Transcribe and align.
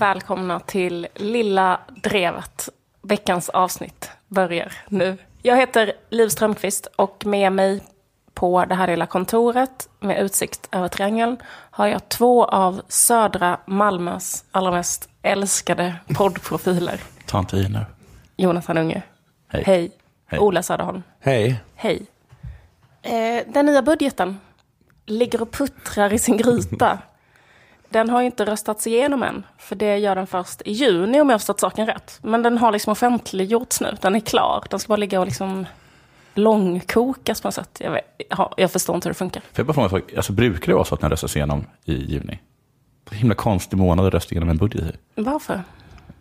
Välkomna 0.00 0.60
till 0.60 1.06
Lilla 1.14 1.80
Drevet. 2.02 2.68
Veckans 3.02 3.48
avsnitt 3.48 4.10
börjar 4.28 4.72
nu. 4.88 5.18
Jag 5.42 5.56
heter 5.56 5.92
Liv 6.10 6.28
Strömqvist 6.28 6.86
och 6.96 7.26
med 7.26 7.52
mig 7.52 7.82
på 8.34 8.64
det 8.64 8.74
här 8.74 8.86
lilla 8.86 9.06
kontoret 9.06 9.88
med 10.00 10.22
utsikt 10.22 10.68
över 10.72 10.88
Triangeln 10.88 11.36
har 11.70 11.86
jag 11.86 12.08
två 12.08 12.44
av 12.44 12.82
södra 12.88 13.58
Malmös 13.66 14.44
allra 14.50 14.70
mest 14.70 15.08
älskade 15.22 15.94
poddprofiler. 16.14 17.00
Ta 17.26 17.38
inte 17.38 17.56
i 17.56 17.68
nu. 17.68 17.84
Jonathan 18.36 18.78
Unge. 18.78 19.02
Hej. 19.48 19.62
Hej. 19.66 19.90
Hej. 20.26 20.40
Ola 20.40 20.62
Söderholm. 20.62 21.02
Hej. 21.20 21.60
Hej. 21.74 22.06
Eh, 23.02 23.52
den 23.52 23.66
nya 23.66 23.82
budgeten 23.82 24.40
ligger 25.06 25.42
och 25.42 25.50
puttrar 25.50 26.12
i 26.12 26.18
sin 26.18 26.36
gryta. 26.36 26.98
Den 27.90 28.10
har 28.10 28.20
ju 28.20 28.26
inte 28.26 28.44
röstats 28.44 28.86
igenom 28.86 29.22
än, 29.22 29.46
för 29.58 29.76
det 29.76 29.98
gör 29.98 30.14
den 30.14 30.26
först 30.26 30.62
i 30.64 30.72
juni 30.72 31.20
om 31.20 31.28
jag 31.28 31.34
har 31.34 31.38
förstått 31.38 31.60
saken 31.60 31.86
rätt. 31.86 32.18
Men 32.22 32.42
den 32.42 32.58
har 32.58 32.72
liksom 32.72 32.92
offentliggjorts 32.92 33.80
nu, 33.80 33.96
den 34.00 34.16
är 34.16 34.20
klar. 34.20 34.64
Den 34.70 34.80
ska 34.80 34.88
bara 34.88 34.96
ligga 34.96 35.20
och 35.20 35.26
liksom 35.26 35.66
långkokas 36.34 37.40
på 37.40 37.48
något 37.48 37.54
sätt. 37.54 37.80
Jag, 37.84 37.90
vet, 37.90 38.04
ja, 38.30 38.54
jag 38.56 38.70
förstår 38.70 38.94
inte 38.94 39.08
hur 39.08 39.10
det 39.10 39.18
funkar. 39.18 39.40
Får 39.40 39.48
jag 39.54 39.66
bara 39.66 39.72
fråga 39.74 39.84
en 39.84 39.90
sak? 39.90 40.12
Alltså, 40.16 40.32
brukar 40.32 40.66
det 40.66 40.74
vara 40.74 40.84
så 40.84 40.94
att 40.94 41.00
den 41.00 41.10
röstas 41.10 41.36
igenom 41.36 41.66
i 41.84 41.94
juni? 41.94 42.38
Det 43.10 43.14
är 43.14 43.18
himla 43.18 43.34
konstig 43.34 43.76
månad 43.76 44.06
att 44.06 44.14
rösta 44.14 44.32
igenom 44.32 44.48
en 44.48 44.56
budget 44.56 44.82
i. 44.82 44.92
Varför? 45.14 45.62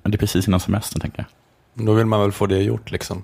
Men 0.01 0.11
det 0.11 0.15
är 0.15 0.19
precis 0.19 0.47
innan 0.47 0.59
semestern, 0.59 1.01
tänker 1.01 1.25
jag. 1.73 1.85
Då 1.85 1.93
vill 1.93 2.05
man 2.05 2.21
väl 2.21 2.31
få 2.31 2.45
det 2.45 2.57
gjort 2.57 2.91
liksom. 2.91 3.23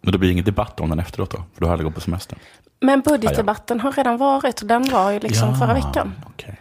Men 0.00 0.12
då 0.12 0.18
blir 0.18 0.28
det 0.28 0.32
ingen 0.32 0.44
debatt 0.44 0.80
om 0.80 0.90
den 0.90 0.98
efteråt 0.98 1.30
då, 1.30 1.36
för 1.36 1.60
då 1.60 1.66
har 1.66 1.72
alla 1.74 1.82
gått 1.82 1.94
på 1.94 2.00
semester. 2.00 2.38
Men 2.80 3.00
budgetdebatten 3.00 3.80
har 3.80 3.92
redan 3.92 4.16
varit, 4.16 4.60
och 4.60 4.66
den 4.66 4.90
var 4.90 5.10
ju 5.10 5.18
liksom 5.18 5.56
förra 5.56 5.74
veckan. 5.74 6.12
okej. 6.26 6.58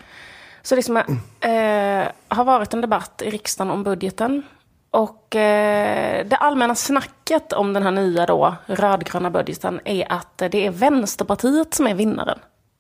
Så 0.64 0.76
liksom, 0.76 0.98
eh, 0.98 2.12
har 2.28 2.44
varit 2.44 2.74
en 2.74 2.82
debatt 2.82 3.22
i 3.26 3.30
riksdagen 3.30 3.72
om 3.72 3.84
budgeten. 3.84 4.44
Och 4.92 5.36
eh, 5.36 6.26
det 6.26 6.36
allmänna 6.36 6.76
snacket 6.76 7.54
om 7.54 7.74
den 7.74 7.84
här 7.84 7.92
nya 7.92 8.26
då, 8.26 8.56
rödgröna 8.66 9.30
budgeten 9.30 9.80
är 9.86 10.12
att 10.12 10.38
det 10.38 10.66
är 10.66 10.72
Vänsterpartiet 10.72 11.74
som 11.74 11.88
är 11.88 11.94
vinnaren. 11.94 12.40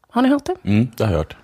Har 0.09 0.21
ni 0.21 0.29
hört 0.29 0.45
det? 0.45 0.55
Mm, 0.63 0.87
det 0.97 1.03
har 1.03 1.11
jag 1.11 1.17
hört. 1.17 1.35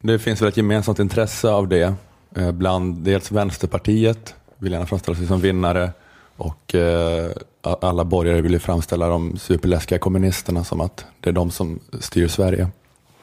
Det 0.00 0.18
finns 0.18 0.42
väl 0.42 0.48
ett 0.48 0.56
gemensamt 0.56 0.98
intresse 0.98 1.50
av 1.50 1.68
det 1.68 1.94
eh, 2.36 2.52
bland 2.52 2.96
dels 2.96 3.32
Vänsterpartiet, 3.32 4.34
vill 4.56 4.72
gärna 4.72 4.86
framställa 4.86 5.16
sig 5.16 5.26
som 5.26 5.40
vinnare 5.40 5.90
och 6.36 6.74
eh, 6.74 7.30
alla 7.62 8.04
borgare 8.04 8.40
vill 8.40 8.52
ju 8.52 8.58
framställa 8.58 9.08
de 9.08 9.36
superläskiga 9.38 9.98
kommunisterna 9.98 10.64
som 10.64 10.80
att 10.80 11.06
det 11.20 11.30
är 11.30 11.34
de 11.34 11.50
som 11.50 11.80
styr 12.00 12.28
Sverige. 12.28 12.68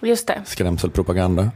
Just 0.02 0.28
det. 0.28 0.42
Skrämselpropaganda. 0.46 1.52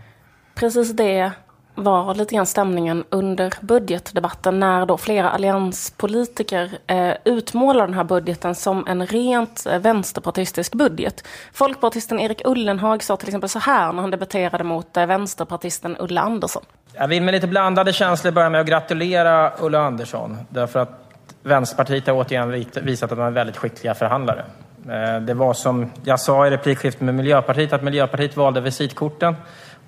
Precis 0.60 0.92
det 0.92 1.32
var 1.76 2.16
lite 2.16 2.36
grann 2.36 2.46
stämningen 2.46 3.04
under 3.10 3.54
budgetdebatten 3.62 4.60
när 4.60 4.86
då 4.86 4.98
flera 4.98 5.30
allianspolitiker 5.30 6.72
eh, 6.88 7.14
utmålar 7.26 7.86
den 7.88 7.94
här 7.94 8.04
budgeten 8.04 8.56
som 8.56 8.88
en 8.88 9.06
rent 9.06 9.66
eh, 9.66 9.80
vänsterpartistisk 9.80 10.76
budget. 10.76 11.28
Folkpartisten 11.54 12.20
Erik 12.20 12.42
Ullenhag 12.46 13.04
sa 13.04 13.18
till 13.18 13.28
exempel 13.28 13.50
så 13.50 13.60
här 13.60 13.94
när 13.94 14.02
han 14.02 14.12
debatterade 14.12 14.64
mot 14.64 14.98
eh, 14.98 15.06
vänsterpartisten 15.06 15.96
Ulla 16.00 16.22
Andersson. 16.22 16.64
Jag 16.94 17.08
vill 17.08 17.24
med 17.24 17.32
lite 17.32 17.48
blandade 17.48 17.94
känslor 17.94 18.32
börja 18.32 18.50
med 18.50 18.62
att 18.62 18.68
gratulera 18.68 19.52
Ulla 19.60 19.80
Andersson. 19.80 20.38
Därför 20.50 20.80
att 20.80 21.06
Vänsterpartiet 21.44 22.08
har 22.08 22.14
återigen 22.14 22.66
visat 22.82 23.12
att 23.12 23.18
de 23.18 23.26
är 23.26 23.32
väldigt 23.32 23.58
skickliga 23.58 23.94
förhandlare. 23.94 24.46
Eh, 24.90 25.22
det 25.22 25.34
var 25.34 25.54
som 25.54 25.92
jag 26.04 26.20
sa 26.20 26.48
i 26.48 26.50
replikskiftet 26.50 27.02
med 27.02 27.16
Miljöpartiet, 27.16 27.74
att 27.74 27.84
Miljöpartiet 27.84 28.38
valde 28.38 28.62
visitkorten 28.62 29.36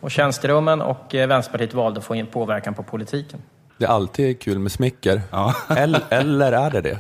och 0.02 0.12
tjänsterummen 0.12 0.82
och 0.82 1.16
eh, 1.16 1.28
Vänsterpartiet 1.28 1.74
valde 1.74 2.00
att 2.00 2.06
få 2.06 2.16
in 2.16 2.28
påverkan 2.28 2.74
på 2.74 2.84
politiken. 2.84 3.42
Det 3.78 3.86
är 3.86 3.90
alltid 3.90 4.40
kul 4.40 4.60
med 4.60 4.72
smicker. 4.72 5.22
Ja. 5.32 5.56
Eller, 5.78 6.02
eller 6.10 6.52
är 6.52 6.72
det 6.72 6.82
det? 6.82 6.98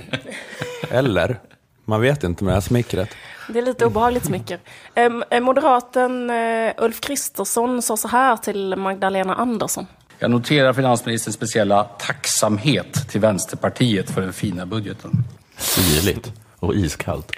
Eller? 0.89 1.39
Man 1.85 2.01
vet 2.01 2.23
inte 2.23 2.43
med 2.43 2.51
det 2.51 2.55
här 2.55 2.61
smickret. 2.61 3.09
Det 3.47 3.59
är 3.59 3.63
lite 3.63 3.85
obehagligt 3.85 4.25
smicker. 4.25 4.59
Eh, 4.95 5.39
Moderaten 5.39 6.29
eh, 6.29 6.73
Ulf 6.77 7.01
Kristersson 7.01 7.81
sa 7.81 7.97
så 7.97 8.07
här 8.07 8.37
till 8.37 8.75
Magdalena 8.75 9.35
Andersson. 9.35 9.87
Jag 10.19 10.31
noterar 10.31 10.73
finansministerns 10.73 11.35
speciella 11.35 11.83
tacksamhet 11.83 13.09
till 13.09 13.21
Vänsterpartiet 13.21 14.09
för 14.09 14.21
den 14.21 14.33
fina 14.33 14.65
budgeten. 14.65 15.11
Syrligt 15.57 16.31
och 16.59 16.75
iskallt. 16.75 17.31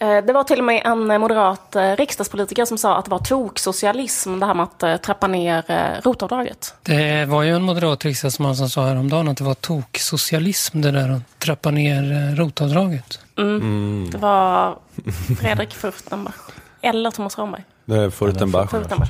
Eh, 0.00 0.24
Det 0.24 0.32
var 0.32 0.44
till 0.44 0.58
och 0.58 0.64
med 0.64 0.82
en 0.84 1.20
moderat 1.20 1.76
eh, 1.76 1.96
riksdagspolitiker 1.96 2.64
som 2.64 2.78
sa 2.78 2.96
att 2.96 3.04
det 3.04 3.10
var 3.10 3.18
toksocialism 3.18 4.40
det 4.40 4.46
här 4.46 4.54
med 4.54 4.62
att 4.64 4.82
eh, 4.82 4.96
trappa 4.96 5.26
ner 5.26 6.00
rotavdraget. 6.04 6.74
Det 6.82 7.24
var 7.24 7.42
ju 7.42 7.54
en 7.56 7.62
moderat 7.62 8.04
riksdagsman 8.04 8.56
som 8.56 8.68
sa 8.70 8.86
häromdagen 8.86 9.28
att 9.28 9.36
det 9.36 9.44
var 9.44 9.54
toksocialism 9.54 10.80
det 10.80 10.90
där 10.90 11.08
att 11.10 11.38
trappa 11.38 11.70
ner 11.70 12.34
rotavdraget. 12.36 13.20
Det 14.12 14.18
var 14.18 14.78
Fredrik 15.40 15.74
Furtenbach. 15.74 16.34
Eller 16.82 17.10
Thomas 17.10 17.38
Ramberg. 17.38 17.64
Det 17.84 17.96
är 17.96 18.10
Furtenbach. 18.10 18.70
Furtenbach. 18.70 19.08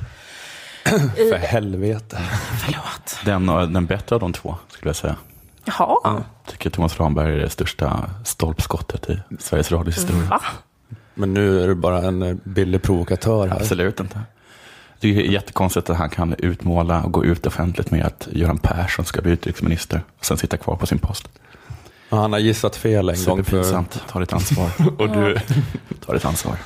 För 1.16 1.36
helvete. 1.38 2.18
Förlåt. 2.64 3.16
Den, 3.24 3.46
den 3.72 3.86
bättre 3.86 4.14
av 4.16 4.20
de 4.20 4.32
två, 4.32 4.56
skulle 4.68 4.88
jag 4.88 4.96
säga. 4.96 5.16
Jaha. 5.64 6.22
Tycker 6.46 6.70
Thomas 6.70 7.00
Ramberg 7.00 7.34
är 7.34 7.38
det 7.38 7.50
största 7.50 8.10
stolpskottet 8.24 9.10
i 9.10 9.20
Sveriges 9.38 9.72
Radios 9.72 9.96
historia. 9.96 10.22
Va? 10.30 10.40
Men 11.20 11.34
nu 11.34 11.62
är 11.62 11.68
du 11.68 11.74
bara 11.74 11.98
en 11.98 12.22
eh, 12.22 12.36
billig 12.44 12.82
provokatör 12.82 13.46
här. 13.46 13.56
Absolut 13.56 14.00
inte. 14.00 14.20
Det 15.00 15.08
är 15.08 15.22
jättekonstigt 15.22 15.90
att 15.90 15.96
han 15.96 16.10
kan 16.10 16.34
utmåla 16.38 17.02
och 17.02 17.12
gå 17.12 17.24
ut 17.24 17.46
offentligt 17.46 17.90
med 17.90 18.06
att 18.06 18.28
Göran 18.32 18.58
Persson 18.58 19.04
ska 19.04 19.22
bli 19.22 19.32
utrikesminister 19.32 20.02
och 20.18 20.24
sen 20.24 20.36
sitta 20.36 20.56
kvar 20.56 20.76
på 20.76 20.86
sin 20.86 20.98
post. 20.98 21.28
Ja, 22.08 22.16
Han 22.20 22.32
har 22.32 22.40
gissat 22.40 22.76
fel 22.76 23.08
en 23.08 23.24
gång 23.24 23.44
för... 23.44 23.44
Superpinsamt. 23.44 24.02
Ta 24.08 24.20
ditt 24.20 24.32
ansvar. 24.32 24.70
Och 24.98 25.08
du 25.08 25.38
tar 26.06 26.14
ditt 26.14 26.24
ansvar. 26.24 26.56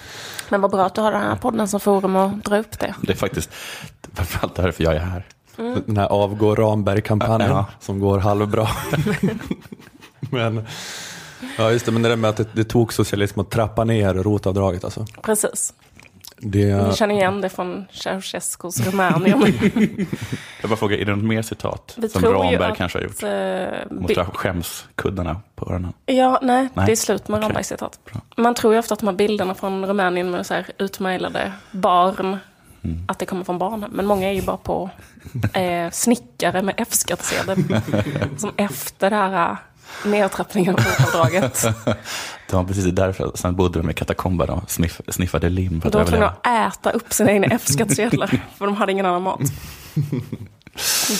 Men 0.48 0.60
vad 0.60 0.70
bra 0.70 0.86
att 0.86 0.94
du 0.94 1.00
har 1.00 1.12
den 1.12 1.22
här 1.22 1.36
podden 1.36 1.68
som 1.68 1.80
forum 1.80 2.16
och 2.16 2.30
dra 2.30 2.58
upp 2.58 2.78
det. 2.78 2.94
Det 3.02 3.12
är 3.12 3.16
faktiskt 3.16 3.50
framförallt 4.12 4.54
därför 4.54 4.84
jag 4.84 4.94
är 4.94 5.00
här. 5.00 5.24
Den 5.86 5.96
här 5.96 6.06
avgå 6.06 6.54
Ramberg-kampanjen 6.54 7.50
Ja. 7.50 7.66
som 7.80 8.00
går 8.00 8.18
halvbra. 8.18 8.68
men, 10.20 10.66
ja 11.58 11.70
just 11.72 11.86
det, 11.86 11.92
men 11.92 12.02
det 12.02 12.08
där 12.08 12.16
med 12.16 12.30
att 12.30 12.36
det, 12.36 12.46
det 12.52 12.64
tog 12.64 12.92
socialism 12.92 13.40
att 13.40 13.50
trappa 13.50 13.84
ner 13.84 14.14
rotavdraget 14.14 14.84
alltså. 14.84 15.06
Precis. 15.22 15.74
Det, 16.38 16.86
Vi 16.88 16.94
känner 16.96 17.14
igen 17.14 17.40
det 17.40 17.48
från 17.48 17.84
Ceausescus 17.92 18.86
Rumänien. 18.86 19.40
Jag 20.60 20.70
bara 20.70 20.76
frågar, 20.76 20.96
är 20.98 21.04
det 21.04 21.16
något 21.16 21.24
mer 21.24 21.42
citat 21.42 21.94
Vi 21.96 22.08
som 22.08 22.22
Ramberg 22.22 22.56
att, 22.56 22.76
kanske 22.76 22.98
har 22.98 23.04
gjort? 23.04 23.22
eh, 23.22 23.96
Måste 24.00 24.14
bi- 24.14 24.30
skämskuddarna 24.34 25.40
på 25.56 25.70
öronen. 25.70 25.92
Ja, 26.06 26.38
nej, 26.42 26.68
Nej. 26.74 26.86
det 26.86 26.92
är 26.92 26.96
slut 26.96 27.28
med 27.28 27.38
Okej. 27.38 27.48
Rambergs 27.48 27.68
citat. 27.68 27.98
Bra. 28.12 28.20
Man 28.36 28.54
tror 28.54 28.72
ju 28.72 28.78
ofta 28.78 28.94
att 28.94 29.00
de 29.00 29.06
här 29.06 29.14
bilderna 29.14 29.54
från 29.54 29.86
Rumänien 29.86 30.30
med 30.30 30.46
så 30.46 30.54
här 30.54 30.66
utmejlade 30.78 31.52
barn, 31.70 32.36
Mm. 32.84 33.04
att 33.08 33.18
det 33.18 33.26
kommer 33.26 33.44
från 33.44 33.58
barn. 33.58 33.84
Men 33.90 34.06
många 34.06 34.28
är 34.28 34.32
ju 34.32 34.42
bara 34.42 34.56
på 34.56 34.90
eh, 35.54 35.90
snickare 35.90 36.62
med 36.62 36.74
F-skattsedel. 36.78 37.56
som 38.36 38.50
efter 38.56 39.10
det 39.10 39.16
här 39.16 39.56
nedtrappningen 40.04 40.74
av 40.74 40.80
rotavdraget. 40.80 41.62
Det 42.50 42.56
var 42.56 42.64
precis 42.64 42.84
därför. 42.84 43.30
Sen 43.34 43.56
bodde 43.56 43.78
de 43.78 43.90
i 43.90 43.94
katakomber 43.94 44.50
och 44.50 44.70
sniff, 44.70 45.00
sniffade 45.08 45.48
lim 45.48 45.80
för 45.80 45.88
att 45.88 45.92
De 45.92 45.98
var 45.98 46.06
tvungna 46.06 46.28
att 46.42 46.76
äta 46.78 46.90
upp 46.90 47.12
sina 47.12 47.30
egna 47.32 47.46
F-skattsedlar. 47.46 48.26
för 48.58 48.66
de 48.66 48.76
hade 48.76 48.92
ingen 48.92 49.06
annan 49.06 49.22
mat. 49.22 49.40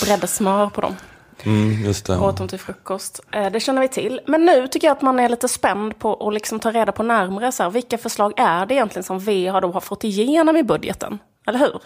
Bredde 0.03 0.27
smör 0.27 0.69
på 0.69 0.81
dem. 0.81 0.95
mm, 1.43 1.83
just 1.85 2.05
det. 2.05 2.17
åt 2.17 2.37
dem 2.37 2.47
till 2.47 2.59
frukost. 2.59 3.19
Eh, 3.31 3.51
Det 3.51 3.59
känner 3.59 3.81
vi 3.81 3.87
till. 3.87 4.21
Men 4.27 4.45
nu 4.45 4.67
tycker 4.67 4.87
jag 4.87 4.95
att 4.95 5.01
man 5.01 5.19
är 5.19 5.29
lite 5.29 5.47
spänd 5.47 5.99
på 5.99 6.27
att 6.27 6.33
liksom 6.33 6.59
ta 6.59 6.71
reda 6.71 6.91
på 6.91 7.03
närmare 7.03 7.51
så 7.51 7.63
här, 7.63 7.69
vilka 7.69 7.97
förslag 7.97 8.33
är 8.37 8.65
det 8.65 8.73
egentligen 8.73 9.03
som 9.03 9.19
V 9.19 9.47
har, 9.47 9.61
då 9.61 9.71
har 9.71 9.81
fått 9.81 10.03
igenom 10.03 10.57
i 10.57 10.63
budgeten? 10.63 11.19
Eller 11.47 11.59
hur? 11.59 11.81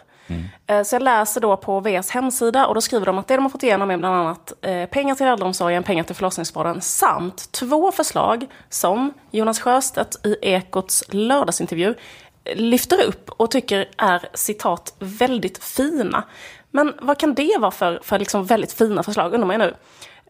Eh, 0.68 0.84
Så 0.84 0.96
jag 0.96 1.02
läser 1.02 1.42
då 1.42 1.58
på 1.58 1.80
Vs 1.80 2.10
hemsida 2.10 2.68
och 2.68 2.76
då 2.76 2.82
skriver 2.82 3.06
de 3.06 3.18
att 3.18 3.28
det 3.28 3.36
de 3.36 3.44
har 3.44 3.50
fått 3.50 3.64
igenom 3.64 3.92
är 3.92 3.98
bland 3.98 4.16
annat 4.16 4.54
eh, 4.62 4.86
pengar 4.86 5.16
till 5.16 5.26
äldreomsorgen, 5.26 5.84
pengar 5.84 6.04
till 6.04 6.16
förlossningsvården 6.16 6.82
samt 6.82 7.52
två 7.52 7.92
förslag 7.92 8.46
som 8.70 9.14
Jonas 9.32 9.60
Sjöstedt 9.60 10.26
i 10.26 10.36
Ekots 10.42 11.04
lördagsintervju 11.10 11.96
eh, 12.44 12.56
lyfter 12.56 13.04
upp 13.04 13.30
och 13.30 13.52
tycker 13.52 13.90
är 13.98 14.30
citat 14.34 14.94
väldigt 15.00 15.64
fina. 15.64 16.24
Men 16.72 16.94
vad 17.02 17.18
kan 17.18 17.34
det 17.34 17.58
vara 17.60 17.72
för, 17.72 18.00
för 18.04 18.20
liksom 18.20 18.46
väldigt 18.46 18.74
fina 18.74 19.04
förslag 19.04 19.34
undrar 19.34 19.48
man 19.48 19.60
ju 19.60 19.66
nu. 19.66 19.76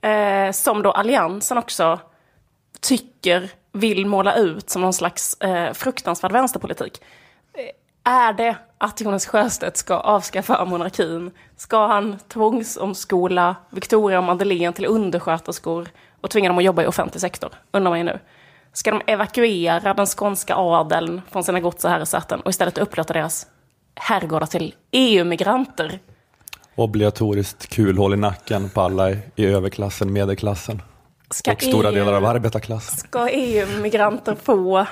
Eh, 0.10 0.52
som 0.52 0.82
då 0.82 0.92
Alliansen 0.92 1.58
också 1.58 2.00
tycker 2.82 3.50
vill 3.72 4.06
måla 4.06 4.36
ut 4.36 4.70
som 4.70 4.82
någon 4.82 4.94
slags 4.94 5.34
eh, 5.34 5.74
fruktansvärd 5.74 6.32
vänsterpolitik. 6.32 7.02
Är 8.10 8.34
det 8.34 8.58
att 8.78 9.02
Jonas 9.02 9.26
Sjöstedt 9.26 9.78
ska 9.78 9.94
avskaffa 9.96 10.66
monarkin? 10.66 11.32
Ska 11.58 11.88
han 11.88 12.20
tvångsomskola 12.28 13.56
Victoria 13.70 14.18
och 14.18 14.24
Madeleine 14.24 14.74
till 14.74 14.86
undersköterskor 14.86 15.88
och 16.22 16.30
tvinga 16.30 16.50
dem 16.50 16.58
att 16.58 16.64
jobba 16.64 16.84
i 16.84 16.88
offentlig 16.88 17.22
sektor? 17.22 17.50
Undrar 17.72 17.92
man 17.92 18.00
ju 18.00 18.06
nu. 18.06 18.20
Ska 18.74 18.92
de 18.92 19.02
evakuera 19.08 19.94
den 19.94 20.06
skånska 20.06 20.56
adeln 20.56 21.22
från 21.32 21.44
sina 21.44 21.60
gods 21.60 21.86
och 21.86 21.92
herresäten 21.92 22.40
och 22.40 22.50
istället 22.50 22.78
upplåta 22.78 23.14
deras 23.14 23.48
herrgårdar 23.96 24.48
till 24.48 24.76
EU-migranter? 24.92 26.00
Obligatoriskt 26.76 27.68
kulhål 27.68 28.14
i 28.14 28.18
nacken 28.18 28.70
på 28.70 28.82
alla 28.82 29.12
i, 29.12 29.20
i 29.36 29.46
överklassen, 29.46 30.14
medelklassen 30.14 30.82
Ska 31.32 31.52
och 31.52 31.62
stora 31.62 31.90
EU 31.90 31.96
delar 31.96 32.14
av 32.14 32.26
arbetarklassen. 32.26 32.98
Ska 32.98 33.30
EU-migranter 33.30 34.36
få 34.36 34.86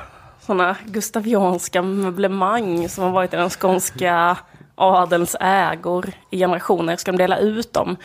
sådana 0.48 0.76
gustavianska 0.86 1.82
möblemang 1.82 2.90
som 2.90 3.04
har 3.04 3.12
varit 3.12 3.34
i 3.34 3.38
den 3.38 3.50
skånska 3.50 4.38
adelns 4.76 5.36
ägor 5.40 6.12
i 6.32 6.38
generationer? 6.38 6.96
Ska 6.96 7.12
de 7.12 7.18
dela 7.18 7.38
ut 7.38 7.74
dem 7.74 7.98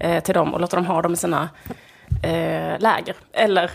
eh, 0.00 0.22
till 0.22 0.34
dem 0.34 0.54
och 0.54 0.60
låta 0.60 0.76
dem 0.76 0.86
ha 0.86 1.02
dem 1.02 1.12
i 1.12 1.16
sina 1.16 1.48
eh, 2.22 2.78
läger? 2.80 3.14
Eller, 3.32 3.70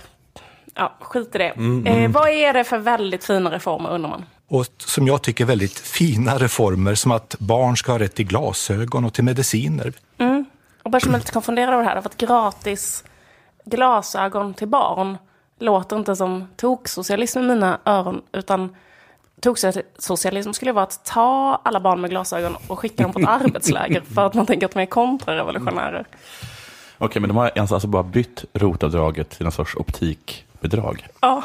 ja, 0.75 0.95
skit 0.99 1.35
i 1.35 1.37
det. 1.37 1.53
Eh, 1.85 2.11
vad 2.11 2.29
är 2.29 2.53
det 2.53 2.63
för 2.63 2.77
väldigt 2.77 3.23
fina 3.23 3.51
reformer 3.51 3.89
undrar 3.89 4.09
man? 4.09 4.25
Och 4.47 4.65
som 4.77 5.07
jag 5.07 5.21
tycker 5.21 5.45
väldigt 5.45 5.79
fina 5.79 6.37
reformer 6.37 6.95
som 6.95 7.11
att 7.11 7.35
barn 7.39 7.77
ska 7.77 7.91
ha 7.91 7.99
rätt 7.99 8.15
till 8.15 8.27
glasögon 8.27 9.05
och 9.05 9.13
till 9.13 9.23
mediciner. 9.23 9.93
Och 10.83 10.91
bara 10.91 10.99
som 10.99 11.13
är 11.13 11.17
lite 11.17 11.31
konfunderad 11.31 11.73
över 11.73 11.83
det 11.83 11.89
här, 11.89 12.01
för 12.01 12.09
att 12.09 12.17
gratis 12.17 13.03
glasögon 13.65 14.53
till 14.53 14.67
barn 14.67 15.17
låter 15.61 15.97
inte 15.97 16.15
som 16.15 16.47
toksocialism 16.55 17.39
i 17.39 17.41
mina 17.41 17.79
öron, 17.85 18.21
utan 18.31 18.75
toksocialism 19.41 20.51
skulle 20.51 20.71
vara 20.71 20.83
att 20.83 21.05
ta 21.05 21.61
alla 21.63 21.79
barn 21.79 22.01
med 22.01 22.09
glasögon 22.09 22.55
och 22.67 22.79
skicka 22.79 23.03
dem 23.03 23.13
på 23.13 23.19
ett 23.19 23.27
arbetsläger 23.41 24.01
för 24.01 24.25
att 24.25 24.33
man 24.33 24.45
tänker 24.45 24.65
att 24.65 24.73
de 24.73 24.79
är 24.79 24.85
kontrarevolutionärer. 24.85 26.05
Okej, 26.97 27.19
men 27.19 27.27
de 27.27 27.37
har 27.37 27.51
alltså 27.55 27.75
alltså 27.75 27.87
bara 27.87 28.03
bytt 28.03 28.45
rotavdraget 28.53 29.29
till 29.29 29.45
en 29.45 29.51
sorts 29.51 29.75
optikbidrag. 29.75 31.07
Ja, 31.21 31.43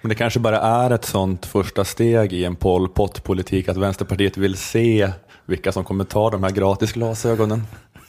Men 0.00 0.08
det 0.08 0.14
kanske 0.14 0.40
bara 0.40 0.60
är 0.60 0.90
ett 0.90 1.04
sånt 1.04 1.46
första 1.46 1.84
steg 1.84 2.32
i 2.32 2.44
en 2.44 2.56
Pol 2.56 2.88
Pot-politik 2.88 3.68
att 3.68 3.76
Vänsterpartiet 3.76 4.36
vill 4.36 4.56
se 4.56 5.12
vilka 5.44 5.72
som 5.72 5.84
kommer 5.84 6.04
ta 6.04 6.30
de 6.30 6.42
här 6.42 6.50
gratis 6.50 6.92
glasögonen. 6.92 7.62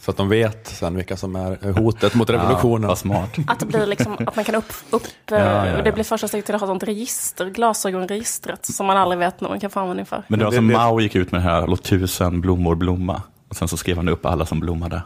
Så 0.08 0.12
att 0.12 0.18
de 0.18 0.30
vet 0.30 0.68
sen 0.68 0.96
vilka 0.96 1.18
som 1.18 1.36
är 1.36 1.72
hotet 1.72 2.16
mot 2.16 2.30
Ja, 2.30 2.36
revolutionen. 2.36 2.88
vad 2.88 2.98
smart. 2.98 3.30
att 3.48 3.60
det 3.60 3.66
blir 3.66 3.86
liksom, 3.86 4.14
att 4.28 4.36
man 4.36 4.46
kan 4.46 4.56
upp, 4.56 4.74
upp 4.90 5.04
eh, 5.32 5.38
Ja, 5.38 5.66
ja, 5.66 5.68
ja. 5.78 5.82
det 5.82 5.92
blir 5.92 6.04
första 6.04 6.28
steget 6.28 6.46
till 6.46 6.56
att 6.56 6.62
ha 6.62 6.68
sånt 6.68 6.84
register, 6.84 7.46
glasögonregistret, 7.50 8.66
som 8.66 8.86
man 8.86 8.98
aldrig 8.98 9.20
vet 9.20 9.42
när 9.42 9.50
man 9.50 9.60
kan 9.60 9.70
få 9.70 9.80
användning 9.80 10.06
för. 10.06 10.24
Men 10.28 10.40
det 10.40 10.46
var 10.46 10.52
som 10.52 10.68
det- 10.68 10.74
Mao 10.74 11.00
gick 11.00 11.16
ut 11.16 11.32
med 11.32 11.42
det 11.42 11.46
här, 11.46 11.68
låt 11.68 11.84
tusen 11.84 12.42
blommor 12.42 12.76
blomma. 12.76 13.22
Och 13.50 13.56
sen 13.56 13.68
så 13.68 13.78
skrev 13.78 13.98
han 13.98 14.10
upp 14.10 14.26
alla 14.26 14.46
som 14.46 14.60
blommade. 14.60 15.02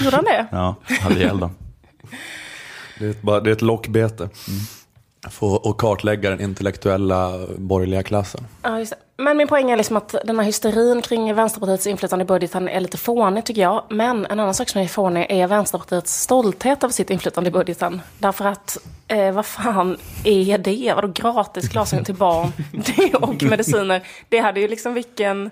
Gjorde 0.00 0.16
han 0.16 0.24
det? 0.24 0.46
Ja, 0.50 0.74
hade 1.00 1.14
ihjäl 1.14 1.38
dem. 1.40 1.54
Det 2.98 3.06
är 3.06 3.10
ett, 3.10 3.22
bara, 3.22 3.40
det 3.40 3.50
är 3.50 3.52
ett 3.52 3.62
lockbete. 3.62 4.28
Få 5.30 5.46
och 5.54 5.78
kartlägga 5.80 6.30
den 6.30 6.40
intellektuella 6.40 7.32
borgerliga 7.58 8.02
klassen. 8.02 8.46
Ja, 8.62 8.78
just 8.78 8.90
det. 8.92 8.96
Men 9.22 9.36
min 9.36 9.48
poäng 9.48 9.70
är 9.70 9.76
liksom 9.76 9.96
att 9.96 10.14
den 10.24 10.38
här 10.38 10.46
hysterin 10.46 11.02
kring 11.02 11.34
Vänsterpartiets 11.34 11.86
inflytande 11.86 12.22
i 12.22 12.26
budgeten 12.26 12.68
är 12.68 12.80
lite 12.80 12.96
fånig 12.98 13.44
tycker 13.44 13.62
jag. 13.62 13.84
Men 13.90 14.26
en 14.26 14.40
annan 14.40 14.54
sak 14.54 14.68
som 14.68 14.80
är 14.80 14.86
fånig 14.88 15.26
är 15.28 15.46
Vänsterpartiets 15.46 16.20
stolthet 16.22 16.84
över 16.84 16.92
sitt 16.92 17.10
inflytande 17.10 17.48
i 17.48 17.52
budgeten. 17.52 18.00
Därför 18.18 18.44
att, 18.44 18.78
eh, 19.08 19.32
vad 19.32 19.46
fan 19.46 19.96
är 20.24 20.58
det? 20.58 20.92
Vadå 20.96 21.08
gratis 21.14 21.68
glasögon 21.68 22.04
till 22.04 22.14
barn 22.14 22.52
det 22.96 23.14
och 23.14 23.42
mediciner? 23.42 24.02
Det 24.28 24.38
hade 24.38 24.60
ju 24.60 24.68
liksom 24.68 24.94
vilken 24.94 25.50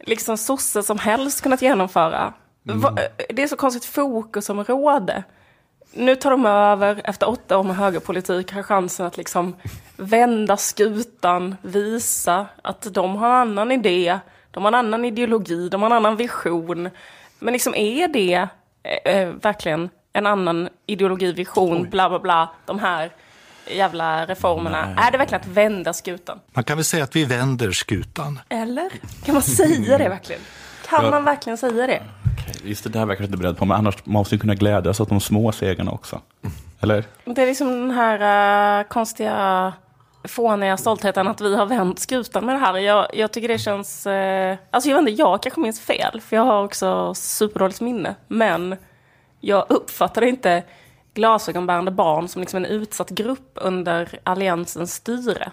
liksom 0.00 0.36
sosse 0.38 0.82
som 0.82 0.98
helst 0.98 1.42
kunnat 1.42 1.62
genomföra. 1.62 2.32
Va- 2.62 2.98
Det 3.28 3.42
är 3.42 3.46
så 3.46 3.56
konstigt 3.56 3.84
fokusområde. 3.84 5.22
Nu 5.92 6.16
tar 6.16 6.30
de 6.30 6.46
över 6.46 7.00
efter 7.04 7.28
åtta 7.28 7.58
år 7.58 7.62
med 7.64 7.76
högerpolitik, 7.76 8.52
har 8.52 8.62
chansen 8.62 9.06
att 9.06 9.16
liksom 9.16 9.56
vända 9.96 10.56
skutan, 10.56 11.56
visa 11.62 12.46
att 12.62 12.94
de 12.94 13.16
har 13.16 13.28
en 13.28 13.34
annan 13.34 13.72
idé, 13.72 14.18
de 14.50 14.64
har 14.64 14.68
en 14.68 14.74
annan 14.74 15.04
ideologi, 15.04 15.68
de 15.68 15.82
har 15.82 15.90
en 15.90 15.96
annan 15.96 16.16
vision. 16.16 16.90
Men 17.38 17.52
liksom 17.52 17.74
är 17.74 18.08
det 18.08 18.48
eh, 18.82 19.14
eh, 19.14 19.28
verkligen 19.28 19.90
en 20.12 20.26
annan 20.26 20.68
ideologi, 20.86 21.32
vision, 21.32 21.90
bla 21.90 22.08
bla 22.08 22.18
bla, 22.18 22.50
de 22.66 22.78
här 22.78 23.10
jävla 23.70 24.26
reformerna? 24.26 24.94
Är 24.96 25.10
det 25.10 25.18
verkligen 25.18 25.40
att 25.40 25.48
vända 25.48 25.92
skutan? 25.92 26.40
Man 26.52 26.64
kan 26.64 26.76
väl 26.76 26.84
säga 26.84 27.04
att 27.04 27.16
vi 27.16 27.24
vänder 27.24 27.72
skutan. 27.72 28.40
Eller? 28.48 28.90
Kan 29.24 29.34
man 29.34 29.42
säga 29.42 29.98
det 29.98 30.08
verkligen? 30.08 30.42
Kan 30.88 31.10
man 31.10 31.24
verkligen 31.24 31.58
säga 31.58 31.86
det? 31.86 32.02
Just 32.64 32.84
det 32.84 32.90
där 32.90 33.06
verkar 33.06 33.22
jag 33.22 33.28
inte 33.28 33.38
beredd 33.38 33.56
på, 33.56 33.64
men 33.64 33.76
annars 33.76 34.06
måste 34.06 34.34
man 34.34 34.40
kunna 34.40 34.54
glädjas 34.54 35.00
åt 35.00 35.08
de 35.08 35.20
små 35.20 35.52
segrarna 35.52 35.90
också. 35.90 36.20
Eller? 36.80 37.04
Det 37.24 37.42
är 37.42 37.46
liksom 37.46 37.68
den 37.68 37.90
här 37.90 38.80
uh, 38.80 38.88
konstiga, 38.88 39.72
fåniga 40.24 40.76
stoltheten 40.76 41.28
att 41.28 41.40
vi 41.40 41.56
har 41.56 41.66
vänt 41.66 41.98
skutan 41.98 42.46
med 42.46 42.54
det 42.54 42.58
här. 42.58 42.76
Jag, 42.76 43.06
jag 43.12 43.32
tycker 43.32 43.48
det 43.48 43.58
känns... 43.58 44.06
Uh, 44.06 44.56
alltså 44.70 44.90
jag 44.90 44.96
vet 44.96 45.08
inte, 45.08 45.22
jag 45.22 45.42
kanske 45.42 45.60
minns 45.60 45.80
fel, 45.80 46.20
för 46.20 46.36
jag 46.36 46.44
har 46.44 46.64
också 46.64 47.14
superdåligt 47.14 47.80
minne. 47.80 48.14
Men 48.28 48.76
jag 49.40 49.66
uppfattar 49.68 50.24
inte 50.24 50.62
glasögonbärande 51.14 51.90
barn 51.90 52.28
som 52.28 52.40
liksom 52.40 52.56
en 52.56 52.70
utsatt 52.70 53.10
grupp 53.10 53.50
under 53.54 54.18
alliansens 54.22 54.94
styre. 54.94 55.52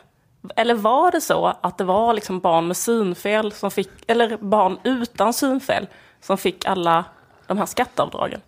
Eller 0.56 0.74
var 0.74 1.12
det 1.12 1.22
så 1.22 1.54
att 1.62 1.78
det 1.78 1.84
var 1.84 2.14
liksom 2.14 2.40
barn 2.40 2.68
med 2.68 2.78
synfel 2.78 3.52
som 3.52 3.72
fick, 3.72 3.90
eller 4.08 4.38
barn 4.38 4.78
utan 4.84 5.34
synfel 5.34 5.88
som 6.26 6.38
fick 6.38 6.66
alla 6.66 7.06
de 7.48 7.58
här 7.58 7.66
skatteavdragen? 7.66 8.42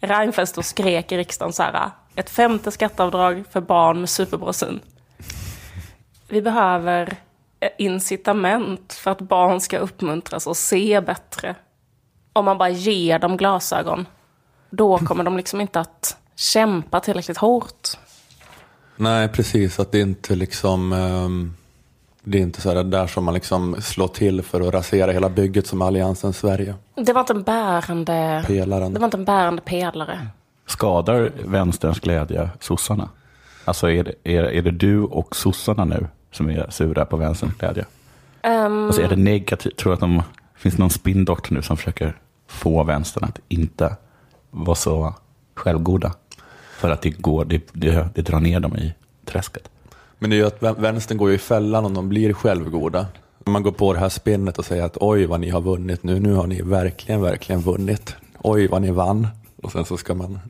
Reinfeldt 0.00 0.50
stod 0.50 0.62
och 0.62 0.66
skrek 0.66 1.12
i 1.12 1.16
riksdagen 1.16 1.52
så 1.52 1.62
här, 1.62 1.90
ett 2.14 2.30
femte 2.30 2.70
skatteavdrag 2.70 3.44
för 3.50 3.60
barn 3.60 4.00
med 4.00 4.08
superbra 4.08 4.52
syn. 4.52 4.80
Vi 6.28 6.42
behöver 6.42 7.16
incitament 7.78 8.92
för 8.92 9.10
att 9.10 9.20
barn 9.20 9.60
ska 9.60 9.78
uppmuntras 9.78 10.46
att 10.46 10.56
se 10.56 11.00
bättre. 11.00 11.54
Om 12.32 12.44
man 12.44 12.58
bara 12.58 12.68
ger 12.68 13.18
dem 13.18 13.36
glasögon, 13.36 14.06
då 14.70 14.98
kommer 14.98 15.24
de 15.24 15.36
liksom 15.36 15.60
inte 15.60 15.80
att 15.80 16.16
kämpa 16.36 17.00
tillräckligt 17.00 17.38
hårt. 17.38 17.88
Nej, 18.96 19.28
precis. 19.28 19.80
Att 19.80 19.92
det 19.92 20.00
inte 20.00 20.34
liksom... 20.34 20.92
Um 20.92 21.56
det 22.24 22.38
är 22.38 22.42
inte 22.42 22.60
så 22.60 22.74
här 22.74 22.84
där 22.84 23.06
som 23.06 23.24
man 23.24 23.34
liksom 23.34 23.76
slår 23.80 24.08
till 24.08 24.42
för 24.42 24.60
att 24.68 24.74
rasera 24.74 25.12
hela 25.12 25.28
bygget 25.28 25.66
som 25.66 25.82
Alliansen 25.82 26.32
Sverige. 26.32 26.74
Det 26.94 27.12
var 27.12 27.20
inte 27.20 27.32
en 27.32 27.42
bärande, 27.42 28.44
Pelaren. 28.46 28.94
det 28.94 29.00
var 29.00 29.04
inte 29.06 29.16
en 29.16 29.24
bärande 29.24 29.62
pelare. 29.62 30.26
Skadar 30.66 31.32
vänsterns 31.44 32.00
glädje 32.00 32.50
sossarna? 32.60 33.08
Alltså 33.64 33.90
är 33.90 34.04
det, 34.04 34.12
är, 34.24 34.42
är 34.44 34.62
det 34.62 34.70
du 34.70 35.00
och 35.02 35.36
sossarna 35.36 35.84
nu 35.84 36.06
som 36.32 36.50
är 36.50 36.70
sura 36.70 37.04
på 37.04 37.16
vänsterns 37.16 37.54
glädje? 37.54 37.84
Ehm, 38.42 38.86
Alltså 38.86 39.02
är 39.02 39.08
det 39.08 39.16
negativt? 39.16 39.76
Tror 39.76 39.90
du 39.90 39.94
att 39.94 40.00
de, 40.00 40.22
finns 40.56 40.74
det 40.74 40.80
någon 40.80 40.90
spinndoktor 40.90 41.54
nu 41.54 41.62
som 41.62 41.76
försöker 41.76 42.18
få 42.48 42.84
vänstern 42.84 43.24
att 43.24 43.40
inte 43.48 43.96
vara 44.50 44.74
så 44.74 45.14
självgoda? 45.54 46.12
För 46.78 46.90
att 46.90 47.02
det, 47.02 47.10
går, 47.10 47.44
det, 47.44 47.62
det, 47.72 48.08
det 48.14 48.22
drar 48.22 48.40
ner 48.40 48.60
dem 48.60 48.76
i 48.76 48.94
träsket. 49.24 49.70
Men 50.24 50.30
det 50.30 50.36
är 50.36 50.38
ju 50.38 50.46
att 50.46 50.60
vä- 50.60 50.80
vänstern 50.80 51.18
går 51.18 51.28
ju 51.28 51.34
i 51.34 51.38
fällan 51.38 51.84
om 51.84 51.94
de 51.94 52.08
blir 52.08 52.32
självgoda. 52.32 53.06
Man 53.46 53.62
går 53.62 53.72
på 53.72 53.92
det 53.92 53.98
här 53.98 54.08
spinnet 54.08 54.58
och 54.58 54.64
säger 54.64 54.84
att 54.84 54.96
oj 55.00 55.26
vad 55.26 55.40
ni 55.40 55.50
har 55.50 55.60
vunnit 55.60 56.02
nu, 56.02 56.20
nu 56.20 56.34
har 56.34 56.46
ni 56.46 56.62
verkligen, 56.62 57.22
verkligen 57.22 57.60
vunnit. 57.60 58.16
Oj 58.42 58.66
vad 58.68 58.82
ni 58.82 58.90
vann. 58.90 59.28
Och 59.62 59.72
sen 59.72 59.84
så 59.84 59.96
ska 59.96 60.14
man 60.14 60.40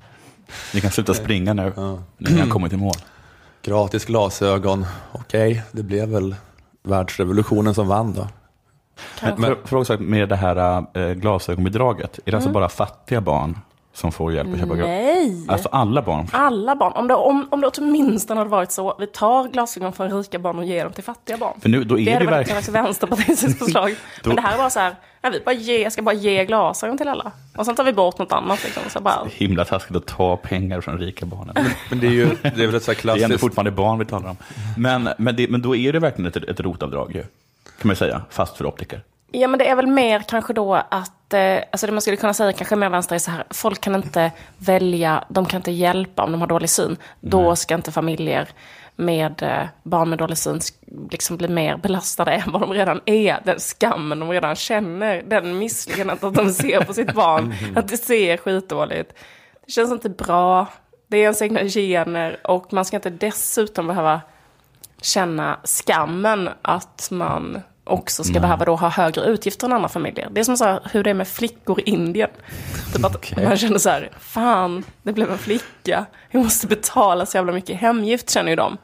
Ni 0.74 0.80
kan 0.80 0.90
sluta 0.90 1.14
springa 1.14 1.54
nu, 1.54 1.72
Ja. 1.76 1.98
när 2.18 2.30
ni 2.30 2.40
har 2.40 2.48
kommit 2.48 2.72
i 2.72 2.76
mål. 2.76 2.94
gratis 3.62 4.04
glasögon. 4.04 4.86
Okej, 5.12 5.62
det 5.72 5.82
blev 5.82 6.08
väl 6.08 6.34
världsrevolutionen 6.82 7.74
som 7.74 7.88
vann 7.88 8.12
då. 8.14 8.28
Men, 9.22 9.36
för, 9.36 9.56
fråga 9.64 9.98
med 9.98 10.28
det 10.28 10.36
här 10.36 10.84
äh, 10.94 11.12
glasögonbidraget, 11.14 12.18
är 12.24 12.30
det 12.30 12.36
alltså 12.36 12.50
bara 12.50 12.68
fattiga 12.68 13.20
barn 13.20 13.58
som 13.94 14.12
får 14.12 14.32
hjälp 14.32 14.52
att 14.52 14.60
köpa 14.60 14.74
glasögon? 14.74 14.90
Nej! 14.90 15.44
Alltså 15.48 15.68
alla 15.72 16.02
barn? 16.02 16.26
Alla 16.32 16.76
barn. 16.76 16.92
Om 16.92 17.08
det, 17.08 17.14
om, 17.14 17.48
om 17.50 17.60
det 17.60 17.66
åtminstone 17.78 18.40
hade 18.40 18.50
varit 18.50 18.72
så, 18.72 18.96
vi 18.98 19.06
tar 19.06 19.48
glasögon 19.48 19.92
från 19.92 20.10
rika 20.12 20.38
barn 20.38 20.58
och 20.58 20.64
ger 20.64 20.84
dem 20.84 20.92
till 20.92 21.04
fattiga 21.04 21.36
barn. 21.36 21.60
För 21.60 21.68
nu, 21.68 21.84
då 21.84 21.94
är 21.94 21.98
Det 21.98 22.04
det, 22.04 22.12
hade 22.12 22.24
varit 22.24 22.36
verkligen... 22.36 22.58
ett 22.58 22.68
Vänsterpartiets 22.68 23.42
förslag. 23.58 23.94
Då- 24.22 24.28
Men 24.30 24.36
det 24.36 24.42
här 24.42 24.58
var 24.58 24.70
så 24.70 24.80
här, 24.80 24.94
ja, 25.22 25.30
vi 25.30 25.40
bara 25.40 25.52
ge, 25.54 25.90
ska 25.90 26.02
bara 26.02 26.14
ge 26.14 26.44
glasögon 26.44 26.98
till 26.98 27.08
alla. 27.08 27.32
Och 27.56 27.66
sen 27.66 27.74
tar 27.74 27.84
vi 27.84 27.92
bort 27.92 28.18
något 28.18 28.32
annat. 28.32 28.64
Liksom, 28.64 28.82
så 28.88 29.00
bara, 29.00 29.24
himla 29.30 29.64
taskigt 29.64 29.96
att 29.96 30.06
ta 30.06 30.36
pengar 30.36 30.80
från 30.80 30.98
rika 30.98 31.26
barnen. 31.26 31.54
Men 31.90 32.00
det 32.00 32.06
är 32.06 32.10
ju 32.10 32.28
det 32.42 32.62
är 32.62 32.66
väl 32.66 32.74
ett 32.74 32.82
så 32.82 32.92
här 32.92 32.98
Det 33.02 33.08
är 33.08 33.12
ändå 33.14 33.18
klassiskt... 33.18 33.40
fortfarande 33.40 33.70
barn 33.70 33.98
vi 33.98 34.04
talar 34.04 34.30
om. 34.30 34.36
Men, 34.76 35.08
men, 35.18 35.36
det, 35.36 35.50
men 35.50 35.62
då 35.62 35.76
är 35.76 35.92
det 35.92 35.98
verkligen 35.98 36.28
ett, 36.28 36.36
ett 36.36 36.60
rotavdrag 36.60 37.12
ju. 37.14 37.20
Kan 37.78 37.88
man 37.88 37.96
säga, 37.96 38.22
fast 38.30 38.56
för 38.56 38.66
optiker. 38.66 39.00
Ja, 39.36 39.48
men 39.48 39.58
det 39.58 39.68
är 39.68 39.76
väl 39.76 39.86
mer 39.86 40.20
kanske 40.28 40.52
då 40.52 40.74
att, 40.74 41.32
eh, 41.32 41.56
alltså 41.72 41.86
det 41.86 41.92
man 41.92 42.00
skulle 42.00 42.16
kunna 42.16 42.34
säga 42.34 42.52
kanske 42.52 42.76
mer 42.76 42.88
vänster 42.88 43.14
är 43.14 43.18
så 43.18 43.30
här, 43.30 43.44
folk 43.50 43.80
kan 43.80 43.94
inte 43.94 44.32
välja, 44.58 45.24
de 45.28 45.46
kan 45.46 45.58
inte 45.58 45.70
hjälpa 45.70 46.22
om 46.22 46.32
de 46.32 46.40
har 46.40 46.48
dålig 46.48 46.70
syn. 46.70 46.96
Då 47.20 47.56
ska 47.56 47.74
inte 47.74 47.92
familjer 47.92 48.48
med 48.96 49.42
eh, 49.42 49.66
barn 49.82 50.10
med 50.10 50.18
dålig 50.18 50.38
syn 50.38 50.60
liksom 51.10 51.36
bli 51.36 51.48
mer 51.48 51.76
belastade 51.76 52.32
än 52.46 52.52
vad 52.52 52.60
de 52.60 52.72
redan 52.72 53.00
är. 53.04 53.40
Den 53.44 53.58
skammen 53.58 54.20
de 54.20 54.30
redan 54.30 54.56
känner, 54.56 55.22
den 55.22 55.58
misslyckandet 55.58 56.24
att 56.24 56.34
de 56.34 56.50
ser 56.50 56.84
på 56.84 56.94
sitt 56.94 57.12
barn, 57.12 57.54
att 57.76 57.88
det 57.88 57.96
ser 57.96 58.36
skitdåligt. 58.36 59.12
Det 59.66 59.72
känns 59.72 59.92
inte 59.92 60.08
bra, 60.08 60.66
det 61.06 61.16
är 61.16 61.22
ens 61.22 61.42
egna 61.42 61.64
gener 61.64 62.46
och 62.46 62.72
man 62.72 62.84
ska 62.84 62.96
inte 62.96 63.10
dessutom 63.10 63.86
behöva 63.86 64.20
känna 65.02 65.58
skammen 65.64 66.48
att 66.62 67.08
man 67.10 67.62
också 67.84 68.24
ska 68.24 68.40
behöva 68.40 68.64
då 68.64 68.76
ha 68.76 68.88
högre 68.88 69.24
utgifter 69.24 69.66
än 69.66 69.72
andra 69.72 69.88
familjer. 69.88 70.28
Det 70.30 70.40
är 70.40 70.44
som 70.44 70.56
så 70.56 70.64
här, 70.64 70.80
hur 70.92 71.04
det 71.04 71.10
är 71.10 71.14
med 71.14 71.28
flickor 71.28 71.80
i 71.80 71.82
Indien. 71.82 72.30
Typ 72.94 73.04
att 73.04 73.16
Okej. 73.16 73.44
man 73.44 73.56
känner 73.56 73.78
så 73.78 73.90
här, 73.90 74.10
fan, 74.18 74.84
det 75.02 75.12
blev 75.12 75.30
en 75.30 75.38
flicka. 75.38 76.06
Jag 76.30 76.44
måste 76.44 76.66
betala 76.66 77.26
så 77.26 77.36
jävla 77.36 77.52
mycket 77.52 77.80
hemgift, 77.80 78.30
känner 78.30 78.50
ju 78.50 78.56
de. 78.56 78.76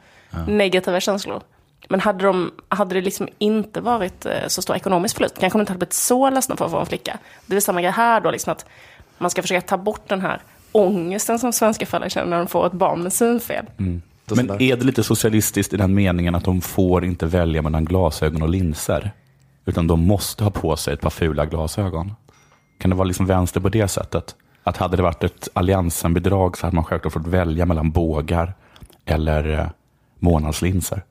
Negativa 0.47 0.99
känslor. 0.99 1.41
Men 1.89 1.99
hade, 1.99 2.25
de, 2.25 2.51
hade 2.69 2.95
det 2.95 3.01
liksom 3.01 3.27
inte 3.37 3.81
varit 3.81 4.25
eh, 4.25 4.47
så 4.47 4.61
stor 4.61 4.75
ekonomisk 4.75 5.15
förlust, 5.15 5.39
kanske 5.39 5.57
de 5.57 5.61
inte 5.61 5.71
hade 5.71 5.77
blivit 5.77 5.93
så 5.93 6.29
ledsna 6.29 6.55
för 6.55 6.65
att 6.65 6.71
få 6.71 6.79
en 6.79 6.85
flicka. 6.85 7.17
Det 7.45 7.55
är 7.55 7.59
samma 7.59 7.81
grej 7.81 7.91
här 7.91 8.21
då, 8.21 8.31
liksom 8.31 8.51
att 8.51 8.65
man 9.17 9.29
ska 9.29 9.41
försöka 9.41 9.61
ta 9.61 9.77
bort 9.77 10.09
den 10.09 10.21
här 10.21 10.41
ångesten 10.71 11.39
som 11.39 11.53
svenska 11.53 11.85
föräldrar 11.85 12.09
känner 12.09 12.27
när 12.27 12.37
de 12.37 12.47
får 12.47 12.67
ett 12.67 12.73
barn 12.73 13.03
med 13.03 13.13
synfel. 13.13 13.65
Men 14.29 14.49
är 14.61 14.75
det 14.75 14.83
lite 14.83 15.03
socialistiskt 15.03 15.73
i 15.73 15.77
den 15.77 15.93
meningen 15.93 16.35
att 16.35 16.43
de 16.43 16.61
får 16.61 17.05
inte 17.05 17.25
välja 17.25 17.61
mellan 17.61 17.85
glasögon 17.85 18.41
och 18.41 18.49
linser? 18.49 19.11
Utan 19.65 19.87
de 19.87 19.99
måste 20.07 20.43
ha 20.43 20.51
på 20.51 20.75
sig 20.75 20.93
ett 20.93 21.01
par 21.01 21.09
fula 21.09 21.45
glasögon. 21.45 22.13
Kan 22.79 22.89
det 22.89 22.95
vara 22.95 23.07
liksom 23.07 23.25
vänster 23.25 23.59
på 23.59 23.69
det 23.69 23.87
sättet? 23.87 24.35
Att 24.63 24.77
hade 24.77 24.97
det 24.97 25.03
varit 25.03 25.23
ett 25.23 25.49
alliansenbidrag 25.53 26.57
så 26.57 26.65
hade 26.65 26.75
man 26.75 26.83
självklart 26.83 27.13
fått 27.13 27.27
välja 27.27 27.65
mellan 27.65 27.91
bågar 27.91 28.53
eller 29.05 29.59
eh, 29.59 29.67
månadslinser. 30.19 31.03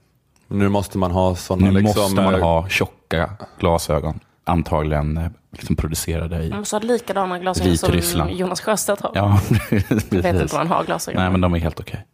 Nu 0.48 0.68
måste 0.68 0.98
man 0.98 1.10
ha 1.10 1.34
sådana 1.34 1.70
Nu 1.70 1.80
liksom, 1.80 2.02
måste 2.02 2.22
man 2.22 2.34
eh, 2.34 2.40
ha 2.40 2.68
tjocka 2.68 3.30
glasögon. 3.58 4.20
Antagligen 4.44 5.16
eh, 5.16 5.26
liksom 5.50 5.76
producerade 5.76 6.44
i... 6.44 6.50
Man 6.50 6.58
måste 6.58 6.76
ha 6.76 6.80
likadana 6.80 7.38
glasögon 7.38 8.02
som. 8.02 8.30
Jonas 8.30 8.60
Sjöstedt 8.60 9.00
har. 9.00 9.12
Ja, 9.14 9.40
Jag 9.70 9.78
vet 9.80 9.90
inte 10.02 10.20
precis. 10.20 10.52
om 10.52 10.58
han 10.58 10.68
har 10.68 10.84
glasögon. 10.84 11.22
Nej, 11.22 11.30
men 11.30 11.40
de 11.40 11.54
är 11.54 11.58
helt 11.58 11.80
okej. 11.80 12.06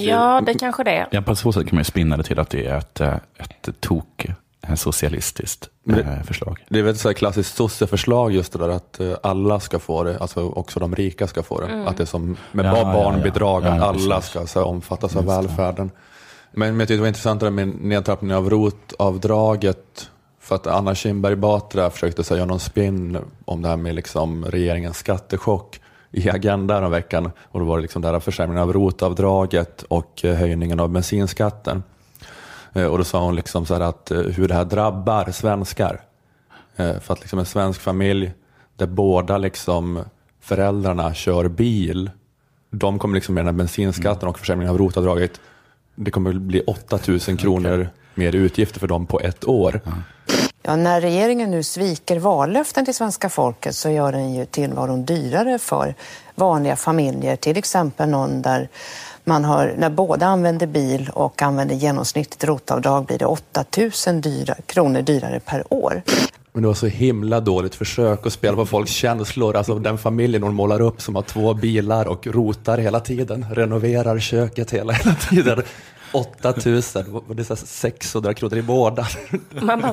Ja, 0.00 0.40
det 0.46 0.54
kanske 0.54 0.84
det 0.84 0.90
är. 0.90 1.08
Ja, 1.10 1.22
på 1.22 1.34
så 1.36 1.52
sätt 1.52 1.66
kan 1.68 1.76
man 1.76 1.80
ju 1.80 1.84
spinna 1.84 2.16
det 2.16 2.22
till 2.22 2.38
att 2.38 2.50
det 2.50 2.66
är 2.66 2.78
ett, 2.78 3.00
eh, 3.00 3.14
ett 3.14 3.68
tok 3.80 4.26
eh, 4.68 4.74
socialistiskt 4.74 5.68
det- 5.84 6.00
eh, 6.00 6.22
förslag. 6.22 6.64
Det 6.68 6.78
är 6.78 6.82
väl 6.82 6.94
ett 6.94 7.16
klassiskt 7.16 7.56
sosseförslag 7.56 8.32
just 8.32 8.52
det 8.52 8.58
där 8.58 8.68
att 8.68 9.00
alla 9.22 9.60
ska 9.60 9.78
få 9.78 10.04
det, 10.04 10.18
alltså 10.18 10.48
också 10.48 10.80
de 10.80 10.94
rika 10.94 11.26
ska 11.26 11.42
få 11.42 11.60
det. 11.60 11.66
Mm. 11.66 11.86
Att 11.86 11.96
det 11.96 12.02
är 12.02 12.06
som 12.06 12.36
med 12.52 12.66
Ja, 12.66 12.70
ba- 12.72 12.78
ja, 12.78 12.84
barnbidrag, 12.92 13.62
ja. 13.62 13.66
Ja, 13.68 13.74
att 13.74 13.82
alla 13.82 14.14
precis. 14.16 14.30
ska 14.30 14.46
så 14.46 14.58
här, 14.58 14.66
omfattas 14.66 15.16
av 15.16 15.24
välfärden. 15.26 15.90
Men, 16.54 16.68
men 16.70 16.78
jag 16.80 16.88
tyckte 16.88 16.94
det 16.94 17.00
var 17.00 17.08
intressant 17.08 17.40
det 17.40 17.50
med 17.50 17.68
nedtrappningen 17.68 18.36
av 18.36 18.50
rotavdraget. 18.50 20.10
För 20.40 20.54
att 20.54 20.66
Anna 20.66 20.94
Kinberg 20.94 21.36
Batra 21.36 21.90
försökte 21.90 22.24
säga 22.24 22.44
någon 22.44 22.60
spin 22.60 23.18
om 23.44 23.62
det 23.62 23.68
här 23.68 23.76
med 23.76 23.94
liksom 23.94 24.44
regeringens 24.44 24.96
skattechock 24.98 25.80
i 26.12 26.30
Agenda 26.30 26.84
om 26.84 26.90
veckan. 26.90 27.30
Och 27.42 27.60
då 27.60 27.66
var 27.66 27.76
det 27.76 27.82
liksom 27.82 28.02
det 28.02 28.08
här 28.08 28.20
försämringen 28.20 28.62
av 28.62 28.72
rotavdraget 28.72 29.82
och 29.82 30.24
eh, 30.24 30.34
höjningen 30.34 30.80
av 30.80 30.88
bensinskatten. 30.88 31.82
Eh, 32.72 32.84
Och 32.86 32.98
då 32.98 33.04
sa 33.04 33.24
hon 33.24 33.36
liksom 33.36 33.66
så 33.66 33.74
här 33.74 33.80
att 33.80 34.10
eh, 34.10 34.20
hur 34.20 34.48
det 34.48 34.54
här 34.54 34.64
drabbar 34.64 35.30
svenskar. 35.30 36.00
För 36.76 37.12
att 37.12 37.20
liksom 37.20 37.38
en 37.38 37.44
svensk 37.46 37.80
familj 37.80 38.32
där 38.76 38.86
båda 38.86 39.38
liksom 39.38 39.98
föräldrarna 40.40 41.14
kör 41.14 41.48
bil, 41.48 42.10
de 42.70 42.98
kommer 42.98 43.14
liksom 43.14 43.34
med 43.34 43.44
den 43.44 43.54
här 43.54 43.58
bensinskatten 43.58 44.28
och 44.28 44.38
försämringen 44.38 44.70
av 44.72 44.78
rotavdraget, 44.78 45.40
det 45.94 46.10
kommer 46.10 46.32
bli 46.32 46.60
8000 46.60 47.36
kronor 47.36 47.88
mer 48.14 48.34
utgifter 48.34 48.80
för 48.80 48.86
dem 48.86 49.06
på 49.06 49.20
ett 49.20 49.44
år. 49.48 49.80
Ja, 49.84 49.92
när 50.64 51.00
regeringen 51.00 51.50
nu 51.50 51.62
sviker 51.62 52.18
vallöften 52.18 52.84
till 52.84 52.94
svenska 52.94 53.28
folket 53.28 53.74
så 53.74 53.90
gör 53.90 54.12
den 54.12 54.34
ju 54.34 54.46
tillvaron 54.46 55.04
dyrare 55.04 55.58
för 55.58 55.94
vanliga 56.34 56.76
familjer. 56.76 57.36
Till 57.36 57.56
exempel 57.56 58.08
någon 58.08 58.42
där 58.42 58.68
man 59.24 59.44
har, 59.44 59.74
när 59.78 59.90
båda 59.90 60.26
använder 60.26 60.66
bil 60.66 61.10
och 61.14 61.42
använder 61.42 61.74
genomsnittligt 61.74 62.44
rotavdrag 62.44 63.04
blir 63.04 63.18
det 63.18 63.26
8 63.26 63.64
000 64.06 64.20
dyra, 64.20 64.54
kronor 64.66 65.02
dyrare 65.02 65.40
per 65.40 65.64
år. 65.68 66.02
Men 66.52 66.62
det 66.62 66.68
var 66.68 66.74
så 66.74 66.86
himla 66.86 67.40
dåligt 67.40 67.74
försök 67.74 68.26
att 68.26 68.32
spela 68.32 68.56
på 68.56 68.66
folks 68.66 68.90
känslor. 68.90 69.56
Alltså 69.56 69.74
den 69.74 69.98
familjen 69.98 70.42
hon 70.42 70.54
målar 70.54 70.80
upp 70.80 71.02
som 71.02 71.14
har 71.14 71.22
två 71.22 71.54
bilar 71.54 72.08
och 72.08 72.26
rotar 72.26 72.78
hela 72.78 73.00
tiden, 73.00 73.46
renoverar 73.50 74.18
köket 74.18 74.70
hela, 74.70 74.92
hela 74.92 75.14
tiden. 75.14 75.62
8000, 76.12 77.04
vad- 77.08 77.36
det 77.36 77.42
är 77.42 77.44
så 77.44 77.54
här 77.54 77.66
600 77.66 78.34
kronor 78.34 78.56
i 78.58 78.62
månaden. 78.62 79.04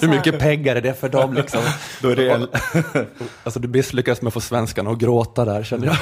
Hur 0.01 0.07
mycket 0.07 0.39
pengar 0.39 0.75
är 0.75 0.81
det 0.81 0.99
för 0.99 1.09
dem? 1.09 1.33
Liksom? 1.33 1.61
Då 2.01 2.09
är 2.09 2.15
det 2.15 2.29
en- 2.29 2.47
Alltså 3.43 3.59
du 3.59 3.67
misslyckas 3.67 4.21
med 4.21 4.27
att 4.27 4.33
få 4.33 4.41
svenskarna 4.41 4.91
att 4.91 4.97
gråta 4.97 5.45
där, 5.45 5.63
känner 5.63 5.87
jag. 5.87 5.97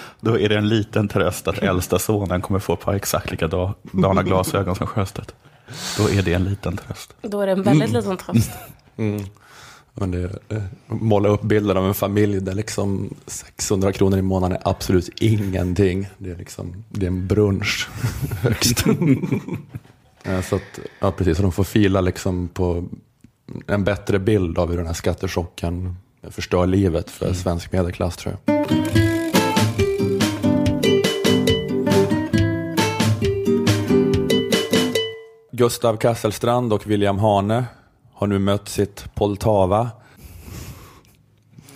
Då 0.20 0.38
är 0.38 0.48
det 0.48 0.56
en 0.56 0.68
liten 0.68 1.08
tröst 1.08 1.48
att 1.48 1.58
äldsta 1.58 1.98
sonen 1.98 2.40
kommer 2.42 2.60
få 2.60 2.76
par 2.76 2.94
exakt 2.94 3.30
likadana 3.30 4.22
glasögon 4.22 4.76
som 4.76 4.86
Sjöstedt. 4.86 5.34
Då 5.98 6.10
är 6.10 6.22
det 6.22 6.32
en 6.32 6.44
liten 6.44 6.76
tröst. 6.76 7.14
Då 7.22 7.40
är 7.40 7.46
det 7.46 7.52
en 7.52 7.62
väldigt 7.62 7.92
liten 7.92 8.16
tröst. 8.16 8.50
Men 9.98 10.10
det, 10.10 10.24
eh, 10.48 10.62
måla 10.86 11.28
upp 11.28 11.42
bilden 11.42 11.76
av 11.76 11.86
en 11.86 11.94
familj 11.94 12.40
där 12.40 12.54
liksom 12.54 13.14
600 13.26 13.92
kronor 13.92 14.18
i 14.18 14.22
månaden 14.22 14.56
är 14.56 14.68
absolut 14.68 15.08
ingenting. 15.20 16.06
Det 16.18 16.30
är, 16.30 16.36
liksom, 16.36 16.84
det 16.88 17.06
är 17.06 17.10
en 17.10 17.26
brunch 17.26 17.88
högst. 18.40 18.84
Så 20.44 20.56
att, 20.56 20.78
ja, 21.00 21.12
precis, 21.12 21.36
så 21.36 21.42
de 21.42 21.52
får 21.52 21.64
fila 21.64 22.00
liksom 22.00 22.48
på 22.48 22.84
en 23.66 23.84
bättre 23.84 24.18
bild 24.18 24.58
av 24.58 24.70
hur 24.70 24.76
den 24.76 24.86
här 24.86 24.94
skattechocken 24.94 25.96
förstör 26.30 26.66
livet 26.66 27.10
för 27.10 27.32
svensk 27.32 27.72
medelklass 27.72 28.16
tror 28.16 28.36
jag. 28.46 28.56
Gustav 35.52 35.96
Kasselstrand 35.96 36.72
och 36.72 36.86
William 36.86 37.18
Hane 37.18 37.64
har 38.16 38.26
nu 38.26 38.38
mött 38.38 38.68
sitt 38.68 39.14
Poltava. 39.14 39.90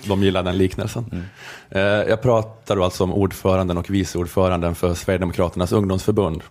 De 0.05 0.23
gillar 0.23 0.43
den 0.43 0.59
liknelsen. 0.59 1.25
Eh, 1.71 1.81
Jag 1.83 2.23
pratar 2.23 2.77
då 2.77 2.85
alltså 2.85 3.05
om 3.05 3.13
ordföranden 3.13 3.79
och 3.79 3.91
vice 3.91 4.19
ordföranden 4.19 4.75
för 4.75 4.95
Sverigedemokraternas 4.95 5.73
ungdomsförbund. 5.73 6.43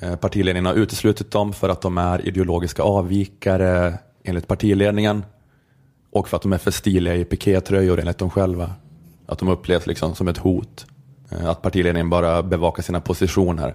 Eh, 0.00 0.16
Partiledningen 0.16 0.66
har 0.66 0.74
uteslutit 0.74 1.30
dem 1.30 1.52
för 1.52 1.68
att 1.68 1.80
de 1.80 1.98
är 1.98 2.28
ideologiska 2.28 2.82
avvikare 2.82 3.98
enligt 4.24 4.46
partiledningen 4.48 5.24
och 6.12 6.28
för 6.28 6.36
att 6.36 6.42
de 6.42 6.52
är 6.52 6.58
för 6.58 6.70
stiliga 6.70 7.14
i 7.14 7.24
pikétröjor 7.24 8.00
enligt 8.00 8.18
dem 8.18 8.30
själva. 8.30 8.70
Att 9.26 9.38
de 9.38 9.48
upplevs 9.48 9.86
liksom 9.86 10.14
som 10.14 10.28
ett 10.28 10.38
hot. 10.38 10.86
Eh, 11.30 11.46
Att 11.46 11.62
partiledningen 11.62 12.10
bara 12.10 12.42
bevakar 12.42 12.82
sina 12.82 13.00
positioner. 13.00 13.74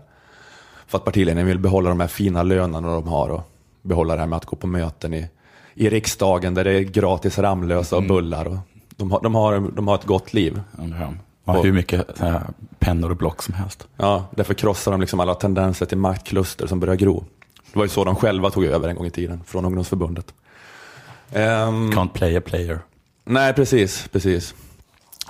För 0.88 0.98
att 0.98 1.06
partiledningen 1.06 1.48
vill 1.48 1.60
behålla 1.60 1.90
de 1.90 2.00
här 2.00 2.08
fina 2.08 2.44
lönerna 2.44 2.92
de 2.94 3.08
har 3.08 3.30
och 3.30 3.51
behålla 3.82 4.14
det 4.14 4.20
här 4.20 4.28
med 4.28 4.38
att 4.38 4.46
gå 4.46 4.56
på 4.56 4.68
möten 4.68 5.14
i, 5.14 5.30
i 5.74 5.90
riksdagen 5.90 6.54
där 6.54 6.64
det 6.64 6.72
är 6.72 6.82
gratis 6.82 7.40
Ramlösa 7.40 7.96
och 7.98 8.04
bullar. 8.04 8.46
Och 8.46 8.58
de, 8.96 9.12
har, 9.12 9.22
de, 9.22 9.36
har, 9.36 9.60
de 9.60 9.88
har 9.88 9.96
ett 9.96 10.06
gott 10.06 10.34
liv. 10.34 10.62
Ja, 11.46 11.62
hur 11.62 11.72
mycket 11.72 12.20
här, 12.20 12.44
pennor 12.80 13.10
och 13.10 13.18
block 13.18 13.44
som 13.44 13.54
helst. 13.54 13.88
Ja, 13.98 14.26
därför 14.36 14.54
krossar 14.54 14.92
de 14.92 15.02
liksom 15.02 15.20
alla 15.20 15.36
tendenser 15.36 15.86
till 15.86 15.98
maktkluster 15.98 16.68
som 16.68 16.80
börjar 16.80 16.96
gro. 16.96 17.24
Det 17.74 17.80
var 17.80 17.86
ju 17.86 17.90
så 17.90 18.04
de 18.04 18.16
själva 18.16 18.50
tog 18.50 18.66
över 18.66 18.90
en 18.90 18.96
gång 18.96 19.06
i 19.06 19.10
tiden 19.12 19.44
från 19.46 19.66
ungdomsförbundet. 19.66 20.34
Ehm, 21.32 21.92
Can't 21.92 22.10
play 22.14 22.38
a 22.38 22.42
player. 22.46 22.80
nej, 23.26 23.54
precis, 23.54 24.08
precis. 24.12 24.56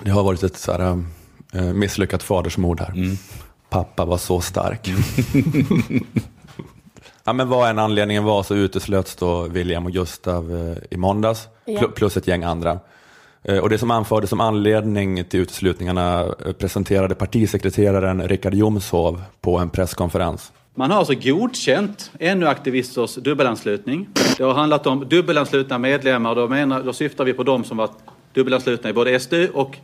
Det 0.02 0.10
har 0.10 0.22
varit 0.22 0.42
ett 0.42 0.56
så 0.56 0.72
här, 0.72 1.04
eh, 1.52 1.62
misslyckat 1.62 2.22
fadersmord 2.22 2.80
här. 2.80 2.90
Mm. 2.90 3.16
Pappa 3.68 4.04
var 4.04 4.18
så 4.18 4.40
stark. 4.40 4.90
ja, 7.24 7.32
men 7.32 7.48
vad 7.48 7.70
än 7.70 7.78
anledningen 7.78 8.24
var 8.24 8.42
så 8.42 8.54
uteslöts 8.54 9.16
då 9.16 9.42
William 9.42 9.86
och 9.86 9.92
Gustav 9.92 10.56
eh, 10.56 10.84
i 10.90 10.96
måndags, 10.96 11.48
Ja. 11.64 11.80
pl- 11.80 11.90
plus 11.92 12.16
ett 12.16 12.26
gäng 12.28 12.42
andra. 12.42 12.78
Eh, 13.44 13.58
Och 13.58 13.68
det 13.70 13.78
som 13.78 13.90
anfördes 13.90 14.30
som 14.30 14.40
anledning 14.40 15.24
till 15.24 15.40
uteslutningarna 15.40 16.20
eh, 16.46 16.52
presenterade 16.52 17.14
partisekreteraren 17.14 18.28
Richard 18.28 18.54
Jomshov 18.54 19.22
på 19.40 19.58
en 19.58 19.70
presskonferens. 19.70 20.52
Man 20.74 20.90
har 20.90 20.98
alltså 20.98 21.14
godkänt 21.14 22.10
NU-aktivisters 22.20 23.16
dubbelanslutning. 23.16 24.08
Det 24.36 24.44
har 24.44 24.54
handlat 24.54 24.86
om 24.86 25.08
dubbelanslutna 25.08 25.78
medlemmar. 25.78 26.34
Då, 26.34 26.48
menar, 26.48 26.82
då 26.82 26.92
syftar 26.92 27.24
vi 27.24 27.32
på 27.32 27.42
de 27.42 27.64
som 27.64 27.76
varit 27.76 27.96
dubbelanslutna 28.34 28.90
i 28.90 28.92
både 28.92 29.20
SDU 29.20 29.48
och, 29.54 29.78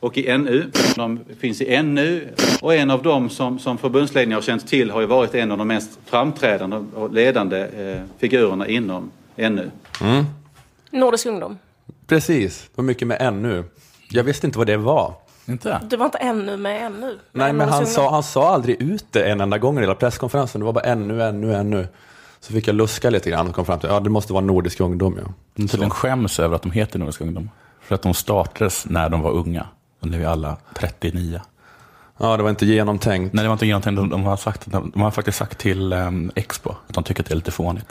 och 0.00 0.18
i 0.18 0.38
NU. 0.38 0.70
De 0.96 1.20
finns 1.40 1.60
i 1.60 1.82
NU 1.82 2.28
och 2.60 2.74
en 2.74 2.90
av 2.90 3.02
dem 3.02 3.30
som, 3.30 3.58
som 3.58 3.78
förbundsledningen 3.78 4.36
har 4.36 4.42
känt 4.42 4.68
till 4.68 4.90
har 4.90 5.00
ju 5.00 5.06
varit 5.06 5.34
en 5.34 5.52
av 5.52 5.58
de 5.58 5.68
mest 5.68 5.98
framträdande 6.06 6.76
och 6.76 7.12
ledande 7.12 7.58
eh, 7.58 8.02
figurerna 8.18 8.68
inom 8.68 9.10
NU. 9.36 9.70
Nordisk 10.90 11.26
ungdom. 11.26 11.58
Precis, 12.06 12.62
det 12.62 12.76
var 12.76 12.84
mycket 12.84 13.08
med 13.08 13.16
ännu. 13.20 13.64
Jag 14.10 14.24
visste 14.24 14.46
inte 14.46 14.58
vad 14.58 14.66
det 14.66 14.76
var. 14.76 15.14
Inte? 15.46 15.80
Du 15.90 15.96
var 15.96 16.04
inte 16.04 16.18
ännu 16.18 16.56
med 16.56 16.86
ännu. 16.86 17.18
Nej, 17.32 17.52
men 17.52 17.68
han 17.68 17.86
sa, 17.86 18.10
han 18.10 18.22
sa 18.22 18.54
aldrig 18.54 18.82
ut 18.82 19.06
det 19.10 19.24
en 19.24 19.40
enda 19.40 19.58
gång 19.58 19.78
i 19.78 19.80
hela 19.80 19.94
presskonferensen. 19.94 20.60
Det 20.60 20.64
var 20.64 20.72
bara 20.72 20.84
ännu, 20.84 21.22
ännu, 21.22 21.54
ännu. 21.54 21.88
Så 22.40 22.52
fick 22.52 22.68
jag 22.68 22.74
luska 22.74 23.10
lite 23.10 23.30
grann 23.30 23.48
och 23.48 23.54
kom 23.54 23.64
fram 23.64 23.80
till 23.80 23.88
ja, 23.88 24.00
det 24.00 24.10
måste 24.10 24.32
vara 24.32 24.44
Nordisk 24.44 24.80
ungdom. 24.80 25.18
Ja. 25.24 25.32
De 25.54 25.68
tydligen 25.68 25.90
skäms 25.90 26.40
över 26.40 26.56
att 26.56 26.62
de 26.62 26.70
heter 26.70 26.98
Nordisk 26.98 27.20
ungdom. 27.20 27.50
För 27.80 27.94
att 27.94 28.02
de 28.02 28.14
startades 28.14 28.86
när 28.86 29.08
de 29.08 29.20
var 29.20 29.30
unga. 29.30 29.66
Och 30.04 30.10
nu 30.10 30.24
är 30.24 30.28
alla 30.28 30.56
39. 30.74 31.40
ja, 32.18 32.36
det 32.36 32.42
var 32.42 32.50
inte 32.50 32.66
genomtänkt. 32.66 33.34
Nej, 33.34 33.42
det 33.42 33.48
var 33.48 33.52
inte 33.52 33.66
genomtänkt. 33.66 33.96
De, 33.96 34.08
de, 34.10 34.22
har 34.22 34.36
sagt, 34.36 34.62
de, 34.66 34.90
de 34.90 35.02
har 35.02 35.10
faktiskt 35.10 35.38
sagt 35.38 35.58
till 35.58 35.92
um, 35.92 36.30
Expo 36.34 36.70
att 36.70 36.94
de 36.94 37.04
tycker 37.04 37.22
att 37.22 37.28
det 37.28 37.32
är 37.32 37.36
lite 37.36 37.50
fånigt. 37.50 37.86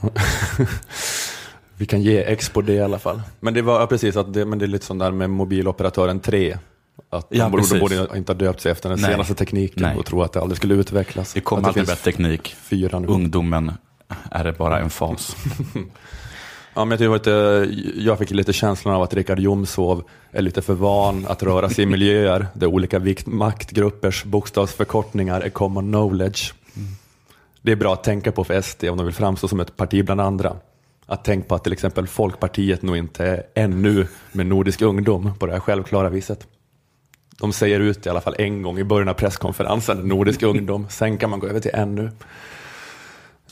Vi 1.76 1.86
kan 1.86 2.02
ge 2.02 2.22
Expo 2.22 2.60
det 2.62 2.72
i 2.72 2.80
alla 2.80 2.98
fall. 2.98 3.22
Men 3.40 3.54
det 3.54 3.62
var 3.62 3.80
ja, 3.80 3.86
precis, 3.86 4.16
att 4.16 4.34
det, 4.34 4.44
men 4.44 4.58
det 4.58 4.64
är 4.64 4.66
lite 4.66 4.86
sånt 4.86 5.00
där 5.00 5.10
med 5.10 5.30
mobiloperatören 5.30 6.20
3. 6.20 6.58
Att 7.10 7.26
Ja, 7.30 7.44
de 7.44 7.50
borde, 7.50 7.62
precis. 7.62 7.80
borde 7.80 8.08
inte 8.16 8.32
ha 8.32 8.38
döpt 8.38 8.60
sig 8.60 8.72
efter 8.72 8.88
den 8.88 9.00
Nej. 9.00 9.10
senaste 9.10 9.34
tekniken 9.34 9.82
Nej. 9.82 9.96
och 9.96 10.06
tro 10.06 10.22
att 10.22 10.32
det 10.32 10.40
aldrig 10.40 10.56
skulle 10.56 10.74
utvecklas. 10.74 11.32
Det 11.32 11.40
kommer 11.40 11.68
alltid 11.68 11.86
bättre 11.86 12.12
teknik. 12.12 12.56
Fyra 12.62 12.98
nu. 12.98 13.06
Ungdomen 13.06 13.72
är 14.30 14.44
det 14.44 14.52
bara 14.52 14.80
en 14.80 14.90
fas. 14.90 15.36
Ja, 16.78 16.84
men 16.84 16.98
jag, 16.98 17.22
tycker 17.22 17.62
att, 17.62 17.68
jag 17.96 18.18
fick 18.18 18.30
lite 18.30 18.52
känslan 18.52 18.94
av 18.94 19.02
att 19.02 19.14
Richard 19.14 19.38
Jomshof 19.38 20.04
är 20.30 20.42
lite 20.42 20.62
för 20.62 20.74
van 20.74 21.26
att 21.26 21.42
röra 21.42 21.68
sig 21.68 21.84
i 21.84 21.86
miljöer 21.86 22.46
där 22.54 22.66
olika 22.66 22.98
vikt, 22.98 23.26
maktgruppers 23.26 24.24
bokstavsförkortningar 24.24 25.40
är 25.40 25.48
common 25.48 25.84
knowledge. 25.84 26.54
Det 27.62 27.72
är 27.72 27.76
bra 27.76 27.92
att 27.92 28.04
tänka 28.04 28.32
på 28.32 28.44
för 28.44 28.60
SD 28.60 28.84
om 28.84 28.96
de 28.96 29.06
vill 29.06 29.14
framstå 29.14 29.48
som 29.48 29.60
ett 29.60 29.76
parti 29.76 30.04
bland 30.04 30.20
andra. 30.20 30.56
Att 31.06 31.24
tänka 31.24 31.48
på 31.48 31.54
att 31.54 31.64
till 31.64 31.72
exempel 31.72 32.06
Folkpartiet 32.06 32.82
nog 32.82 32.96
inte 32.96 33.24
är 33.24 33.42
ännu 33.54 34.06
med 34.32 34.46
Nordisk 34.46 34.82
ungdom 34.82 35.38
på 35.38 35.46
det 35.46 35.52
här 35.52 35.60
självklara 35.60 36.08
viset. 36.08 36.46
De 37.38 37.52
säger 37.52 37.80
ut 37.80 38.06
i 38.06 38.08
alla 38.08 38.20
fall 38.20 38.34
en 38.38 38.62
gång 38.62 38.78
i 38.78 38.84
början 38.84 39.08
av 39.08 39.14
presskonferensen, 39.14 40.08
Nordisk 40.08 40.42
ungdom, 40.42 40.86
sen 40.90 41.18
kan 41.18 41.30
man 41.30 41.40
gå 41.40 41.46
över 41.46 41.60
till 41.60 41.74
ännu. 41.74 42.10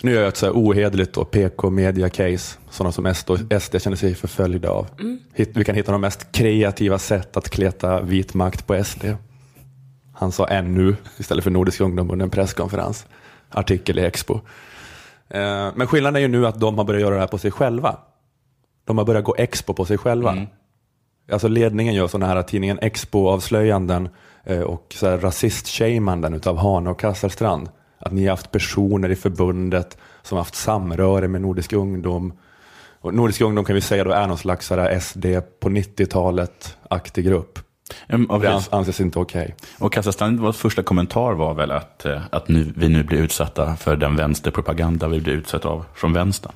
Nu 0.03 0.13
gör 0.13 0.21
jag 0.21 0.29
ett 0.29 0.37
så 0.37 0.47
här 0.47 0.53
ohederligt 0.53 1.17
och 1.17 1.31
PK-media-case, 1.31 2.59
sådana 2.71 2.93
som 2.93 3.15
SD, 3.15 3.81
känner 3.81 3.97
sig 3.97 4.15
förföljda 4.15 4.71
av. 4.71 4.87
Hitt- 5.35 5.57
Vi 5.57 5.65
kan 5.65 5.75
hitta 5.75 5.93
de 5.93 6.01
mest 6.01 6.33
kreativa 6.33 6.99
sätt 6.99 7.37
att 7.37 7.49
kleta 7.51 8.01
vit 8.01 8.35
makt 8.35 8.67
på 8.67 8.85
SD. 8.85 9.05
Han 10.15 10.33
sa 10.33 10.47
ännu 10.47 10.97
istället 11.19 11.45
för 11.45 11.51
Nordisk 11.51 11.81
ungdom 11.81 12.11
under 12.11 12.25
en 12.25 12.31
presskonferens. 12.31 13.07
Artikel 13.51 13.99
i 13.99 14.05
Expo. 14.05 14.35
Eh, 15.29 15.69
Men 15.75 15.87
skillnaden 15.87 16.17
är 16.17 16.21
ju 16.21 16.29
nu 16.29 16.47
att 16.47 16.61
de 16.61 16.79
har 16.79 16.85
börjat 16.85 17.03
göra 17.03 17.15
det 17.15 17.21
här 17.21 17.27
på 17.27 17.39
sig 17.39 17.51
själva. 17.51 17.97
De 18.85 18.99
har 18.99 19.05
börjat 19.05 19.25
gå 19.25 19.35
Expo 19.39 19.75
på 19.75 19.85
sig 19.85 19.99
själva. 19.99 20.47
Alltså 21.33 21.49
ledningen 21.49 21.95
gör 21.95 22.07
sådana 22.07 22.27
här 22.35 22.43
tidningen 22.43 22.79
Expo-avslöjanden 22.79 24.09
eh, 24.45 24.61
och 24.61 24.95
så 24.99 25.07
här 25.09 25.19
rasist-shamanden 25.19 26.35
utav 26.35 26.57
Hane 26.59 26.91
och 26.91 27.01
Kasselstrand. 27.01 27.69
Att 28.07 28.13
ni 28.13 28.25
har 28.25 28.31
haft 28.31 28.51
personer 28.51 29.09
i 29.09 29.17
förbundet 29.17 29.99
som 30.23 30.39
haft 30.39 30.55
samröre 30.55 31.29
med 31.29 31.41
Nordisk 31.41 31.73
ungdom. 31.73 32.33
Och 33.01 33.15
Nordisk 33.15 33.41
ungdom 33.41 33.65
kan 33.65 33.75
vi 33.75 33.81
säga 33.81 34.05
då 34.05 34.11
är 34.11 34.27
någon 34.27 34.39
slags 34.39 34.73
SD 35.01 35.27
på 35.61 35.69
90-talet-aktig 35.69 37.25
grupp. 37.25 37.59
Mm, 38.09 38.31
och 38.31 38.41
Det 38.41 38.63
anses 38.71 39.01
inte 39.01 39.19
okej. 39.19 39.55
Och 39.79 39.93
Kasselstrands 39.93 40.59
första 40.59 40.83
kommentar 40.83 41.33
var 41.33 41.55
väl 41.55 41.71
att, 41.71 42.05
eh, 42.05 42.23
att 42.31 42.49
nu, 42.49 42.73
vi 42.77 42.89
nu 42.89 43.03
blir 43.03 43.19
utsatta 43.19 43.77
för 43.77 43.97
den 43.97 44.17
vänsterpropaganda 44.17 45.09
vi 45.09 45.21
blir 45.21 45.35
utsatta 45.35 45.69
av 45.69 45.85
från 45.95 46.13
vänstern. 46.13 46.53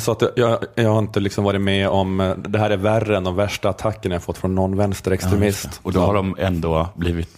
Sa 0.00 0.12
att 0.12 0.22
jag, 0.36 0.64
jag 0.74 0.90
har 0.90 0.98
inte 0.98 1.20
liksom 1.20 1.44
varit 1.44 1.60
med 1.60 1.88
om, 1.88 2.20
eh, 2.20 2.36
det 2.36 2.58
här 2.58 2.70
är 2.70 2.76
värre 2.76 3.16
än 3.16 3.24
de 3.24 3.36
värsta 3.36 3.68
attackerna 3.68 4.14
jag 4.14 4.22
fått 4.22 4.38
från 4.38 4.54
någon 4.54 4.76
vänsterextremist. 4.76 5.80
Och 5.82 5.92
då 5.92 6.00
har 6.00 6.14
de 6.14 6.36
ändå 6.38 6.88
blivit, 6.94 7.28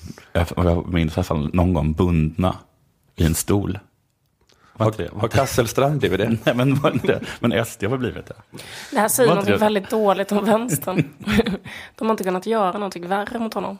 om 0.56 0.66
jag 0.66 0.88
minns 0.88 1.12
i 1.12 1.14
alla 1.16 1.24
fall, 1.24 1.50
någon 1.52 1.74
gång 1.74 1.92
bundna 1.92 2.54
i 3.16 3.24
en 3.24 3.34
stol. 3.34 3.78
Har 4.78 5.28
Kasselstrand 5.28 6.00
blivit 6.00 6.18
det? 6.18 6.38
Nej, 6.44 6.54
men, 6.54 6.74
var 6.74 6.90
inte 6.90 7.06
det? 7.06 7.20
men 7.40 7.64
SD 7.64 7.82
har 7.82 7.90
väl 7.90 7.98
blivit 7.98 8.26
det. 8.26 8.34
Det 8.90 9.00
här 9.00 9.08
säger 9.08 9.34
något 9.34 9.48
väldigt 9.48 9.90
dåligt 9.90 10.32
om 10.32 10.44
vänstern. 10.44 11.10
De 11.94 12.04
har 12.06 12.10
inte 12.10 12.24
kunnat 12.24 12.46
göra 12.46 12.72
någonting 12.72 13.08
värre 13.08 13.38
mot 13.38 13.54
honom. 13.54 13.78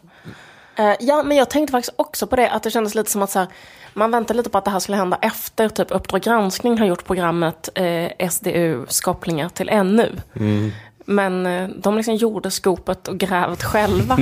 Eh, 0.76 0.94
ja, 1.00 1.22
men 1.22 1.37
jag 1.37 1.50
tänkte 1.50 1.72
faktiskt 1.72 1.94
också 1.96 2.26
på 2.26 2.37
det, 2.37 2.50
att 2.50 2.62
det 2.62 2.70
kändes 2.70 2.94
lite 2.94 3.11
som 3.11 3.22
att 3.22 3.30
så 3.30 3.38
här, 3.38 3.48
man 3.94 4.11
väntar 4.11 4.34
lite 4.34 4.50
på 4.50 4.58
att 4.58 4.64
det 4.64 4.70
här 4.70 4.78
skulle 4.78 4.96
hända 4.96 5.18
efter 5.22 5.68
typ 5.68 5.90
Uppdrag 5.90 6.22
granskning 6.22 6.78
har 6.78 6.87
gjort 6.87 7.04
programmet 7.04 7.68
eh, 7.74 8.28
SDUs 8.28 9.00
kopplingar 9.00 9.48
till 9.48 9.70
NU. 9.84 10.11
Men 11.04 11.46
eh, 11.46 11.68
de 11.68 11.96
liksom 11.96 12.14
gjorde 12.14 12.50
skopet 12.50 13.08
och 13.08 13.18
grävet 13.18 13.62
själva. 13.62 14.16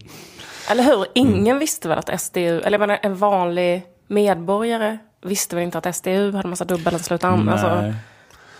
eller 0.70 0.82
hur? 0.82 1.06
Ingen 1.14 1.58
visste 1.58 1.88
väl 1.88 1.98
att 1.98 2.20
SDU, 2.20 2.60
eller 2.60 2.70
jag 2.70 2.80
menar, 2.80 2.98
en 3.02 3.16
vanlig 3.16 3.82
medborgare 4.12 4.98
visste 5.22 5.56
väl 5.56 5.64
inte 5.64 5.78
att 5.78 5.96
SDU 5.96 6.32
hade 6.32 6.48
massa 6.48 6.64
dubbelanslutna 6.64 7.28
alltså. 7.28 7.94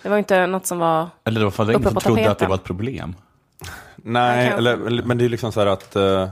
Det 0.01 0.09
var 0.09 0.15
ju 0.15 0.19
inte 0.19 0.47
något 0.47 0.65
som 0.65 0.79
var... 0.79 1.09
Eller 1.23 1.39
det 1.39 1.45
var 1.45 1.51
för 1.51 1.71
ingen 1.71 1.83
som 1.83 1.95
trodde 1.95 2.21
att 2.21 2.25
det 2.25 2.29
tapeten. 2.29 2.49
var 2.49 2.55
ett 2.55 2.63
problem. 2.63 3.15
Nej, 3.95 4.47
eller, 4.47 4.77
men 5.05 5.17
det 5.17 5.25
är 5.25 5.29
liksom 5.29 5.51
så 5.51 5.59
här 5.59 5.67
att 5.67 5.95
eh, 5.95 6.29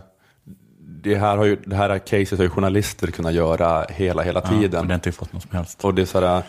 det 1.04 1.16
här, 1.16 1.38
har 1.38 1.46
ju, 1.46 1.56
det 1.66 1.76
här 1.76 1.98
caset 2.00 2.40
har 2.40 2.44
ju 2.44 2.50
journalister 2.50 3.08
kunnat 3.08 3.34
göra 3.34 3.86
hela, 3.90 4.22
hela 4.22 4.42
Ja, 4.44 4.50
tiden. 4.50 4.80
och 4.80 4.88
det 4.88 4.94
har 4.94 4.96
inte 4.96 5.12
fått 5.12 5.34
något 5.34 5.42
som 5.44 5.58
helst. 5.58 5.86
Och, 5.86 5.94
det 5.94 6.02
är 6.02 6.06
så 6.06 6.20
här, 6.20 6.44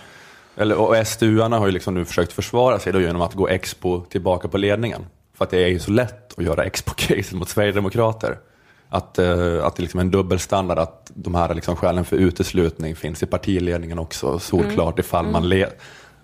eller, 0.56 0.76
och 0.76 1.06
SDU-arna 1.06 1.58
har 1.58 1.66
ju 1.66 1.72
liksom 1.72 1.94
nu 1.94 2.04
försökt 2.04 2.32
försvara 2.32 2.78
sig 2.78 2.92
då 2.92 3.00
genom 3.00 3.22
att 3.22 3.34
gå 3.34 3.48
Expo 3.48 4.04
tillbaka 4.04 4.48
på 4.48 4.58
ledningen. 4.58 5.06
För 5.34 5.44
att 5.44 5.50
det 5.50 5.64
är 5.64 5.68
ju 5.68 5.78
så 5.78 5.90
lätt 5.90 6.38
att 6.38 6.44
göra 6.44 6.64
Expo-case 6.64 7.34
mot 7.36 7.48
Sverigedemokrater. 7.48 8.38
Att, 8.94 9.18
eh, 9.18 9.64
att 9.64 9.76
det 9.76 9.82
liksom 9.82 10.00
är 10.00 10.04
en 10.04 10.10
dubbelstandard, 10.10 10.78
att 10.78 11.10
de 11.14 11.34
här 11.34 11.54
liksom 11.54 11.76
skälen 11.76 12.04
för 12.04 12.16
uteslutning 12.16 12.96
finns 12.96 13.22
i 13.22 13.26
partiledningen 13.26 13.98
också, 13.98 14.38
solklart 14.38 14.98
ifall 14.98 15.26
man 15.26 15.48
le- 15.48 15.68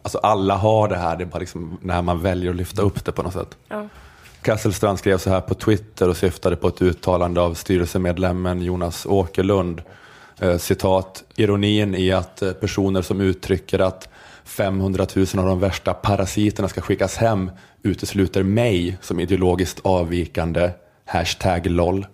Alltså 0.02 0.18
alla 0.18 0.54
har 0.56 0.88
det 0.88 0.96
här, 0.96 1.16
det 1.16 1.24
är 1.24 1.26
bara 1.26 1.38
liksom 1.38 1.78
när 1.82 2.02
man 2.02 2.22
väljer 2.22 2.50
att 2.50 2.56
lyfta 2.56 2.82
upp 2.82 3.04
det 3.04 3.12
på 3.12 3.22
något 3.22 3.32
sätt. 3.32 3.56
Ja. 3.68 3.88
Kasselstrand 4.42 4.98
skrev 4.98 5.18
så 5.18 5.30
här 5.30 5.40
på 5.40 5.54
Twitter 5.54 6.08
och 6.08 6.16
syftade 6.16 6.56
på 6.56 6.68
ett 6.68 6.82
uttalande 6.82 7.40
av 7.40 7.54
styrelsemedlemmen 7.54 8.62
Jonas 8.62 9.06
Åkerlund. 9.06 9.82
Eh, 10.38 10.56
citat, 10.58 11.24
ironin 11.36 11.94
i 11.94 12.12
att 12.12 12.42
eh, 12.42 12.52
personer 12.52 13.02
som 13.02 13.20
uttrycker 13.20 13.78
att 13.78 14.08
500 14.44 15.06
000 15.16 15.26
av 15.38 15.44
de 15.46 15.60
värsta 15.60 15.94
parasiterna 15.94 16.68
ska 16.68 16.80
skickas 16.80 17.16
hem 17.16 17.50
utesluter 17.82 18.42
mig 18.42 18.98
som 19.02 19.20
ideologiskt 19.20 19.80
avvikande. 19.84 20.70
Hashtag 21.04 21.66
LOL. 21.66 22.06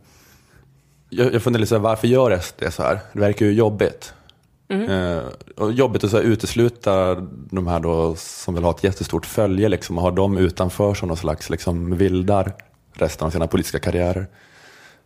Jag, 1.16 1.34
jag 1.34 1.42
funderar 1.42 1.60
lite 1.60 1.68
så 1.68 1.74
här, 1.74 1.82
varför 1.82 2.08
gör 2.08 2.38
SD 2.38 2.62
så 2.70 2.82
här? 2.82 2.98
Det 3.12 3.20
verkar 3.20 3.46
ju 3.46 3.52
jobbigt. 3.52 4.14
Eh, 4.68 5.22
och 5.56 5.72
jobbigt 5.72 6.04
att 6.04 6.10
så 6.10 6.16
här, 6.16 6.24
utesluta 6.24 7.14
de 7.50 7.66
här 7.66 7.80
då 7.80 8.14
som 8.16 8.54
vill 8.54 8.64
ha 8.64 8.70
ett 8.70 8.84
jättestort 8.84 9.26
följe 9.26 9.68
liksom, 9.68 9.98
och 9.98 10.02
ha 10.02 10.10
dem 10.10 10.38
utanför 10.38 10.94
som 10.94 11.08
någon 11.08 11.16
slags 11.16 11.50
liksom, 11.50 11.96
vildar 11.96 12.52
resten 12.92 13.26
av 13.26 13.30
sina 13.30 13.46
politiska 13.46 13.78
karriärer. 13.78 14.26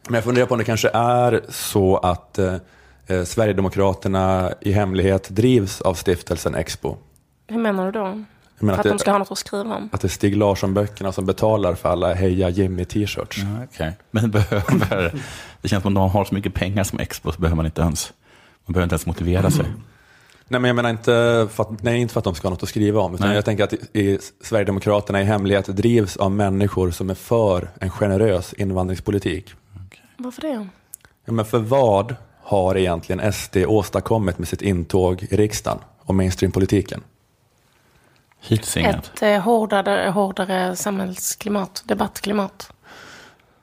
Men 0.06 0.14
jag 0.14 0.24
funderar 0.24 0.46
på 0.46 0.54
om 0.54 0.58
det 0.58 0.64
kanske 0.64 0.88
är 0.88 1.40
så 1.48 1.96
att 1.96 2.38
eh, 2.38 2.54
eh, 3.06 3.24
Sverigedemokraterna 3.24 4.52
i 4.60 4.72
hemlighet 4.72 5.28
drivs 5.28 5.80
av 5.80 5.94
stiftelsen 5.94 6.54
Expo. 6.54 6.96
Hur 7.46 7.58
menar 7.58 7.86
du 7.86 7.92
då? 7.92 8.24
Jag 8.58 8.66
menar 8.66 8.76
För 8.76 8.80
att 8.80 8.86
att 8.86 8.90
det, 8.90 8.94
de 8.94 8.98
ska 8.98 9.10
ha 9.10 9.18
något 9.18 9.32
att 9.32 9.38
skriva 9.38 9.76
om? 9.76 9.88
att 9.92 10.00
det 10.00 10.06
är 10.06 10.10
Stig 10.10 10.36
Larsson-böckerna 10.36 11.12
som 11.12 11.26
betalar 11.26 11.74
för 11.74 11.88
alla 11.88 12.14
Heja 12.14 12.48
Jimmy-t-shirts. 12.48 13.38
Ja, 13.38 13.64
okej. 13.64 13.92
Men 14.10 14.30
behöver, 14.30 15.22
det 15.62 15.68
känns 15.68 15.82
som 15.82 15.92
att 15.92 15.94
de 15.94 16.10
har 16.10 16.24
så 16.24 16.34
mycket 16.34 16.54
pengar 16.54 16.84
som 16.84 16.98
Expo 16.98 17.32
så 17.32 17.40
behöver 17.40 17.56
man 17.56 17.66
inte 17.66 17.80
ens, 17.80 18.12
man 18.66 18.72
behöver 18.72 18.84
inte 18.84 18.94
ens 18.94 19.06
motivera 19.06 19.50
sig. 19.50 19.64
Nej, 20.48 20.60
men 20.60 20.68
jag 20.68 20.76
menar 20.76 20.90
inte 20.90 21.48
för 21.52 21.62
att, 21.62 21.82
nej, 21.82 22.00
inte 22.00 22.12
för 22.12 22.20
att 22.20 22.24
de 22.24 22.34
ska 22.34 22.48
ha 22.48 22.50
något 22.50 22.62
att 22.62 22.68
skriva 22.68 23.00
om, 23.00 23.14
utan 23.14 23.26
Nej. 23.26 23.36
jag 23.36 23.44
tänker 23.44 23.64
att 23.64 23.72
i, 23.72 23.78
i 23.92 24.18
Sverigedemokraterna 24.42 25.20
i 25.20 25.24
hemlighet 25.24 25.66
drivs 25.66 26.16
av 26.16 26.30
människor 26.30 26.90
som 26.90 27.10
är 27.10 27.14
för 27.14 27.70
en 27.80 27.90
generös 27.90 28.52
invandringspolitik. 28.52 29.54
Varför 30.16 30.42
det? 30.42 30.68
Ja, 31.24 31.32
men 31.32 31.44
för 31.44 31.58
vad 31.58 32.14
har 32.42 32.76
egentligen 32.76 33.32
SD 33.32 33.56
åstadkommit 33.56 34.38
med 34.38 34.48
sitt 34.48 34.62
intåg 34.62 35.26
i 35.30 35.36
riksdagen 35.36 35.78
och 35.98 36.14
mainstreampolitiken? 36.14 37.00
Hittills 38.40 38.76
inget. 38.76 38.96
Ett 39.14 39.22
eh, 39.22 39.40
hårdare, 39.40 40.10
hårdare 40.10 40.76
samhällsklimat, 40.76 41.82
debattklimat. 41.86 42.72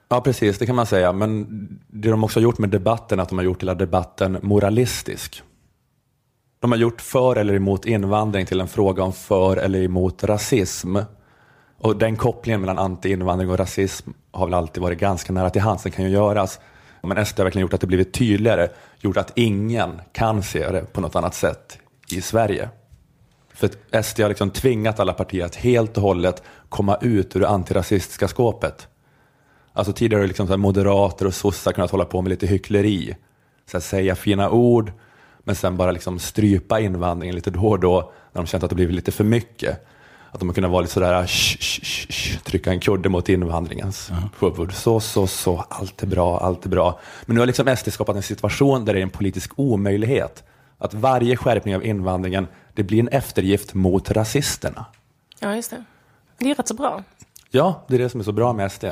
Ja, 0.10 0.22
precis, 0.22 0.58
det 0.58 0.66
kan 0.66 0.76
man 0.76 0.86
säga. 0.86 1.14
Men 1.14 1.48
det 1.88 2.10
de 2.10 2.24
också 2.24 2.40
har 2.40 2.44
gjort 2.44 2.58
med 2.58 2.70
debatten 2.70 3.20
är 3.20 3.24
att 3.24 3.30
de 3.30 3.38
har 3.38 3.46
gjort 3.46 3.62
hela 3.62 3.76
debatten 3.76 4.40
moralistisk. 4.42 5.44
De 6.60 6.72
har 6.72 6.80
gjort 6.80 7.02
för 7.02 7.36
eller 7.36 7.54
emot 7.54 7.86
invandring 7.86 8.46
till 8.46 8.62
en 8.62 8.68
fråga 8.68 9.04
om 9.04 9.14
för 9.14 9.58
eller 9.58 9.84
emot 9.84 10.24
rasism. 10.24 10.98
Och 11.78 11.98
den 11.98 12.16
kopplingen 12.16 12.62
mellan 12.62 12.80
anti-invandring 12.80 13.50
och 13.50 13.58
rasism 13.58 14.10
har 14.32 14.46
väl 14.46 14.54
alltid 14.54 14.84
varit 14.84 15.00
ganska 15.00 15.34
nära 15.34 15.50
till 15.50 15.62
hands. 15.62 15.84
Den 15.84 15.92
kan 15.92 16.06
ju 16.06 16.12
göras. 16.12 16.60
Men 17.02 17.26
SD 17.26 17.40
har 17.40 17.44
verkligen 17.44 17.62
gjort 17.62 17.74
att 17.74 17.82
det 17.82 17.88
blivit 17.88 18.14
tydligare. 18.14 18.68
Gjort 19.00 19.18
att 19.18 19.32
ingen 19.36 20.02
kan 20.14 20.44
se 20.44 20.72
det 20.72 20.94
på 20.94 21.02
något 21.02 21.16
annat 21.16 21.36
sätt 21.36 21.80
i 22.12 22.22
Sverige. 22.22 22.70
För 23.56 23.68
att 23.68 24.06
SD 24.06 24.20
har 24.20 24.30
liksom 24.30 24.50
tvingat 24.50 25.00
alla 25.00 25.14
partier 25.14 25.46
att 25.46 25.56
helt 25.56 25.98
och 25.98 26.04
hållet 26.04 26.44
komma 26.70 26.98
ut 27.02 27.36
ur 27.36 27.40
det 27.40 27.48
antirasistiska 27.48 28.28
skåpet. 28.28 28.88
Alltså 29.74 29.94
tidigare 29.94 30.22
har 30.22 30.28
liksom 30.28 30.62
moderater 30.62 31.28
och 31.28 31.34
sossar 31.34 31.72
kunnat 31.72 31.92
hålla 31.92 32.06
på 32.06 32.22
med 32.22 32.30
lite 32.30 32.48
hyckleri. 32.48 33.16
Så 33.72 33.82
säga 33.82 34.16
fina 34.16 34.50
ord, 34.50 34.92
men 35.40 35.56
sen 35.56 35.78
bara 35.78 35.92
liksom 35.92 36.20
strypa 36.20 36.80
invandringen 36.80 37.36
lite 37.36 37.50
då 37.50 37.68
och 37.68 37.80
då 37.80 38.12
när 38.32 38.42
de 38.42 38.48
känt 38.48 38.64
att 38.64 38.70
det 38.70 38.76
blivit 38.76 38.96
lite 38.96 39.12
för 39.12 39.24
mycket. 39.24 39.86
Att 40.32 40.40
de 40.40 40.50
har 40.50 40.54
kunnat 40.54 40.72
vara 40.72 40.82
lite 40.82 40.94
sådär, 40.94 41.28
"Shh, 41.28 41.58
shh, 41.60 41.84
shh, 41.84 42.08
shh", 42.10 42.44
trycka 42.44 42.72
en 42.72 42.80
kudde 42.80 43.10
mot 43.10 43.30
invandringens 43.30 44.12
huvud. 44.40 44.74
Så, 44.74 45.00
så, 45.00 45.28
så, 45.28 45.66
allt 45.70 46.04
är 46.04 46.08
bra, 46.08 46.40
allt 46.40 46.66
är 46.66 46.70
bra. 46.70 47.00
Men 47.26 47.36
nu 47.36 47.42
har 47.42 47.48
liksom 47.48 47.76
SD 47.76 47.92
skapat 47.92 48.16
en 48.16 48.24
situation 48.24 48.86
där 48.86 48.94
det 48.94 49.00
är 49.00 49.04
en 49.04 49.10
politisk 49.10 49.52
omöjlighet 49.56 50.44
att 50.78 50.94
varje 50.94 51.38
skärpning 51.38 51.76
av 51.76 51.86
invandringen, 51.86 52.48
det 52.76 52.84
blir 52.84 53.00
en 53.00 53.08
eftergift 53.08 53.74
mot 53.74 54.12
rasisterna. 54.12 54.86
Ja, 55.40 55.56
just 55.56 55.70
det. 55.70 55.84
Det 56.38 56.52
är 56.52 56.56
rätt 56.56 56.68
så 56.68 56.74
bra. 56.74 57.04
Ja, 57.52 57.84
det 57.88 57.96
är 57.96 58.00
det 58.00 58.10
som 58.10 58.20
är 58.20 58.24
så 58.24 58.32
bra 58.32 58.54
med 58.54 58.72
SD. 58.72 58.86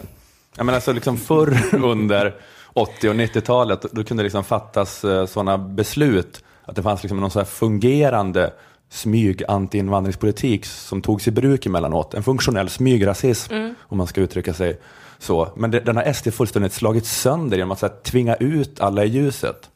Jag 0.57 0.65
menar, 0.65 0.79
så 0.79 0.91
liksom 0.93 1.17
förr 1.17 1.57
under 1.83 2.35
80 2.73 3.09
och 3.09 3.15
90-talet, 3.15 3.81
då 3.91 4.03
kunde 4.03 4.23
det 4.23 4.25
liksom 4.25 4.43
fattas 4.43 5.05
sådana 5.27 5.57
beslut 5.57 6.43
att 6.65 6.75
det 6.75 6.83
fanns 6.83 7.03
liksom 7.03 7.19
någon 7.19 7.31
så 7.31 7.39
här 7.39 7.45
fungerande 7.45 8.53
smyg 8.89 9.43
anti-invandringspolitik 9.47 10.65
som 10.65 11.01
togs 11.01 11.27
i 11.27 11.31
bruk 11.31 11.65
emellanåt. 11.65 12.13
En 12.13 12.23
funktionell 12.23 12.69
smygrasism, 12.69 13.53
Mm. 13.53 13.75
om 13.81 13.97
man 13.97 14.07
ska 14.07 14.21
uttrycka 14.21 14.53
sig 14.53 14.79
så. 15.19 15.49
Men 15.55 15.71
det, 15.71 15.79
den 15.79 15.95
har 15.97 16.13
SD 16.13 16.31
fullständigt 16.33 16.73
slagit 16.73 17.05
sönder 17.05 17.57
genom 17.57 17.71
att 17.71 17.79
så 17.79 17.87
här, 17.87 17.95
tvinga 18.03 18.35
ut 18.35 18.79
alla 18.81 19.03
i 19.05 19.07
ljuset. 19.07 19.69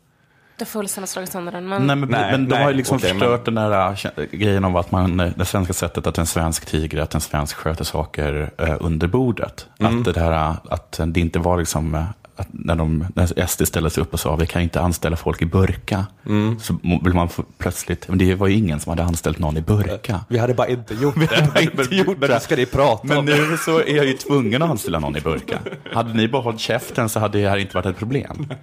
Har 0.60 0.66
fullständigt 0.66 1.10
slagit 1.10 1.32
sönder 1.32 1.52
den. 1.52 1.70
Men... 1.70 1.88
Nej, 1.88 1.96
men, 1.96 2.10
Nej, 2.10 2.32
men 2.32 2.48
de 2.50 2.56
nej, 2.56 2.64
har 2.64 2.72
ju 2.72 2.78
liksom 2.78 3.00
men- 3.02 3.10
förstört 3.10 3.46
den 3.46 3.56
där 3.56 3.90
äh, 4.18 4.24
grejen 4.32 4.66
om 4.66 4.76
att 4.76 4.92
man, 4.92 5.20
eh, 5.20 5.32
det 5.36 5.46
svenska 5.46 5.74
sättet 5.74 6.08
att 6.08 6.18
en 6.18 6.26
svensk 6.26 6.66
tiger, 6.66 7.02
att 7.02 7.16
en 7.16 7.22
svensk 7.22 7.56
sköter 7.56 7.84
saker 7.84 8.52
eh, 8.58 8.76
under 8.80 9.08
bordet. 9.08 9.68
Mm. 9.80 9.98
Att 10.00 10.06
det 10.06 10.12
där 10.12 10.32
äh, 10.32 10.56
att 10.70 11.00
det 11.06 11.20
inte 11.20 11.40
var 11.40 11.58
liksom, 11.58 11.96
eh, 11.96 12.04
att 12.36 12.48
när, 12.52 12.76
de, 12.76 13.06
när 13.16 13.46
SD 13.48 13.68
ställde 13.68 13.90
sig 13.90 14.02
upp 14.04 14.14
och 14.14 14.20
sa 14.20 14.36
vi 14.36 14.46
kan 14.48 14.62
inte 14.62 14.82
anställa 14.82 15.16
folk 15.16 15.42
i 15.42 15.46
burka. 15.46 16.06
Mm. 16.26 16.60
Så 16.60 16.80
vill 17.04 17.14
man 17.14 17.30
plötsligt, 17.58 18.08
men 18.08 18.18
det 18.18 18.36
var 18.36 18.48
ju 18.48 18.54
ingen 18.56 18.80
som 18.80 18.90
hade 18.90 19.04
anställt 19.04 19.40
någon 19.40 19.58
i 19.58 19.62
burka. 19.62 20.20
Vi 20.28 20.38
hade 20.38 20.54
bara 20.54 20.68
inte 20.68 20.94
gjort 20.94 21.16
det. 21.30 21.50
bara 21.54 21.62
inte 21.62 21.96
gjort 21.96 22.18
men 22.20 22.30
det. 22.30 22.40
ska 22.40 22.56
ni 22.56 22.66
prata 22.66 23.08
Men 23.08 23.18
om. 23.18 23.26
nu 23.26 23.58
så 23.66 23.80
är 23.80 23.96
jag 23.96 24.06
ju 24.06 24.14
tvungen 24.14 24.62
att 24.62 24.70
anställa 24.70 25.00
någon 25.00 25.18
i 25.18 25.22
burka. 25.22 25.60
Hade 25.94 26.14
ni 26.14 26.28
bara 26.28 26.42
hållit 26.42 26.60
käften 26.60 27.10
så 27.10 27.20
hade 27.20 27.42
det 27.42 27.50
här 27.50 27.58
inte 27.58 27.76
varit 27.76 27.86
ett 27.86 27.98
problem. 27.98 28.48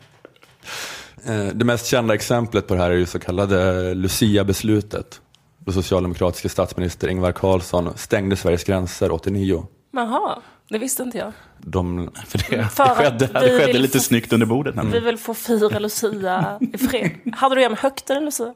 Eh, 1.26 1.46
Det 1.54 1.64
mest 1.64 1.86
kända 1.86 2.14
exemplet 2.14 2.66
på 2.66 2.74
det 2.74 2.80
här 2.80 2.90
är 2.90 2.94
ju 2.94 3.06
så 3.06 3.18
kallade 3.18 3.94
Lucia-beslutet. 3.94 5.20
Då 5.58 5.72
socialdemokratiska 5.72 6.48
statsminister 6.48 7.08
Ingvar 7.08 7.32
Carlsson 7.32 7.92
stängde 7.96 8.36
Sveriges 8.36 8.64
gränser 8.64 9.12
89. 9.12 9.66
Jaha, 9.92 10.38
det 10.68 10.78
visste 10.78 11.02
inte 11.02 11.18
jag. 11.18 11.32
De, 11.58 12.10
För 12.26 12.38
det, 12.50 12.56
det 12.56 12.64
För 12.68 12.82
att 12.84 12.96
skedde, 12.98 13.26
vi 13.26 13.32
det 13.48 13.58
skedde 13.64 13.78
lite 13.78 13.98
få- 13.98 14.04
snyggt 14.04 14.32
under 14.32 14.46
bordet 14.46 14.74
Vi 14.74 14.76
nämligen. 14.76 15.04
vill 15.04 15.18
få 15.18 15.34
fira 15.34 15.78
Lucia 15.78 16.58
i 16.74 16.78
fred. 16.78 17.10
Hade 17.32 17.54
du 17.54 17.62
gömt 17.62 17.78
högt 17.78 18.10
eller 18.10 18.20
Lucia? 18.20 18.54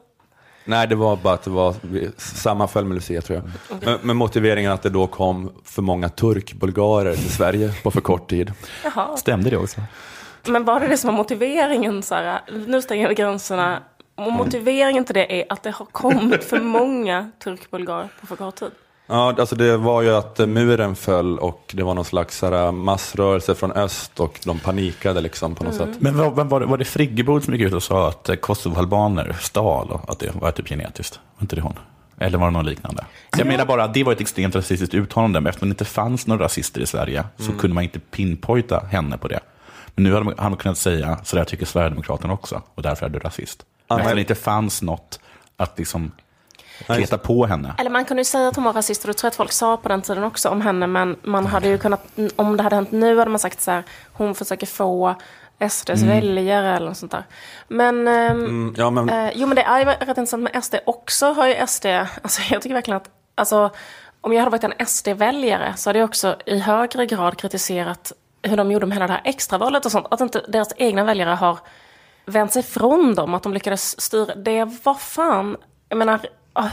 nej, 0.65 0.87
det 0.87 0.95
var 0.95 1.15
bara 1.15 1.33
att 1.33 1.43
det 1.43 1.49
var 1.49 1.75
sammanföll 2.17 2.85
med 2.85 2.95
Lucia 2.95 3.21
tror 3.21 3.37
jag. 3.69 3.79
Men, 3.85 3.99
men 4.03 4.17
motiveringen 4.17 4.71
att 4.71 4.81
det 4.81 4.89
då 4.89 5.07
kom 5.07 5.51
för 5.63 5.81
många 5.81 6.09
turkbulgarer 6.09 7.15
till 7.15 7.31
Sverige 7.31 7.73
på 7.83 7.91
för 7.91 8.01
kort 8.01 8.29
tid. 8.29 8.53
Jaha. 8.83 9.17
Stämde 9.17 9.49
det 9.49 9.57
också? 9.57 9.81
Men 10.49 10.65
var 10.65 10.79
det 10.79 10.87
det 10.87 10.97
som 10.97 11.07
var 11.07 11.17
motiveringen? 11.17 12.03
Så 12.03 12.15
här, 12.15 12.41
nu 12.67 12.81
stänger 12.81 13.09
vi 13.09 13.15
gränserna. 13.15 13.79
Och 14.15 14.31
motiveringen 14.31 15.05
till 15.05 15.15
det 15.15 15.41
är 15.41 15.45
att 15.49 15.63
det 15.63 15.71
har 15.71 15.85
kommit 15.85 16.43
för 16.43 16.59
många 16.79 17.31
turkbulgarer 17.43 18.09
på 18.21 18.27
för 18.27 18.35
kort 18.35 18.55
tid. 18.55 18.71
Ja, 19.07 19.35
alltså 19.39 19.55
det 19.55 19.77
var 19.77 20.01
ju 20.01 20.15
att 20.15 20.37
muren 20.37 20.95
föll 20.95 21.39
och 21.39 21.71
det 21.73 21.83
var 21.83 21.93
någon 21.93 22.05
slags 22.05 22.37
så 22.37 22.49
här, 22.49 22.71
massrörelse 22.71 23.55
från 23.55 23.71
öst 23.71 24.19
och 24.19 24.39
de 24.43 24.59
panikade 24.59 25.21
liksom 25.21 25.55
på 25.55 25.63
något 25.63 25.75
sätt. 25.75 25.89
Men 25.99 26.17
vad 26.17 26.49
var, 26.49 26.59
det, 26.59 26.65
var 26.65 26.77
det 26.77 26.85
Friggebo 26.85 27.41
som 27.41 27.53
gick 27.53 27.63
ut 27.63 27.73
och 27.73 27.83
sa 27.83 28.07
att 28.07 28.41
kosovoalbaner 28.41 29.35
stal 29.39 29.91
och 29.91 30.11
att 30.11 30.19
det 30.19 30.35
var 30.35 30.51
typ 30.51 30.69
genetiskt? 30.69 31.19
Var 31.35 31.41
inte 31.41 31.55
det 31.55 31.61
hon? 31.61 31.79
Eller 32.17 32.37
var 32.37 32.45
det 32.45 32.51
någon 32.51 32.65
liknande? 32.65 33.05
Jag 33.37 33.47
menar 33.47 33.65
bara 33.65 33.83
att 33.83 33.93
det 33.93 34.03
var 34.03 34.13
ett 34.13 34.21
extremt 34.21 34.55
rasistiskt 34.55 34.93
uttalande, 34.93 35.39
men 35.39 35.49
eftersom 35.49 35.69
det 35.69 35.73
inte 35.73 35.85
fanns 35.85 36.27
några 36.27 36.45
rasister 36.45 36.81
i 36.81 36.85
Sverige 36.85 37.23
så 37.37 37.51
kunde 37.51 37.73
man 37.73 37.83
inte 37.83 37.99
pinpointa 37.99 38.79
henne 38.91 39.17
på 39.17 39.27
det. 39.27 39.39
Men 39.99 40.03
nu 40.03 40.13
hade 40.13 40.49
man 40.49 40.57
kunnat 40.57 40.77
säga, 40.77 41.17
så 41.23 41.35
där 41.35 41.43
tycker 41.43 41.65
Sverigedemokraterna 41.65 42.33
också, 42.33 42.61
och 42.75 42.81
därför 42.81 43.05
är 43.05 43.09
du 43.09 43.19
rasist. 43.19 43.65
Men 43.87 43.97
eftersom 43.97 44.15
det 44.15 44.21
inte 44.21 44.35
fanns 44.35 44.81
något 44.81 45.19
att 45.57 45.77
liksom 45.77 46.11
kleta 46.85 47.17
på 47.17 47.45
henne. 47.45 47.73
Eller 47.77 47.89
man 47.89 48.05
kunde 48.05 48.21
ju 48.21 48.25
säga 48.25 48.47
att 48.47 48.55
hon 48.55 48.65
var 48.65 48.73
rasist, 48.73 49.03
och 49.03 49.07
det 49.07 49.13
tror 49.13 49.27
jag 49.27 49.31
att 49.31 49.35
folk 49.35 49.51
sa 49.51 49.77
på 49.77 49.89
den 49.89 50.01
tiden 50.01 50.23
också 50.23 50.49
om 50.49 50.61
henne. 50.61 50.87
Men 50.87 51.15
man 51.23 51.45
hade 51.45 51.67
ju 51.67 51.77
kunnat, 51.77 52.05
om 52.35 52.57
det 52.57 52.63
hade 52.63 52.75
hänt 52.75 52.91
nu 52.91 53.17
hade 53.17 53.31
man 53.31 53.39
sagt 53.39 53.61
så 53.61 53.71
här, 53.71 53.83
hon 54.13 54.35
försöker 54.35 54.67
få 54.67 55.15
SDs 55.69 56.03
väljare 56.03 56.75
eller 56.75 56.87
något 56.87 56.97
sånt 56.97 57.11
där. 57.11 57.23
Men, 57.67 58.07
ehm, 58.07 58.39
Mm, 58.39 58.73
ja, 58.77 58.89
men 58.89 59.09
eh, 59.09 59.31
jo 59.35 59.47
men 59.47 59.55
det 59.55 59.61
är 59.63 59.79
ju 59.79 59.85
rätt 59.85 60.07
intressant 60.07 60.43
med 60.43 60.63
SD 60.63 60.75
också 60.85 61.33
har 61.33 61.47
ju 61.47 61.67
SD, 61.67 61.85
alltså 62.21 62.41
jag 62.53 62.61
tycker 62.61 62.73
verkligen 62.73 62.97
att, 62.97 63.09
alltså 63.35 63.71
om 64.21 64.33
jag 64.33 64.39
hade 64.39 64.51
varit 64.51 64.63
en 64.63 64.85
SD-väljare 64.87 65.73
så 65.77 65.89
hade 65.89 65.99
jag 65.99 66.07
också 66.09 66.35
i 66.45 66.59
högre 66.59 67.05
grad 67.05 67.37
kritiserat 67.37 68.11
hur 68.41 68.57
de 68.57 68.71
gjorde 68.71 68.85
med 68.85 68.95
hela 68.95 69.07
det 69.07 69.13
här 69.13 69.21
extravalet 69.23 69.85
och 69.85 69.91
sånt. 69.91 70.07
Att 70.11 70.21
inte 70.21 70.45
deras 70.47 70.73
egna 70.77 71.03
väljare 71.03 71.29
har 71.29 71.59
vänt 72.25 72.53
sig 72.53 72.63
från 72.63 73.15
dem, 73.15 73.33
att 73.33 73.43
de 73.43 73.53
lyckades 73.53 74.01
styra. 74.01 74.35
Det 74.35 74.65
var 74.83 74.93
fan, 74.93 75.57
jag 75.89 75.97
menar, 75.97 76.19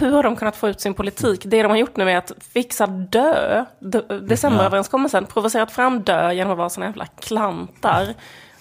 hur 0.01 0.13
har 0.13 0.23
de 0.23 0.37
kunnat 0.37 0.57
få 0.57 0.69
ut 0.69 0.81
sin 0.81 0.95
politik? 0.95 1.41
Det 1.45 1.63
de 1.63 1.69
har 1.69 1.77
gjort 1.79 1.97
nu 1.97 2.11
är 2.11 2.17
att 2.17 2.33
fixa 2.53 2.87
dö, 2.87 3.65
decemberöverenskommelsen, 4.23 5.27
provocerat 5.27 5.73
fram 5.73 6.03
dö 6.03 6.33
genom 6.33 6.53
att 6.53 6.59
vara 6.59 6.69
såna 6.69 6.87
jävla 6.87 7.07
klantar. 7.07 8.15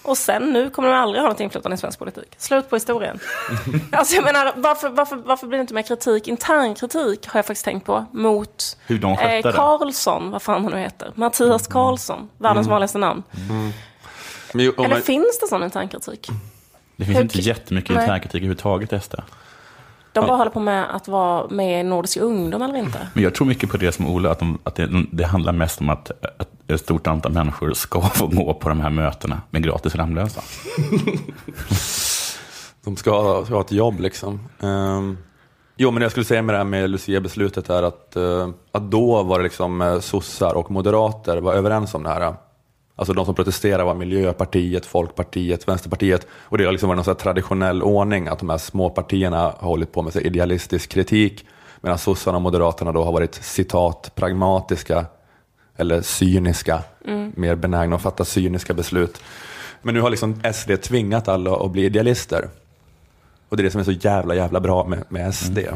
Och 0.06 0.18
sen 0.18 0.52
nu 0.52 0.70
kommer 0.70 0.88
de 0.88 0.94
aldrig 0.94 1.22
ha 1.22 1.28
något 1.28 1.40
inflytande 1.40 1.74
i 1.74 1.78
svensk 1.78 1.98
politik. 1.98 2.34
Slut 2.38 2.70
på 2.70 2.76
historien. 2.76 3.18
alltså 3.92 4.14
jag 4.14 4.24
menar, 4.24 4.52
varför, 4.56 4.88
varför, 4.88 5.16
varför 5.16 5.46
blir 5.46 5.58
det 5.58 5.60
inte 5.60 5.74
mer 5.74 5.82
kritik, 5.82 6.28
intern 6.28 6.74
kritik 6.74 7.28
har 7.28 7.38
jag 7.38 7.46
faktiskt 7.46 7.64
tänkt 7.64 7.86
på, 7.86 8.04
mot 8.12 8.76
Hur 8.86 8.98
de 8.98 9.16
det. 9.16 9.52
Karlsson, 9.52 10.30
vad 10.30 10.42
fan 10.42 10.62
han 10.62 10.72
nu 10.72 10.78
heter. 10.78 11.12
Mattias 11.14 11.66
Karlsson, 11.66 12.28
världens 12.38 12.66
vanligaste 12.66 12.98
namn. 12.98 13.22
men, 14.54 14.64
ju- 14.64 14.70
om 14.76 14.84
Eller 14.84 14.94
man- 14.94 15.02
finns 15.02 15.38
det 15.40 15.46
sån 15.48 15.62
intern 15.62 15.88
kritik? 15.88 16.28
Det 16.96 17.04
finns 17.04 17.16
Hur- 17.18 17.22
inte 17.22 17.38
jättemycket 17.38 17.94
Nej. 17.94 18.04
internkritik 18.04 18.34
överhuvudtaget 18.34 19.04
SD. 19.04 19.14
De 20.12 20.26
bara 20.26 20.36
håller 20.36 20.50
på 20.50 20.60
med 20.60 20.96
att 20.96 21.08
vara 21.08 21.48
med 21.48 21.80
i 21.80 21.82
Nordisk 21.82 22.16
ungdom 22.16 22.62
eller 22.62 22.76
inte. 22.76 23.08
Men 23.14 23.22
jag 23.24 23.34
tror 23.34 23.46
mycket 23.46 23.70
på 23.70 23.76
det 23.76 23.92
som 23.92 24.06
Ola, 24.06 24.30
att, 24.30 24.38
de, 24.38 24.58
att 24.64 24.74
det, 24.74 24.88
det 25.12 25.24
handlar 25.26 25.52
mest 25.52 25.80
om 25.80 25.90
att, 25.90 26.10
att 26.38 26.48
ett 26.68 26.80
stort 26.80 27.06
antal 27.06 27.32
människor 27.32 27.72
ska 27.72 28.00
få 28.00 28.26
gå 28.26 28.54
på 28.54 28.68
de 28.68 28.80
här 28.80 28.90
mötena 28.90 29.42
med 29.50 29.62
gratis 29.62 29.94
Ramlösa. 29.94 30.40
De 32.84 32.96
ska 32.96 33.10
ha, 33.10 33.44
ska 33.44 33.54
ha 33.54 33.60
ett 33.60 33.72
jobb 33.72 34.00
liksom. 34.00 34.40
Um, 34.60 35.18
jo, 35.76 35.90
men 35.90 36.00
det 36.00 36.04
jag 36.04 36.10
skulle 36.10 36.26
säga 36.26 36.42
med 36.42 36.54
det 36.54 36.58
här 36.58 36.64
med 36.64 36.90
Lucia-beslutet 36.90 37.70
är 37.70 37.82
att, 37.82 38.12
uh, 38.16 38.48
att 38.72 38.90
då 38.90 39.22
var 39.22 39.38
det 39.38 39.42
liksom 39.42 39.80
uh, 39.80 40.00
sossar 40.00 40.54
och 40.54 40.70
moderater 40.70 41.36
var 41.36 41.52
överens 41.52 41.94
om 41.94 42.02
det 42.02 42.08
här. 42.08 42.34
Alltså 42.96 43.12
de 43.12 43.24
som 43.24 43.34
protesterade 43.34 43.84
var 43.84 43.94
Miljöpartiet, 43.94 44.86
Folkpartiet, 44.86 45.68
Vänsterpartiet. 45.68 46.26
Och 46.32 46.58
det 46.58 46.64
har 46.64 46.72
liksom 46.72 46.88
varit 46.88 46.96
någon 46.96 47.04
så 47.04 47.10
här 47.10 47.18
traditionell 47.18 47.82
ordning 47.82 48.28
att 48.28 48.38
de 48.38 48.50
här 48.50 48.58
små 48.58 48.90
partierna 48.90 49.38
har 49.38 49.68
hållit 49.68 49.92
på 49.92 50.02
med 50.02 50.12
så 50.12 50.20
idealistisk 50.20 50.90
kritik. 50.90 51.46
Medan 51.80 51.98
sossarna 51.98 52.36
och 52.36 52.42
moderaterna 52.42 52.92
då 52.92 53.04
har 53.04 53.12
varit 53.12 53.34
citat 53.34 54.12
pragmatiska 54.14 55.06
eller 55.76 56.02
cyniska, 56.02 56.82
mer 57.34 57.54
benägna 57.54 57.96
att 57.96 58.02
fatta 58.02 58.24
cyniska 58.24 58.74
beslut. 58.74 59.22
Men 59.82 59.94
nu 59.94 60.00
har 60.00 60.10
liksom 60.10 60.40
SD 60.54 60.70
tvingat 60.82 61.28
alla 61.28 61.56
att 61.56 61.70
bli 61.70 61.84
idealister. 61.84 62.48
Och 63.48 63.56
det 63.56 63.60
är 63.60 63.64
det 63.64 63.70
som 63.70 63.80
är 63.80 63.84
så 63.84 63.92
jävla, 63.92 64.34
jävla 64.34 64.60
bra 64.60 64.86
med, 64.86 65.04
med 65.08 65.34
SD. 65.34 65.58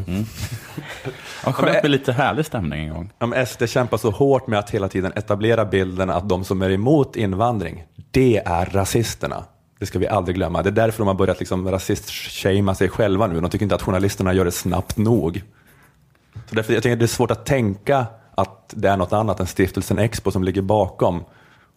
Ja, 1.45 1.53
skönt 1.53 1.83
med 1.83 1.91
lite 1.91 2.11
härlig 2.13 2.45
stämning 2.45 2.87
en 2.87 2.93
gång. 2.93 3.13
Men 3.19 3.45
SD 3.45 3.63
kämpar 3.67 3.97
så 3.97 4.09
hårt 4.09 4.47
med 4.47 4.59
att 4.59 4.69
hela 4.69 4.87
tiden 4.87 5.11
etablera 5.15 5.65
bilden 5.65 6.09
att 6.09 6.29
de 6.29 6.43
som 6.43 6.61
är 6.61 6.69
emot 6.69 7.15
invandring, 7.15 7.83
det 8.11 8.37
är 8.45 8.65
rasisterna. 8.65 9.43
Det 9.79 9.85
ska 9.85 9.99
vi 9.99 10.07
aldrig 10.07 10.35
glömma. 10.35 10.61
Det 10.61 10.69
är 10.69 10.71
därför 10.71 10.97
de 10.97 11.07
har 11.07 11.13
börjat 11.13 11.39
liksom 11.39 11.71
rasist-shamea 11.71 12.75
sig 12.75 12.89
själva 12.89 13.27
nu. 13.27 13.41
De 13.41 13.49
tycker 13.49 13.63
inte 13.63 13.75
att 13.75 13.81
journalisterna 13.81 14.33
gör 14.33 14.45
det 14.45 14.51
snabbt 14.51 14.97
nog. 14.97 15.41
Så 16.49 16.55
därför 16.55 16.73
jag 16.73 16.83
tänker 16.83 16.93
att 16.93 16.99
det 16.99 17.05
är 17.05 17.07
svårt 17.07 17.31
att 17.31 17.45
tänka 17.45 18.05
att 18.41 18.73
det 18.75 18.89
är 18.89 18.97
något 18.97 19.13
annat 19.13 19.39
än 19.39 19.47
stiftelsen 19.47 19.99
Expo 19.99 20.31
som 20.31 20.43
ligger 20.43 20.61
bakom. 20.61 21.23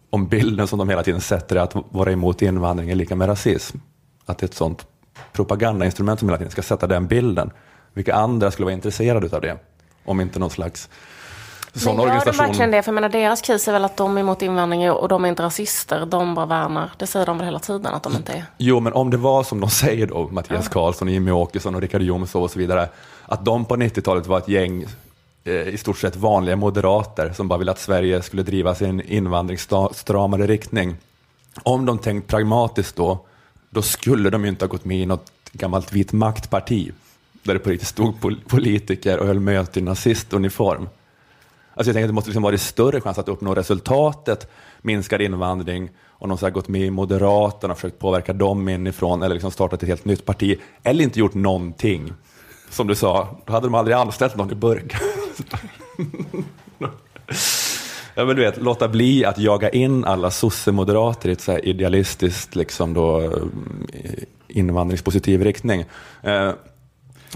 Om 0.09 0.27
bilden 0.27 0.67
som 0.67 0.79
de 0.79 0.89
hela 0.89 1.03
tiden 1.03 1.21
sätter 1.21 1.55
är 1.55 1.59
att 1.59 1.75
vara 1.89 2.11
emot 2.11 2.41
invandring 2.41 2.89
är 2.89 2.95
lika 2.95 3.15
med 3.15 3.29
rasism. 3.29 3.77
Att 4.25 4.37
det 4.37 4.43
är 4.43 4.47
ett 4.47 4.53
sånt 4.53 4.87
propagandainstrument 5.33 6.19
som 6.19 6.29
hela 6.29 6.37
tiden 6.37 6.51
ska 6.51 6.61
sätta 6.61 6.87
den 6.87 7.07
bilden. 7.07 7.51
Vilka 7.93 8.15
andra 8.15 8.51
skulle 8.51 8.65
vara 8.65 8.73
intresserade 8.73 9.35
av 9.35 9.41
det? 9.41 9.57
Om 10.05 10.21
inte 10.21 10.39
någon 10.39 10.49
slags 10.49 10.89
sån 11.73 11.95
Men 11.95 12.05
gör 12.05 12.11
de 12.11 12.17
organisation. 12.17 12.47
verkligen 12.47 12.71
det? 12.71 12.81
För 12.83 12.89
jag 12.89 12.95
menar, 12.95 13.09
deras 13.09 13.41
kris 13.41 13.67
är 13.67 13.71
väl 13.71 13.85
att 13.85 13.97
de 13.97 14.17
är 14.17 14.21
emot 14.21 14.41
invandring 14.41 14.91
och 14.91 15.07
de 15.07 15.25
är 15.25 15.29
inte 15.29 15.43
rasister. 15.43 16.05
De 16.05 16.35
bara 16.35 16.45
värnar. 16.45 16.91
Det 16.97 17.07
säger 17.07 17.25
de 17.25 17.37
väl 17.37 17.45
hela 17.45 17.59
tiden 17.59 17.93
att 17.93 18.03
de 18.03 18.15
inte 18.15 18.33
är. 18.33 18.45
Jo, 18.57 18.79
men 18.79 18.93
om 18.93 19.09
det 19.09 19.17
var 19.17 19.43
som 19.43 19.59
de 19.59 19.69
säger 19.69 20.07
då, 20.07 20.27
Mattias 20.31 20.67
Karlsson, 20.67 21.07
Jimmy 21.07 21.31
Åkesson 21.31 21.75
och 21.75 21.81
Richard 21.81 22.01
Jomshof 22.01 22.43
och 22.43 22.51
så 22.51 22.59
vidare, 22.59 22.89
att 23.25 23.45
de 23.45 23.65
på 23.65 23.75
90-talet 23.75 24.27
var 24.27 24.37
ett 24.37 24.47
gäng 24.47 24.85
Eh, 25.47 25.67
i 25.67 25.77
stort 25.77 25.97
sett 25.97 26.15
vanliga 26.15 26.55
moderater 26.55 27.33
som 27.33 27.47
bara 27.47 27.59
ville 27.59 27.71
att 27.71 27.79
Sverige 27.79 28.21
skulle 28.21 28.43
drivas 28.43 28.81
i 28.81 28.85
en 28.85 29.01
invandringsstramare 29.01 30.47
riktning. 30.47 30.95
Om 31.63 31.85
de 31.85 31.97
tänkt 31.97 32.27
pragmatiskt 32.27 32.95
då, 32.95 33.25
då 33.69 33.81
skulle 33.81 34.29
de 34.29 34.43
ju 34.43 34.49
inte 34.49 34.65
ha 34.65 34.69
gått 34.69 34.85
med 34.85 34.97
i 34.97 35.05
något 35.05 35.31
gammalt 35.51 35.93
vit 35.93 36.13
maktparti 36.13 36.91
där 37.43 37.53
det 37.53 37.59
på 37.59 37.69
riktigt 37.69 37.87
stod 37.87 38.21
pol- 38.21 38.41
politiker 38.47 39.19
och 39.19 39.27
höll 39.27 39.39
möte 39.39 39.79
i 39.79 39.83
nazistuniform. 39.83 40.89
Alltså 41.73 41.89
jag 41.89 41.93
tänker 41.93 42.03
att 42.03 42.09
det 42.09 42.13
måste 42.13 42.29
liksom 42.29 42.43
vara 42.43 42.57
större 42.57 43.01
chans 43.01 43.17
att 43.17 43.29
uppnå 43.29 43.55
resultatet 43.55 44.51
minskad 44.81 45.21
invandring 45.21 45.89
om 46.09 46.29
de 46.29 46.37
så 46.37 46.49
gått 46.49 46.67
med 46.67 46.81
i 46.81 46.89
Moderaterna 46.89 47.71
och 47.71 47.77
försökt 47.77 47.99
påverka 47.99 48.33
dem 48.33 48.69
inifrån 48.69 49.23
eller 49.23 49.35
liksom 49.35 49.51
startat 49.51 49.83
ett 49.83 49.89
helt 49.89 50.05
nytt 50.05 50.25
parti 50.25 50.59
eller 50.83 51.03
inte 51.03 51.19
gjort 51.19 51.33
någonting. 51.33 52.13
Som 52.69 52.87
du 52.87 52.95
sa, 52.95 53.37
då 53.45 53.53
hade 53.53 53.67
de 53.67 53.75
aldrig 53.75 53.97
anställt 53.97 54.35
någon 54.35 54.51
i 54.51 54.55
burk. 54.55 54.95
Ja, 58.17 58.25
men 58.25 58.35
du 58.35 58.41
vet, 58.41 58.61
låta 58.61 58.87
bli 58.87 59.25
att 59.25 59.37
jaga 59.37 59.69
in 59.69 60.05
alla 60.05 60.31
sossemoderater 60.31 61.29
i 61.29 61.31
ett 61.31 61.41
så 61.41 61.51
här 61.51 61.65
idealistiskt 61.65 62.55
liksom 62.55 62.93
då, 62.93 63.21
eh, 63.21 63.29
invandringspositiv 64.47 65.43
riktning. 65.43 65.85
Eh, 66.21 66.51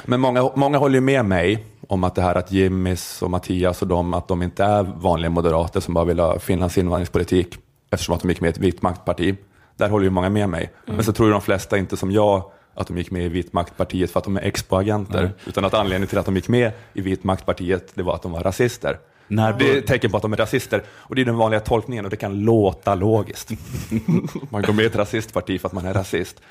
Men 0.06 0.20
många, 0.20 0.52
många 0.56 0.78
håller 0.78 0.96
ju 0.96 1.02
med 1.02 1.26
mig 1.26 1.66
om 1.88 2.04
att 2.04 2.16
det 2.16 2.22
här 2.22 2.36
att 2.36 2.52
Jimmys 2.52 3.22
och 3.22 3.32
Mattias 3.32 3.82
och 3.82 3.88
de, 3.88 4.14
att 4.14 4.28
de 4.28 4.42
inte 4.44 4.64
är 4.64 4.84
vanliga 4.84 5.30
moderater 5.30 5.80
som 5.80 5.94
bara 5.94 6.06
vill 6.06 6.20
ha 6.20 6.40
Finlands 6.40 6.78
invandringspolitik 6.78 7.58
eftersom 7.92 8.16
att 8.16 8.22
de 8.22 8.30
gick 8.30 8.42
med 8.42 8.48
i 8.48 8.52
ett 8.52 8.58
vitt 8.58 8.82
maktparti. 8.82 9.36
Där 9.78 9.90
håller 9.90 10.04
ju 10.06 10.10
många 10.10 10.30
med 10.30 10.50
mig. 10.50 10.72
Men 10.86 11.04
så 11.04 11.14
tror 11.14 11.28
ju 11.28 11.32
de 11.32 11.42
flesta 11.42 11.78
inte 11.78 11.98
som 11.98 12.12
jag 12.12 12.44
att 12.74 12.88
de 12.88 12.98
gick 12.98 13.12
med 13.12 13.26
i 13.26 13.28
vitt 13.28 13.54
maktpartiet 13.54 14.12
för 14.12 14.20
att 14.20 14.24
de 14.24 14.38
är 14.38 14.42
expo-agenter, 14.42 15.32
utan 15.48 15.66
att 15.66 15.74
anledningen 15.74 16.08
till 16.08 16.18
att 16.18 16.26
de 16.26 16.36
gick 16.36 16.48
med 16.48 16.72
i 16.94 17.02
vitt 17.02 17.24
maktpartiet 17.24 17.92
det 17.94 18.04
var 18.04 18.16
att 18.16 18.22
de 18.22 18.32
var 18.32 18.44
rasister. 18.44 19.00
När 19.28 19.54
Det 19.54 19.74
är 19.74 19.78
ett 19.78 19.88
tecken 19.88 20.12
på 20.12 20.18
att 20.18 20.24
de 20.24 20.34
är 20.34 20.38
rasister 20.38 20.84
och 20.90 21.16
det 21.16 21.22
är 21.22 21.26
den 21.26 21.38
vanliga 21.38 21.60
tolkningen 21.60 22.06
och 22.06 22.12
det 22.12 22.18
kan 22.18 22.44
låta 22.44 22.96
logiskt. 22.96 23.52
man 24.50 24.62
går 24.62 24.74
med 24.74 24.84
i 24.84 24.86
ett 24.86 24.96
rasistparti 24.96 25.62
för 25.62 25.68
att 25.68 25.74
man 25.74 25.86
är 25.86 25.94
rasist. 25.94 26.42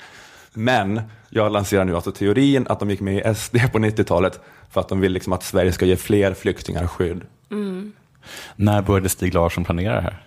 Men 0.53 1.01
jag 1.29 1.51
lanserar 1.51 1.85
nu 1.85 1.95
alltså 1.95 2.11
teorin 2.11 2.67
att 2.69 2.79
de 2.79 2.89
gick 2.89 2.99
med 2.99 3.17
i 3.17 3.35
SD 3.35 3.55
på 3.71 3.79
90-talet 3.79 4.39
för 4.69 4.81
att 4.81 4.89
de 4.89 4.99
vill 4.99 5.11
liksom 5.11 5.33
att 5.33 5.43
Sverige 5.43 5.71
ska 5.71 5.85
ge 5.85 5.95
fler 5.95 6.33
flyktingar 6.33 6.87
skydd. 6.87 7.21
När 8.55 8.81
började 8.81 9.09
Stig 9.09 9.33
Larsson 9.33 9.63
planera 9.63 9.95
det 9.95 10.01
här? 10.01 10.23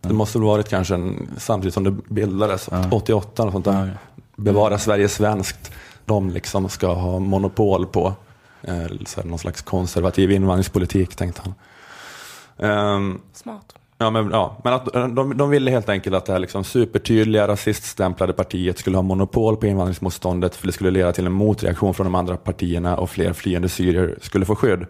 Det 0.00 0.14
måste 0.14 0.38
väl 0.38 0.46
varit 0.46 0.68
kanske 0.68 0.94
en, 0.94 1.30
samtidigt 1.38 1.74
som 1.74 1.84
det 1.84 1.90
bildades, 1.90 2.68
88 2.90 3.42
och 3.42 3.52
sånt 3.52 3.64
där. 3.64 3.98
Bevara 4.40 4.78
Sverige 4.78 5.08
svenskt. 5.08 5.72
De 6.04 6.30
liksom 6.30 6.68
ska 6.68 6.92
ha 6.94 7.18
monopol 7.18 7.86
på 7.86 8.14
eh, 8.62 8.86
så 9.06 9.20
här, 9.20 9.28
någon 9.28 9.38
slags 9.38 9.62
konservativ 9.62 10.30
invandringspolitik, 10.30 11.16
tänkte 11.16 11.42
han. 11.44 11.54
Ehm, 12.70 13.20
Smart. 13.32 13.74
Ja, 13.98 14.10
men, 14.10 14.30
ja, 14.30 14.60
men 14.64 14.72
att, 14.72 14.84
de, 14.92 15.36
de 15.36 15.50
ville 15.50 15.70
helt 15.70 15.88
enkelt 15.88 16.16
att 16.16 16.26
det 16.26 16.32
här 16.32 16.38
liksom 16.38 16.64
supertydliga 16.64 17.48
rasiststämplade 17.48 18.32
partiet 18.32 18.78
skulle 18.78 18.96
ha 18.96 19.02
monopol 19.02 19.56
på 19.56 19.66
invandringsmotståndet 19.66 20.56
för 20.56 20.66
det 20.66 20.72
skulle 20.72 20.90
leda 20.90 21.12
till 21.12 21.26
en 21.26 21.32
motreaktion 21.32 21.94
från 21.94 22.04
de 22.04 22.14
andra 22.14 22.36
partierna 22.36 22.96
och 22.96 23.10
fler 23.10 23.32
flyende 23.32 23.68
syrier 23.68 24.18
skulle 24.20 24.44
få 24.44 24.54
skydd. 24.54 24.86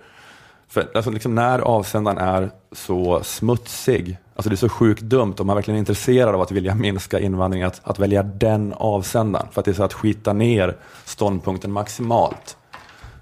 För 0.70 0.90
alltså, 0.94 1.10
liksom, 1.10 1.34
när 1.34 1.58
avsändaren 1.58 2.18
är 2.18 2.50
så 2.72 3.20
smutsig, 3.22 4.18
alltså 4.34 4.50
det 4.50 4.54
är 4.54 4.56
så 4.56 4.68
sjukt 4.68 5.02
dumt 5.02 5.34
om 5.38 5.46
man 5.46 5.56
verkligen 5.56 5.76
är 5.76 5.78
intresserad 5.78 6.34
av 6.34 6.40
att 6.40 6.50
vilja 6.50 6.74
minska 6.74 7.18
invandring, 7.20 7.62
att, 7.62 7.80
att 7.84 7.98
välja 7.98 8.22
den 8.22 8.74
avsändaren. 8.76 9.46
För 9.52 9.60
att 9.60 9.64
det 9.64 9.70
är 9.70 9.74
så 9.74 9.82
att 9.82 9.92
skita 9.92 10.32
ner 10.32 10.76
ståndpunkten 11.04 11.72
maximalt. 11.72 12.56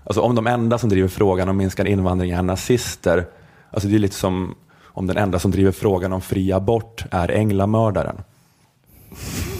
Alltså 0.04 0.20
om 0.20 0.34
de 0.34 0.46
enda 0.46 0.78
som 0.78 0.90
driver 0.90 1.08
frågan 1.08 1.48
om 1.48 1.56
minskad 1.56 1.86
invandring 1.86 2.30
är 2.30 2.42
nazister, 2.42 3.26
alltså 3.70 3.88
det 3.88 3.94
är 3.94 3.98
lite 3.98 4.16
som 4.16 4.54
om 4.84 5.06
den 5.06 5.16
enda 5.16 5.38
som 5.38 5.50
driver 5.50 5.72
frågan 5.72 6.12
om 6.12 6.20
fri 6.20 6.52
abort 6.52 7.04
är 7.10 7.30
änglamördaren. 7.30 8.16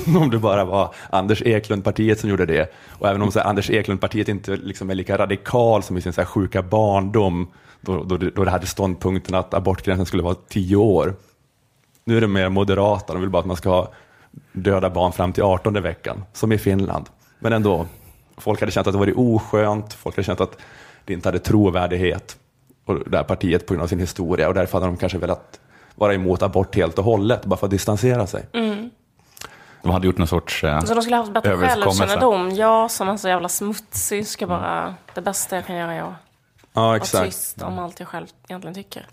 om 0.17 0.31
det 0.31 0.39
bara 0.39 0.65
var 0.65 0.95
Anders 1.11 1.43
Eklund-partiet 1.43 2.21
som 2.21 2.31
gjorde 2.31 2.47
det. 2.47 2.73
Och 2.89 3.09
även 3.09 3.23
om 3.23 3.33
så 3.33 3.39
här, 3.39 3.47
Anders 3.47 3.71
Eklund-partiet 3.71 4.29
inte 4.29 4.57
liksom 4.57 4.91
är 4.91 4.95
lika 4.95 5.19
radikal 5.19 5.83
som 5.83 5.97
i 5.97 6.01
sin 6.01 6.13
så 6.13 6.21
här, 6.21 6.27
sjuka 6.27 6.63
barndom, 6.63 7.49
då, 7.81 8.03
då, 8.05 8.17
då 8.17 8.45
det 8.45 8.51
hade 8.51 8.67
ståndpunkten 8.67 9.35
att 9.35 9.55
abortgränsen 9.55 10.07
skulle 10.07 10.23
vara 10.23 10.37
tio 10.49 10.77
år. 10.77 11.15
Nu 12.05 12.17
är 12.17 12.21
det 12.21 12.29
mer 12.29 12.49
moderata, 12.49 13.13
de 13.13 13.21
vill 13.21 13.31
bara 13.31 13.41
att 13.41 13.47
man 13.47 13.57
ska 13.57 13.69
ha 13.69 13.93
döda 14.53 14.91
barn 14.91 15.13
fram 15.13 15.33
till 15.33 15.43
18 15.43 15.83
veckan, 15.83 16.25
som 16.33 16.53
i 16.53 16.59
Finland. 16.59 17.09
Men 17.39 17.53
ändå, 17.53 17.87
folk 18.37 18.61
hade 18.61 18.73
känt 18.73 18.87
att 18.87 18.93
det 18.93 18.99
var 18.99 19.13
oskönt, 19.17 19.93
folk 19.95 20.17
hade 20.17 20.27
känt 20.27 20.41
att 20.41 20.59
det 21.05 21.13
inte 21.13 21.29
hade 21.29 21.39
trovärdighet, 21.39 22.37
och 22.85 23.11
det 23.11 23.17
här 23.17 23.25
partiet 23.25 23.67
på 23.67 23.75
grund 23.75 23.83
av 23.83 23.89
sin 23.89 24.01
historia, 24.01 24.49
och 24.49 24.55
därför 24.55 24.79
hade 24.79 24.87
de 24.87 24.97
kanske 24.97 25.19
velat 25.19 25.61
vara 25.95 26.15
emot 26.15 26.43
abort 26.43 26.75
helt 26.75 26.99
och 26.99 27.05
hållet, 27.05 27.45
bara 27.45 27.57
för 27.57 27.67
att 27.67 27.71
distansera 27.71 28.27
sig. 28.27 28.45
De 29.83 29.93
hade 29.93 30.07
gjort 30.07 30.19
någon 30.19 30.29
sorts 30.29 30.65
eh, 30.65 30.81
Så 30.81 30.95
de 30.95 31.03
skulle 31.03 31.17
ha 31.17 31.23
haft 31.23 31.33
bättre 31.33 31.57
självkännedom. 31.57 32.51
Jag 32.55 32.91
som 32.91 33.09
är 33.09 33.17
så 33.17 33.29
jävla 33.29 33.49
smutsig 33.49 34.27
ska 34.27 34.47
bara... 34.47 34.95
Det 35.15 35.21
bästa 35.21 35.57
jag 35.57 35.67
kan 35.67 35.77
göra 35.77 35.95
är 35.95 36.03
att 36.03 36.13
Ja, 36.79 36.97
exakt. 36.97 37.25
tyst 37.25 37.63
om 37.63 37.79
allt 37.79 38.01
jag 38.01 38.09
själv 38.09 38.27
egentligen 38.49 38.75
tycker. 38.75 39.07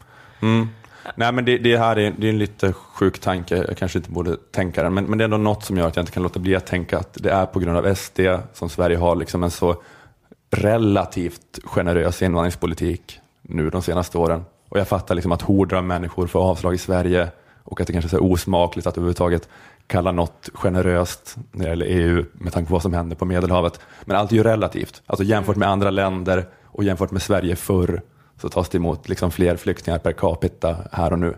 Nej, 1.15 1.31
men 1.31 1.45
det, 1.45 1.57
det 1.57 1.77
här 1.77 1.99
är, 1.99 2.13
det 2.17 2.27
är 2.27 2.29
en 2.29 2.37
lite 2.37 2.73
sjuk 2.73 3.19
tanke, 3.19 3.55
jag 3.67 3.77
kanske 3.77 3.99
inte 3.99 4.11
borde 4.11 4.37
tänka 4.51 4.83
den, 4.83 4.93
men, 4.93 5.05
men 5.05 5.17
det 5.17 5.21
är 5.21 5.25
ändå 5.25 5.37
något 5.37 5.63
som 5.63 5.77
gör 5.77 5.87
att 5.87 5.95
jag 5.95 6.03
inte 6.03 6.11
kan 6.11 6.23
låta 6.23 6.39
bli 6.39 6.55
att 6.55 6.65
tänka 6.65 6.97
att 6.97 7.13
det 7.13 7.31
är 7.31 7.45
på 7.45 7.59
grund 7.59 7.77
av 7.77 7.95
SD 7.95 8.19
som 8.53 8.69
Sverige 8.69 8.97
har 8.97 9.15
liksom 9.15 9.43
en 9.43 9.51
så 9.51 9.83
relativt 10.51 11.59
generös 11.63 12.21
invandringspolitik 12.21 13.19
nu 13.41 13.69
de 13.69 13.81
senaste 13.81 14.17
åren. 14.17 14.45
Och 14.69 14.79
jag 14.79 14.87
fattar 14.87 15.15
liksom 15.15 15.31
att 15.31 15.41
horder 15.41 15.77
av 15.77 15.83
människor 15.83 16.27
får 16.27 16.39
avslag 16.39 16.73
i 16.73 16.77
Sverige 16.77 17.27
och 17.63 17.81
att 17.81 17.87
det 17.87 17.93
kanske 17.93 18.17
är 18.17 18.23
osmakligt 18.23 18.87
att 18.87 18.97
överhuvudtaget 18.97 19.49
kalla 19.87 20.11
något 20.11 20.49
generöst 20.53 21.35
när 21.51 21.65
det 21.65 21.69
gäller 21.69 21.85
EU 21.85 22.25
med 22.33 22.53
tanke 22.53 22.67
på 22.67 22.73
vad 22.73 22.81
som 22.81 22.93
händer 22.93 23.15
på 23.15 23.25
Medelhavet. 23.25 23.79
Men 24.05 24.17
allt 24.17 24.31
är 24.31 24.35
ju 24.35 24.43
relativt. 24.43 25.01
Alltså 25.05 25.23
jämfört 25.23 25.55
med 25.55 25.69
andra 25.69 25.89
länder 25.89 26.45
och 26.75 26.83
jämfört 26.83 27.11
med 27.11 27.21
Sverige 27.21 27.55
förr 27.55 28.01
så 28.41 28.49
tas 28.49 28.69
det 28.69 28.77
emot 28.77 29.09
liksom 29.09 29.31
fler 29.31 29.55
flyktingar 29.55 29.99
per 29.99 30.11
capita 30.11 30.77
här 30.91 31.13
och 31.13 31.19
nu. 31.19 31.27
I 31.27 31.31
och 31.31 31.37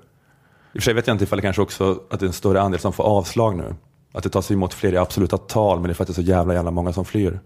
för 0.73 0.81
sig 0.81 0.93
vet 0.93 1.07
jag 1.07 1.13
inte 1.13 1.23
ifall 1.23 1.37
det 1.37 1.41
kanske 1.41 1.61
också 1.61 1.99
att 2.09 2.19
det 2.19 2.25
är 2.25 2.27
en 2.27 2.33
större 2.33 2.61
andel 2.61 2.79
som 2.79 2.93
får 2.93 3.03
avslag 3.03 3.57
nu. 3.57 3.75
Att 4.11 4.23
det 4.23 4.29
tas 4.29 4.51
emot 4.51 4.73
fler 4.73 4.93
i 4.93 4.97
absoluta 4.97 5.37
tal, 5.37 5.79
men 5.79 5.87
det 5.87 5.91
är 5.91 5.93
för 5.93 6.03
att 6.03 6.07
det 6.07 6.11
är 6.11 6.13
så 6.13 6.21
jävla, 6.21 6.53
jävla 6.53 6.71
många 6.71 6.93
som 6.93 7.05
flyr. 7.05 7.39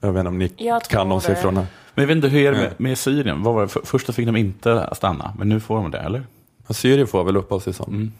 Jag 0.00 0.12
vet 0.12 0.20
inte 0.20 0.28
om 0.28 0.38
ni 0.38 0.48
kan 0.88 1.08
de 1.08 1.20
siffrorna. 1.20 1.66
Men 1.94 2.02
jag 2.02 2.06
vet 2.06 2.16
inte, 2.16 2.28
hur 2.28 2.46
är 2.46 2.52
det 2.52 2.58
med, 2.58 2.72
med 2.76 2.98
Syrien? 2.98 3.42
Vad 3.42 3.54
var 3.54 3.62
det? 3.62 3.68
För, 3.68 3.80
först 3.84 4.14
fick 4.14 4.26
de 4.26 4.36
inte 4.36 4.88
stanna, 4.92 5.34
men 5.38 5.48
nu 5.48 5.60
får 5.60 5.76
de 5.76 5.90
det, 5.90 5.98
eller? 5.98 6.26
Ja, 6.68 6.74
Syrien 6.74 7.06
får 7.06 7.24
väl 7.24 7.36
uppehållstillstånd. 7.36 8.10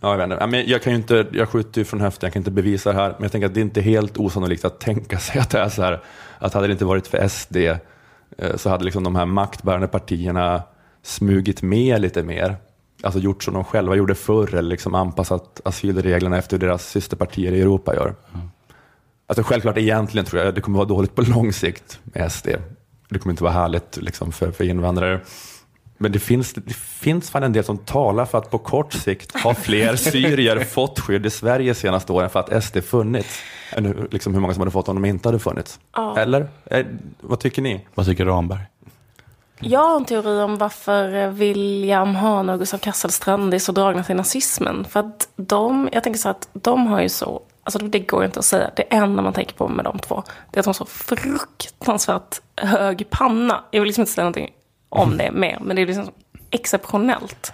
Ja, 0.00 0.10
jag, 0.10 0.16
vet 0.16 0.32
inte. 0.32 0.46
Men 0.46 0.66
jag, 0.66 0.82
kan 0.82 0.92
ju 0.92 0.98
inte, 0.98 1.26
jag 1.32 1.48
skjuter 1.48 1.80
ju 1.80 1.84
från 1.84 2.00
höften, 2.00 2.26
jag 2.26 2.32
kan 2.32 2.40
inte 2.40 2.50
bevisa 2.50 2.92
det 2.92 2.98
här, 2.98 3.08
men 3.08 3.22
jag 3.22 3.32
tänker 3.32 3.46
att 3.46 3.54
det 3.54 3.60
är 3.60 3.62
inte 3.62 3.80
helt 3.80 4.18
osannolikt 4.18 4.64
att 4.64 4.80
tänka 4.80 5.18
sig 5.18 5.40
att 5.40 5.50
det 5.50 5.58
är 5.58 5.68
så 5.68 5.82
här, 5.82 6.00
att 6.38 6.54
hade 6.54 6.66
det 6.66 6.72
inte 6.72 6.84
varit 6.84 7.06
för 7.06 7.28
SD 7.28 7.56
så 8.54 8.68
hade 8.70 8.84
liksom 8.84 9.04
de 9.04 9.16
här 9.16 9.26
maktbärande 9.26 9.88
partierna 9.88 10.62
smugit 11.02 11.62
med 11.62 12.00
lite 12.00 12.22
mer. 12.22 12.56
Alltså 13.02 13.20
gjort 13.20 13.44
som 13.44 13.54
de 13.54 13.64
själva 13.64 13.96
gjorde 13.96 14.14
förr, 14.14 14.54
eller 14.54 14.68
liksom 14.68 14.94
anpassat 14.94 15.60
asylreglerna 15.64 16.38
efter 16.38 16.58
hur 16.58 16.66
deras 16.66 16.86
systerpartier 16.88 17.52
i 17.52 17.60
Europa 17.60 17.94
gör. 17.94 18.14
Alltså 19.26 19.42
självklart 19.42 19.78
egentligen 19.78 20.24
tror 20.24 20.42
jag 20.42 20.54
det 20.54 20.60
kommer 20.60 20.78
vara 20.78 20.88
dåligt 20.88 21.14
på 21.14 21.22
lång 21.22 21.52
sikt 21.52 22.00
med 22.04 22.32
SD. 22.32 22.48
Det 23.08 23.18
kommer 23.18 23.32
inte 23.32 23.42
vara 23.42 23.52
härligt 23.52 23.96
liksom, 23.96 24.32
för, 24.32 24.50
för 24.50 24.64
invandrare. 24.64 25.20
Men 26.02 26.12
det 26.12 26.18
finns, 26.18 26.52
det 26.52 26.74
finns 26.76 27.30
fan 27.30 27.42
en 27.42 27.52
del 27.52 27.64
som 27.64 27.78
talar 27.78 28.24
för 28.24 28.38
att 28.38 28.50
på 28.50 28.58
kort 28.58 28.92
sikt 28.92 29.40
har 29.40 29.54
fler 29.54 29.96
syrier 30.12 30.64
fått 30.64 31.00
skydd 31.00 31.26
i 31.26 31.30
Sverige 31.30 31.74
senaste 31.74 32.12
åren 32.12 32.30
för 32.30 32.40
att 32.40 32.64
SD 32.64 32.78
funnits. 32.84 33.38
Än 33.72 33.86
hur- 33.86 34.08
liksom 34.10 34.34
hur 34.34 34.40
många 34.40 34.54
som 34.54 34.60
hade 34.60 34.70
fått 34.70 34.88
om 34.88 34.94
de 35.02 35.04
inte 35.08 35.28
hade 35.28 35.38
funnits. 35.38 35.78
Eller? 36.16 36.48
Eh, 36.64 36.86
vad 37.20 37.40
tycker 37.40 37.62
ni? 37.62 37.86
Vad 37.94 38.06
tycker 38.06 38.24
Ramberg? 38.26 38.60
Jag 39.60 39.80
har 39.88 39.96
en 39.96 40.04
teori 40.04 40.40
om 40.42 40.58
varför 40.58 41.14
eh, 41.14 41.28
William 41.30 42.14
Hahn 42.14 42.48
och 42.50 42.58
Gustav 42.58 42.78
Kasselstrand 42.78 43.54
är 43.54 43.58
så 43.58 43.72
dragna 43.72 44.04
till 44.04 44.16
nazismen. 44.16 44.84
För 44.84 45.00
att 45.00 45.28
de, 45.36 45.88
jag 45.92 46.02
tänker 46.04 46.20
så 46.20 46.28
att 46.28 46.48
de 46.52 46.86
har 46.86 47.00
ju 47.00 47.08
så, 47.08 47.42
alltså 47.64 47.78
det 47.78 47.98
går 47.98 48.20
ju 48.22 48.26
inte 48.26 48.38
att 48.38 48.44
säga, 48.44 48.70
det 48.76 48.82
enda 48.82 49.22
man 49.22 49.32
tänker 49.32 49.54
på 49.54 49.68
med 49.68 49.84
de 49.84 49.98
två, 49.98 50.22
det 50.50 50.56
är 50.56 50.60
att 50.60 50.64
de 50.64 50.68
har 50.68 50.72
så 50.74 50.84
fruktansvärt 50.86 52.40
hög 52.56 53.10
panna. 53.10 53.64
Jag 53.70 53.80
vill 53.80 53.86
liksom 53.86 54.02
inte 54.02 54.12
säga 54.12 54.24
någonting 54.24 54.50
om 54.92 55.16
det 55.16 55.30
mer, 55.30 55.58
men 55.60 55.76
det 55.76 55.82
är 55.82 55.86
liksom 55.86 56.10
exceptionellt. 56.50 57.52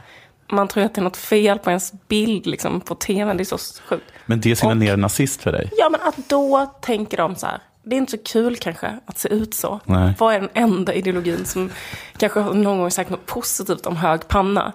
Man 0.52 0.68
tror 0.68 0.84
att 0.84 0.94
det 0.94 1.00
är 1.00 1.02
något 1.02 1.16
fel 1.16 1.58
på 1.58 1.70
ens 1.70 1.92
bild 2.08 2.46
liksom, 2.46 2.80
på 2.80 2.94
tv, 2.94 3.34
det 3.34 3.42
är 3.42 3.44
så 3.44 3.58
sjukt. 3.88 4.04
Men 4.26 4.40
det 4.40 4.56
signalerar 4.56 4.96
nazist 4.96 5.42
för 5.42 5.52
dig? 5.52 5.70
Ja, 5.78 5.88
men 5.90 6.00
att 6.00 6.28
då 6.28 6.66
tänker 6.82 7.16
de 7.16 7.36
så 7.36 7.46
här. 7.46 7.58
Det 7.82 7.96
är 7.96 7.98
inte 7.98 8.10
så 8.12 8.18
kul 8.24 8.56
kanske 8.56 8.98
att 9.06 9.18
se 9.18 9.28
ut 9.28 9.54
så. 9.54 9.80
Nej. 9.84 10.14
Vad 10.18 10.34
är 10.34 10.40
den 10.40 10.48
enda 10.54 10.94
ideologin 10.94 11.44
som 11.44 11.70
kanske 12.16 12.40
någon 12.40 12.78
gång 12.78 12.90
sagt 12.90 13.10
något 13.10 13.26
positivt 13.26 13.86
om 13.86 13.96
hög 13.96 14.28
panna? 14.28 14.72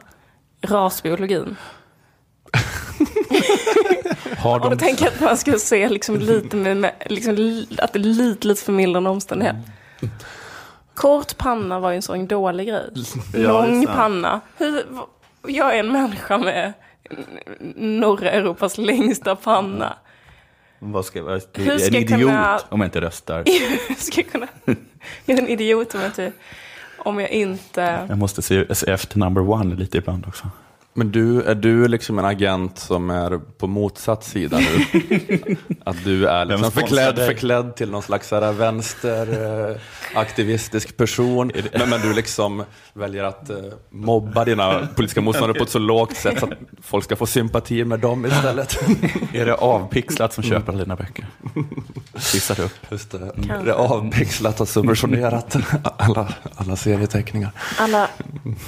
Rasbiologin. 0.61 1.55
Har 4.37 4.55
Och 4.59 4.61
då 4.61 4.69
de, 4.69 4.77
tänker 4.77 5.05
jag 5.05 5.13
att 5.13 5.19
man 5.19 5.37
skulle 5.37 5.59
se 5.59 5.89
liksom 5.89 6.17
lite 6.19 6.55
med, 6.55 6.77
med 6.77 6.91
liksom, 7.05 7.35
li- 7.35 7.67
att 7.77 7.93
det 7.93 7.99
är 7.99 8.03
lite, 8.03 8.47
lite 8.47 8.61
förmildrande 8.63 9.09
omständighet. 9.09 9.55
Kort 11.01 11.37
panna 11.37 11.79
var 11.79 11.89
ju 11.91 11.95
en 11.95 12.01
sån 12.01 12.27
dålig 12.27 12.67
grej. 12.67 12.89
Lång 13.33 13.85
panna. 13.85 14.41
Hur, 14.57 14.83
jag 15.47 15.75
är 15.75 15.79
en 15.79 15.91
människa 15.91 16.37
med 16.37 16.73
norra 17.75 18.31
Europas 18.31 18.77
längsta 18.77 19.35
panna. 19.35 19.93
vad 20.79 21.05
ska, 21.05 21.23
vad, 21.23 21.41
det 21.51 21.61
Hur 21.61 21.71
är 21.73 21.77
ska 21.77 21.87
en 21.87 21.93
jag 21.93 22.01
idiot 22.01 22.19
kunna- 22.19 22.59
om 22.69 22.79
jag 22.81 22.87
inte 22.87 23.01
röstar. 23.01 23.43
Jag 23.89 23.97
ska 23.97 24.23
kunna... 24.23 24.47
Jag 25.25 25.37
är 25.37 25.41
en 25.41 25.47
idiot 25.47 25.95
om 25.95 26.01
jag 26.01 26.09
inte... 26.09 26.31
Om 26.97 27.19
jag 27.19 27.29
inte... 27.29 28.05
Jag 28.09 28.17
måste 28.17 28.41
se, 28.41 28.75
se 28.75 28.91
efter 28.91 29.19
number 29.19 29.49
one 29.49 29.75
lite 29.75 29.97
ibland 29.97 30.25
också. 30.27 30.47
Men 30.93 31.11
du, 31.11 31.41
är 31.41 31.55
du 31.55 31.87
liksom 31.87 32.19
en 32.19 32.25
agent 32.25 32.79
som 32.79 33.09
är 33.09 33.37
på 33.37 33.67
motsatt 33.67 34.23
sida 34.23 34.59
nu? 34.59 34.85
att 35.85 36.03
du 36.03 36.27
är 36.27 36.45
liksom 36.45 36.71
förklädd, 36.71 37.15
förklädd 37.15 37.75
till 37.75 37.91
någon 37.91 38.01
slags 38.01 38.31
här 38.31 38.51
vänsteraktivistisk 38.51 40.97
person, 40.97 41.51
men, 41.73 41.89
men 41.89 42.01
du 42.01 42.13
liksom 42.13 42.63
väljer 42.93 43.23
att 43.23 43.49
eh, 43.49 43.55
mobba 43.89 44.45
dina 44.45 44.87
politiska 44.95 45.21
motståndare 45.21 45.57
på 45.57 45.63
ett 45.63 45.69
så 45.69 45.79
lågt 45.79 46.15
sätt 46.15 46.39
så 46.39 46.45
att 46.45 46.51
folk 46.81 47.03
ska 47.03 47.15
få 47.15 47.25
sympati 47.25 47.85
med 47.85 47.99
dem 47.99 48.25
istället. 48.25 48.79
Är 49.33 49.45
det 49.45 49.55
avpixlat 49.55 50.33
som 50.33 50.43
köper 50.43 50.73
alla 50.73 50.83
dina 50.83 50.95
böcker? 50.95 51.25
Skissat 52.13 52.59
upp. 52.59 52.71
Just 52.89 53.11
det. 53.11 53.31
Det 53.35 53.69
är 53.69 53.73
avpixlat 53.73 54.61
och 54.61 54.67
subventionerat, 54.67 55.55
alla, 55.97 56.33
alla 56.55 56.75
serieteckningar. 56.75 57.51
Alla, 57.77 58.09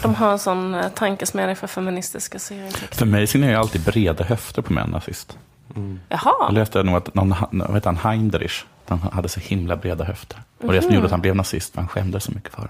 de 0.02 0.16
har 0.16 0.32
en 0.32 0.40
sån 0.40 0.76
eh, 0.76 0.90
tankesmedja 0.90 1.56
för 1.56 1.68
feministiska 1.68 2.40
serieteckningar. 2.40 2.94
För 2.94 3.06
mig 3.06 3.28
signerar 3.28 3.52
jag 3.52 3.60
alltid 3.60 3.82
breda 3.82 4.24
höfter 4.24 4.62
på 4.62 4.74
män 4.74 4.90
nazist. 4.90 5.38
Jag 5.76 5.98
Jaha, 6.10 6.50
läste 6.50 6.84
nog 6.84 6.96
att 6.96 7.14
någon, 7.16 7.36
vad 7.52 7.74
heter 7.74 7.94
han, 7.94 7.98
Heinrich, 7.98 8.66
han 8.88 9.00
hade 9.00 9.30
så 9.30 9.40
himla 9.40 9.76
breda 9.76 10.04
höfter. 10.04 10.42
Och 10.58 10.74
det 10.74 10.82
som 10.82 10.94
gjorde 10.94 11.06
att 11.06 11.12
han 11.12 11.22
blev 11.22 11.36
nazist, 11.36 11.74
för 11.74 11.82
han 11.82 11.88
skämdes 11.88 12.24
så 12.24 12.32
mycket 12.32 12.54
för. 12.54 12.70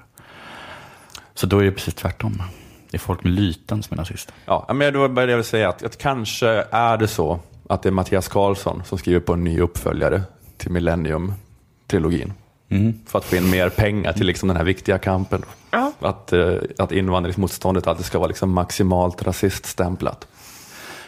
Så 1.34 1.46
då 1.46 1.60
är 1.60 1.64
det 1.64 1.72
precis 1.72 1.94
tvärtom. 1.94 2.44
Det 2.90 2.98
är 2.98 3.00
folk 3.00 3.24
med 3.24 3.34
lyten 3.34 3.84
som 3.84 3.94
är 3.94 3.98
nazister. 3.98 4.36
Ja, 4.46 4.70
men 4.74 5.14
bara 5.14 5.26
det 5.26 5.32
jag 5.32 5.46
säga, 5.46 5.70
att, 5.70 5.84
att 5.84 5.98
kanske 5.98 6.48
är 6.72 6.98
det 6.98 7.08
så 7.08 7.40
att 7.70 7.84
det 7.84 7.90
är 7.90 7.92
Mattias 7.92 8.28
Karlsson 8.28 8.84
som 8.86 8.98
skriver 8.98 9.20
på 9.20 9.34
en 9.34 9.44
ny 9.44 9.60
uppföljare 9.60 10.22
till 10.58 10.72
Millennium-trilogin. 10.72 12.32
Mm. 12.70 13.00
För 13.08 13.20
att 13.20 13.26
få 13.26 13.36
in 13.36 13.50
mer 13.50 13.70
pengar 13.70 14.14
till 14.14 14.26
liksom 14.28 14.48
den 14.48 14.58
här 14.58 14.64
viktiga 14.64 14.98
kampen. 14.98 15.46
Ja. 15.72 15.92
Att, 16.00 16.34
eh, 16.34 16.54
att 16.78 16.92
invandringsmotståndet 16.92 17.88
alltid 17.88 18.06
ska 18.06 18.18
vara 18.20 18.28
liksom 18.28 18.52
maximalt 18.52 19.24
rasiststämplat. 19.24 20.28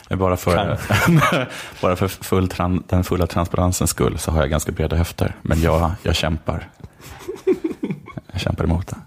Bara 0.10 0.38
för, 0.38 0.78
bara 1.82 1.96
för 1.96 2.08
full 2.08 2.48
tran, 2.50 2.84
den 2.88 3.04
fulla 3.04 3.28
transparensens 3.28 3.90
skull 3.90 4.18
så 4.20 4.32
har 4.32 4.40
jag 4.40 4.50
ganska 4.50 4.72
breda 4.72 4.96
höfter. 4.96 5.36
Men 5.42 5.62
jag, 5.62 5.92
jag 6.04 6.16
kämpar. 6.16 6.70
Jag 8.32 8.42
kämpar 8.42 8.64
emot 8.64 8.88
det. 8.88 8.98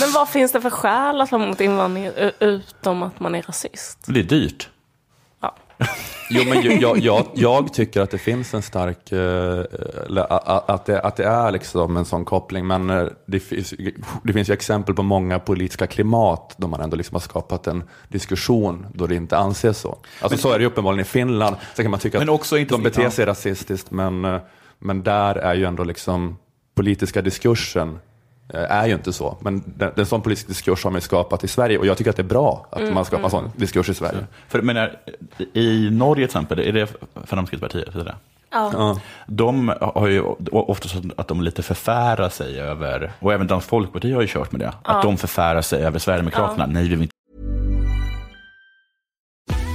men 0.00 0.12
vad 0.14 0.28
finns 0.28 0.52
det 0.52 0.60
för 0.60 0.70
skäl 0.70 1.20
att 1.20 1.32
vara 1.32 1.46
mot 1.46 1.60
invandring 1.60 2.06
u- 2.06 2.32
utom 2.40 3.02
att 3.02 3.20
man 3.20 3.34
är 3.34 3.42
rasist? 3.42 3.98
Det 4.06 4.20
är 4.20 4.24
dyrt. 4.24 4.68
Ja. 5.40 5.54
Jo, 6.30 6.42
men 6.48 6.80
jag, 6.80 6.98
jag, 6.98 7.26
jag 7.34 7.72
tycker 7.72 8.00
att 8.00 8.10
det 8.10 8.18
finns 8.18 8.54
en 8.54 8.62
stark, 8.62 9.12
a- 10.30 10.62
att 10.66 10.86
det, 10.86 11.00
att 11.00 11.16
det 11.16 11.24
är 11.24 11.50
liksom 11.50 11.96
en 11.96 12.04
sån 12.04 12.24
koppling, 12.24 12.66
men 12.66 12.90
eh, 12.90 13.06
det 13.26 13.40
finns, 13.40 13.74
det 14.22 14.32
finns 14.32 14.48
ju 14.48 14.52
exempel 14.52 14.94
på 14.94 15.02
många 15.02 15.38
politiska 15.38 15.86
klimat 15.86 16.54
då 16.56 16.66
man 16.68 16.80
ändå 16.80 16.96
liksom 16.96 17.14
har 17.14 17.20
skapat 17.20 17.66
en 17.66 17.84
diskussion 18.08 18.86
då 18.94 19.06
det 19.06 19.14
inte 19.14 19.36
anses 19.38 19.78
så. 19.78 19.98
Alltså 20.20 20.38
så 20.38 20.48
är 20.52 20.58
det 20.58 20.62
ju 20.62 20.66
uppenbarligen 20.66 21.00
i 21.00 21.08
Finland, 21.08 21.56
så 21.76 21.82
kan 21.82 21.90
man 21.90 22.00
tycka 22.00 22.18
Men 22.18 22.28
att 22.28 22.34
också 22.34 22.58
inte- 22.58 22.74
de 22.74 22.82
beter 22.82 23.10
sig 23.10 23.26
rasistiskt, 23.26 23.90
men, 23.90 24.24
eh, 24.24 24.40
men 24.78 25.02
där 25.02 25.34
är 25.34 25.54
ju 25.54 25.64
ändå 25.64 25.84
liksom 25.84 26.36
politiska 26.74 27.22
diskursen 27.22 27.98
är 28.52 28.86
ju 28.86 28.94
inte 28.94 29.12
så, 29.12 29.36
men 29.40 29.62
den, 29.66 29.92
en 29.96 30.06
sån 30.06 30.22
politisk 30.22 30.48
diskurs 30.48 30.84
har 30.84 30.90
man 30.90 30.96
ju 30.96 31.00
skapat 31.00 31.44
i 31.44 31.48
Sverige 31.48 31.78
och 31.78 31.86
jag 31.86 31.96
tycker 31.96 32.10
att 32.10 32.16
det 32.16 32.22
är 32.22 32.24
bra 32.24 32.66
att 32.70 32.92
man 32.92 33.04
skapar 33.04 33.24
en 33.24 33.30
sån 33.30 33.50
diskurs 33.56 33.88
i 33.88 33.94
Sverige. 33.94 34.26
För, 34.48 34.62
men 34.62 34.76
är, 34.76 34.98
I 35.52 35.90
Norge 35.90 36.14
till 36.14 36.24
exempel, 36.24 36.58
är 36.58 36.72
det 36.72 36.88
Fremskrittspartiet? 37.24 37.94
Är 37.94 38.04
det? 38.04 38.14
Ja. 38.50 38.70
Ja. 38.72 39.00
De 39.26 39.72
har 39.80 40.06
ju 40.06 40.22
ofta 40.50 40.88
så 40.88 41.02
att 41.16 41.28
de 41.28 41.42
lite 41.42 41.62
förfärar 41.62 42.28
sig 42.28 42.60
över, 42.60 43.12
och 43.20 43.32
även 43.32 43.46
Dansk 43.46 43.68
Folkparti 43.68 44.14
har 44.14 44.22
ju 44.22 44.28
kört 44.28 44.52
med 44.52 44.60
det, 44.60 44.72
att 44.82 45.02
de 45.02 45.16
förfärar 45.16 45.62
sig 45.62 45.84
över 45.84 45.98
Sverigedemokraterna. 45.98 46.66
Nej, 46.66 46.82
vi 46.82 46.88
vill 46.88 47.02
inte 47.02 47.14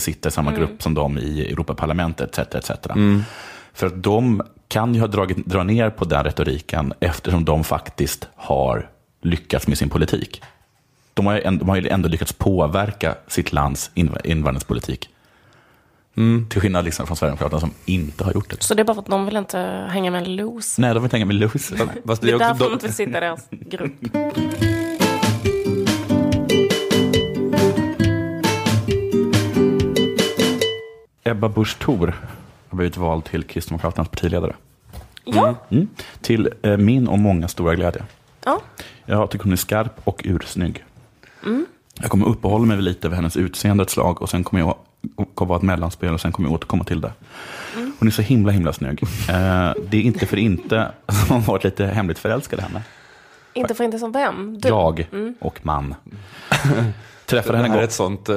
sitta 0.00 0.28
i 0.28 0.32
samma 0.32 0.52
grupp 0.52 0.82
som 0.82 0.94
de 0.94 1.18
i 1.18 1.40
Europaparlamentet, 1.52 2.38
etc. 2.38 2.54
etc. 2.54 2.70
För 3.72 3.86
att 3.86 4.02
de 4.02 4.42
kan 4.68 4.94
ju 4.94 5.00
ha 5.00 5.06
dragit, 5.06 5.46
dra 5.46 5.62
ner 5.62 5.90
på 5.90 6.04
den 6.04 6.24
retoriken 6.24 6.92
eftersom 7.00 7.44
de 7.44 7.64
faktiskt 7.64 8.28
har 8.36 8.88
lyckats 9.22 9.66
med 9.68 9.78
sin 9.78 9.88
politik. 9.90 10.42
De 11.14 11.26
har, 11.26 11.34
ju 11.34 11.40
ändå- 11.42 11.58
de 11.64 11.68
har 11.68 11.76
ju 11.76 11.88
ändå 11.88 12.08
lyckats 12.08 12.32
påverka 12.32 13.14
sitt 13.28 13.52
lands 13.52 13.90
inv- 13.94 14.26
invandringspolitik. 14.26 15.08
Till 16.50 16.60
skillnad 16.60 16.84
liksom 16.84 17.06
från 17.06 17.16
Sverigedemokraterna 17.16 17.60
som 17.60 17.70
inte 17.84 18.24
har 18.24 18.32
gjort 18.32 18.50
det. 18.50 18.62
Så 18.62 18.74
det 18.74 18.82
är 18.82 18.84
bara 18.84 18.94
för 18.94 19.00
att 19.02 19.06
de 19.08 19.26
vill 19.26 19.36
inte 19.36 19.58
hänga 19.90 20.10
med 20.10 20.28
loose. 20.28 20.80
Nej, 20.80 20.94
de 20.94 21.00
vill 21.02 21.06
inte 21.06 21.16
hänga 21.16 21.26
med 21.26 21.36
loser. 21.36 21.76
Det 21.76 22.32
är 22.32 22.38
därför 22.38 22.64
de 22.64 22.72
inte 22.72 22.86
vill 22.86 22.94
sitta 22.94 23.10
i 23.10 23.12
deras 23.20 23.46
grupp. 23.50 23.92
Ebba 31.24 31.48
Busch 31.48 31.78
Thor 31.78 32.14
har 32.68 32.76
blivit 32.76 32.96
vald 32.96 33.24
till 33.24 33.44
Kristdemokraternas 33.44 34.08
partiledare. 34.08 34.54
Ja. 35.24 35.54
Mm. 35.70 35.88
Till 36.20 36.50
eh, 36.62 36.76
min 36.76 37.08
och 37.08 37.18
många 37.18 37.48
stora 37.48 37.74
glädje. 37.74 38.02
ja. 38.44 38.60
Jag 39.06 39.30
tycker 39.30 39.44
hon 39.44 39.52
är 39.52 39.56
skarp 39.56 40.00
och 40.04 40.20
ursnygg. 40.24 40.84
Jag 42.00 42.10
kommer 42.10 42.26
uppehålla 42.26 42.64
mig 42.66 42.82
lite 42.82 43.08
vid 43.08 43.16
hennes 43.16 43.36
utseende 43.36 43.82
ett 43.82 43.90
slag 43.90 44.22
och 44.22 44.30
sen 44.30 44.44
kommer 44.44 44.62
jag 44.62 44.76
kommer 45.34 45.48
vara 45.48 45.56
ett 45.56 45.62
mellanspel 45.62 46.14
och 46.14 46.20
sen 46.20 46.32
kommer 46.32 46.48
jag 46.48 46.54
återkomma 46.54 46.84
till 46.84 47.00
det. 47.00 47.12
Hon 47.98 48.08
är 48.08 48.10
så 48.10 48.22
himla 48.22 48.52
himla 48.52 48.72
snygg. 48.72 49.02
Eh, 49.02 49.72
det 49.88 49.96
är 49.96 50.02
inte 50.02 50.26
för 50.26 50.36
inte 50.36 50.92
som 51.08 51.36
hon 51.36 51.42
varit 51.42 51.64
lite 51.64 51.86
hemligt 51.86 52.18
förälskad 52.18 52.58
i 52.58 52.62
henne. 52.62 52.82
Inte 53.52 53.74
för 53.74 53.84
inte 53.84 53.98
som 53.98 54.12
vem? 54.12 54.60
Du. 54.60 54.68
Jag 54.68 55.06
och 55.40 55.60
man. 55.62 55.94
Träffade 57.26 57.58
Det 57.58 57.62
henne 57.62 57.74
här 57.74 57.80
är 57.80 57.84
ett 57.84 57.92
sånt 57.92 58.28
eh, 58.28 58.36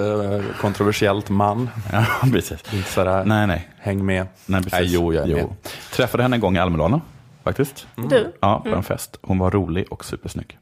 kontroversiellt 0.61 1.29
man. 1.29 1.69
Ja, 1.91 2.05
precis. 2.31 2.73
Inte 2.73 2.89
sådär, 2.89 3.25
Nej, 3.25 3.47
nej. 3.47 3.69
häng 3.79 4.05
med. 4.05 4.27
nej, 4.45 4.63
precis. 4.63 4.79
Nej, 4.79 4.89
jo, 4.93 5.13
jag 5.13 5.29
är 5.29 5.35
med. 5.35 5.47
Träffade 5.91 6.23
henne 6.23 6.35
en 6.35 6.39
gång 6.39 6.55
i 6.55 6.59
Almedalen, 6.59 7.01
faktiskt. 7.43 7.87
Du? 7.95 8.33
Ja, 8.39 8.61
på 8.69 8.75
en 8.75 8.83
fest. 8.83 9.17
Hon 9.21 9.39
var 9.39 9.51
rolig 9.51 9.85
och 9.91 10.05
supersnygg. 10.05 10.57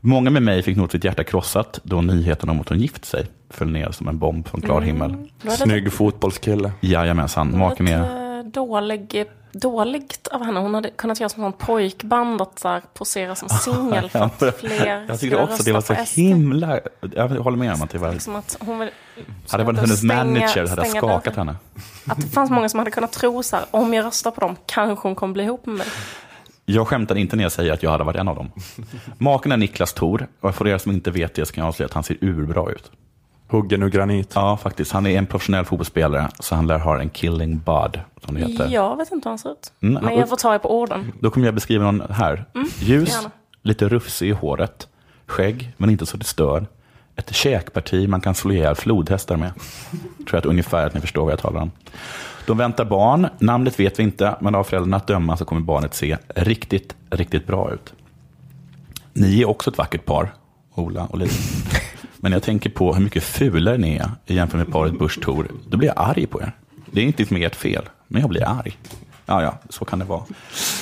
Många 0.00 0.30
med 0.30 0.42
mig 0.42 0.62
fick 0.62 0.76
nog 0.76 0.90
sitt 0.90 1.04
hjärta 1.04 1.24
krossat 1.24 1.80
då 1.82 2.00
nyheten 2.00 2.48
om 2.48 2.60
att 2.60 2.68
hon 2.68 2.78
gift 2.78 3.04
sig 3.04 3.26
föll 3.50 3.70
ner 3.70 3.90
som 3.90 4.08
en 4.08 4.18
bomb 4.18 4.48
från 4.48 4.60
klar 4.60 4.80
himmel. 4.80 5.10
Då 5.10 5.48
är 5.48 5.50
det 5.50 5.56
Snygg 5.56 5.92
fotbollskille. 5.92 6.72
Jajamensan, 6.80 7.58
maken 7.58 7.88
är... 7.88 8.42
dålig, 8.42 9.24
dåligt 9.52 10.28
av 10.28 10.44
henne. 10.44 10.60
Hon 10.60 10.74
hade 10.74 10.90
kunnat 10.90 11.20
göra 11.20 11.28
som 11.28 11.44
en 11.44 11.52
pojkband 11.52 12.40
och 12.40 12.52
så 12.56 12.68
här, 12.68 12.82
posera 12.94 13.34
som 13.34 13.48
singel 13.48 14.10
för 14.38 14.48
att 14.48 14.58
fler 14.60 15.04
Jag 15.08 15.20
tycker 15.20 15.40
också 15.42 15.62
det 15.62 15.72
var 15.72 15.80
så 15.80 15.94
himla... 16.20 16.80
Jag 17.14 17.28
håller 17.28 17.58
med 17.58 17.74
om 17.74 17.82
att 17.82 17.90
det 17.90 17.98
var... 17.98 18.12
Liksom 18.12 18.36
att 18.36 18.56
hon 18.60 18.78
vill, 18.78 18.90
Hade 19.50 19.64
varit 19.64 19.78
att 19.78 19.84
hennes 19.84 19.98
stänga- 19.98 20.24
manager 20.24 20.66
hade 20.68 20.84
stänga 20.84 21.00
skakat 21.00 21.24
dörren. 21.34 21.48
henne. 21.48 21.58
Att 22.06 22.20
det 22.20 22.26
fanns 22.28 22.50
många 22.50 22.68
som 22.68 22.78
hade 22.78 22.90
kunnat 22.90 23.12
tro 23.12 23.42
så 23.42 23.56
här, 23.56 23.64
om 23.70 23.94
jag 23.94 24.04
röstar 24.04 24.30
på 24.30 24.40
dem 24.40 24.56
kanske 24.66 25.08
hon 25.08 25.14
kommer 25.14 25.32
bli 25.34 25.44
ihop 25.44 25.66
med 25.66 25.74
mig. 25.76 25.86
Jag 26.66 26.88
skämtar 26.88 27.14
inte 27.16 27.36
när 27.36 27.42
jag 27.42 27.52
säger 27.52 27.72
att 27.72 27.82
jag 27.82 27.90
hade 27.90 28.04
varit 28.04 28.16
en 28.18 28.28
av 28.28 28.36
dem. 28.36 28.52
Maken 29.18 29.52
är 29.52 29.56
Niklas 29.56 29.92
Thor 29.92 30.26
och 30.40 30.54
för 30.54 30.68
er 30.68 30.78
som 30.78 30.92
inte 30.92 31.10
vet 31.10 31.34
det 31.34 31.46
så 31.46 31.52
kan 31.52 31.62
jag 31.62 31.68
avslöja 31.68 31.86
att 31.86 31.92
han 31.94 32.02
ser 32.02 32.16
urbra 32.20 32.70
ut. 32.72 32.90
Huggen 33.50 33.82
ur 33.82 33.88
granit. 33.88 34.32
Ja, 34.34 34.56
faktiskt. 34.56 34.92
Han 34.92 35.06
är 35.06 35.18
en 35.18 35.26
professionell 35.26 35.64
fotbollsspelare 35.64 36.28
så 36.40 36.54
han 36.54 36.66
lär 36.66 36.78
ha 36.78 37.00
en 37.00 37.08
killing 37.10 37.58
bud, 37.58 38.00
som 38.24 38.34
det 38.34 38.40
heter. 38.40 38.68
Jag 38.70 38.96
vet 38.96 39.12
inte 39.12 39.28
hur 39.28 39.30
han 39.30 39.38
ser 39.38 39.50
ut. 39.52 39.72
Mm, 39.80 40.04
Men 40.04 40.16
jag 40.18 40.28
får 40.28 40.36
ta 40.36 40.54
er 40.54 40.58
på 40.58 40.80
orden. 40.80 41.12
Då 41.20 41.30
kommer 41.30 41.46
jag 41.46 41.54
beskriva 41.54 41.90
någon 41.90 42.10
här. 42.10 42.44
Ljus, 42.80 43.08
gärna. 43.08 43.30
lite 43.62 43.88
rufsig 43.88 44.28
i 44.28 44.32
håret, 44.32 44.88
skägg, 45.26 45.72
men 45.76 45.90
inte 45.90 46.06
så 46.06 46.16
det 46.16 46.24
stör. 46.24 46.66
Ett 47.16 47.34
käkparti 47.34 48.08
man 48.08 48.20
kan 48.20 48.34
slå 48.34 48.52
ihjäl 48.52 48.74
flodhästar 48.74 49.36
med. 49.36 49.52
Tror 50.16 50.28
jag 50.32 50.38
att 50.38 50.46
ungefär 50.46 50.86
att 50.86 50.94
ni 50.94 51.00
förstår 51.00 51.22
vad 51.24 51.32
jag 51.32 51.38
talar 51.40 51.60
om. 51.60 51.70
De 52.46 52.58
väntar 52.58 52.84
barn, 52.84 53.28
namnet 53.38 53.80
vet 53.80 53.98
vi 53.98 54.02
inte, 54.02 54.34
men 54.40 54.54
av 54.54 54.64
föräldrarna 54.64 54.96
att 54.96 55.06
döma 55.06 55.36
så 55.36 55.44
kommer 55.44 55.60
barnet 55.62 55.94
se 55.94 56.16
riktigt, 56.28 56.96
riktigt 57.10 57.46
bra 57.46 57.72
ut. 57.72 57.92
Ni 59.12 59.40
är 59.42 59.48
också 59.48 59.70
ett 59.70 59.78
vackert 59.78 60.04
par, 60.04 60.34
Ola 60.74 61.06
och 61.06 61.18
Liv. 61.18 61.30
Men 62.20 62.32
jag 62.32 62.42
tänker 62.42 62.70
på 62.70 62.94
hur 62.94 63.02
mycket 63.04 63.22
fulare 63.22 63.78
ni 63.78 63.96
är 63.96 64.10
jämfört 64.34 64.58
med 64.58 64.72
paret 64.72 64.98
Busch 64.98 65.20
Thor. 65.22 65.48
Då 65.68 65.76
blir 65.76 65.88
jag 65.88 65.98
arg 65.98 66.26
på 66.26 66.40
er. 66.42 66.52
Det 66.90 67.00
är 67.00 67.04
inte 67.04 67.26
med 67.34 67.42
ert 67.46 67.56
fel, 67.56 67.88
men 68.08 68.20
jag 68.20 68.30
blir 68.30 68.48
arg. 68.48 68.76
Ja, 69.26 69.42
ja, 69.42 69.58
så 69.68 69.84
kan 69.84 69.98
det 69.98 70.04
vara. 70.04 70.22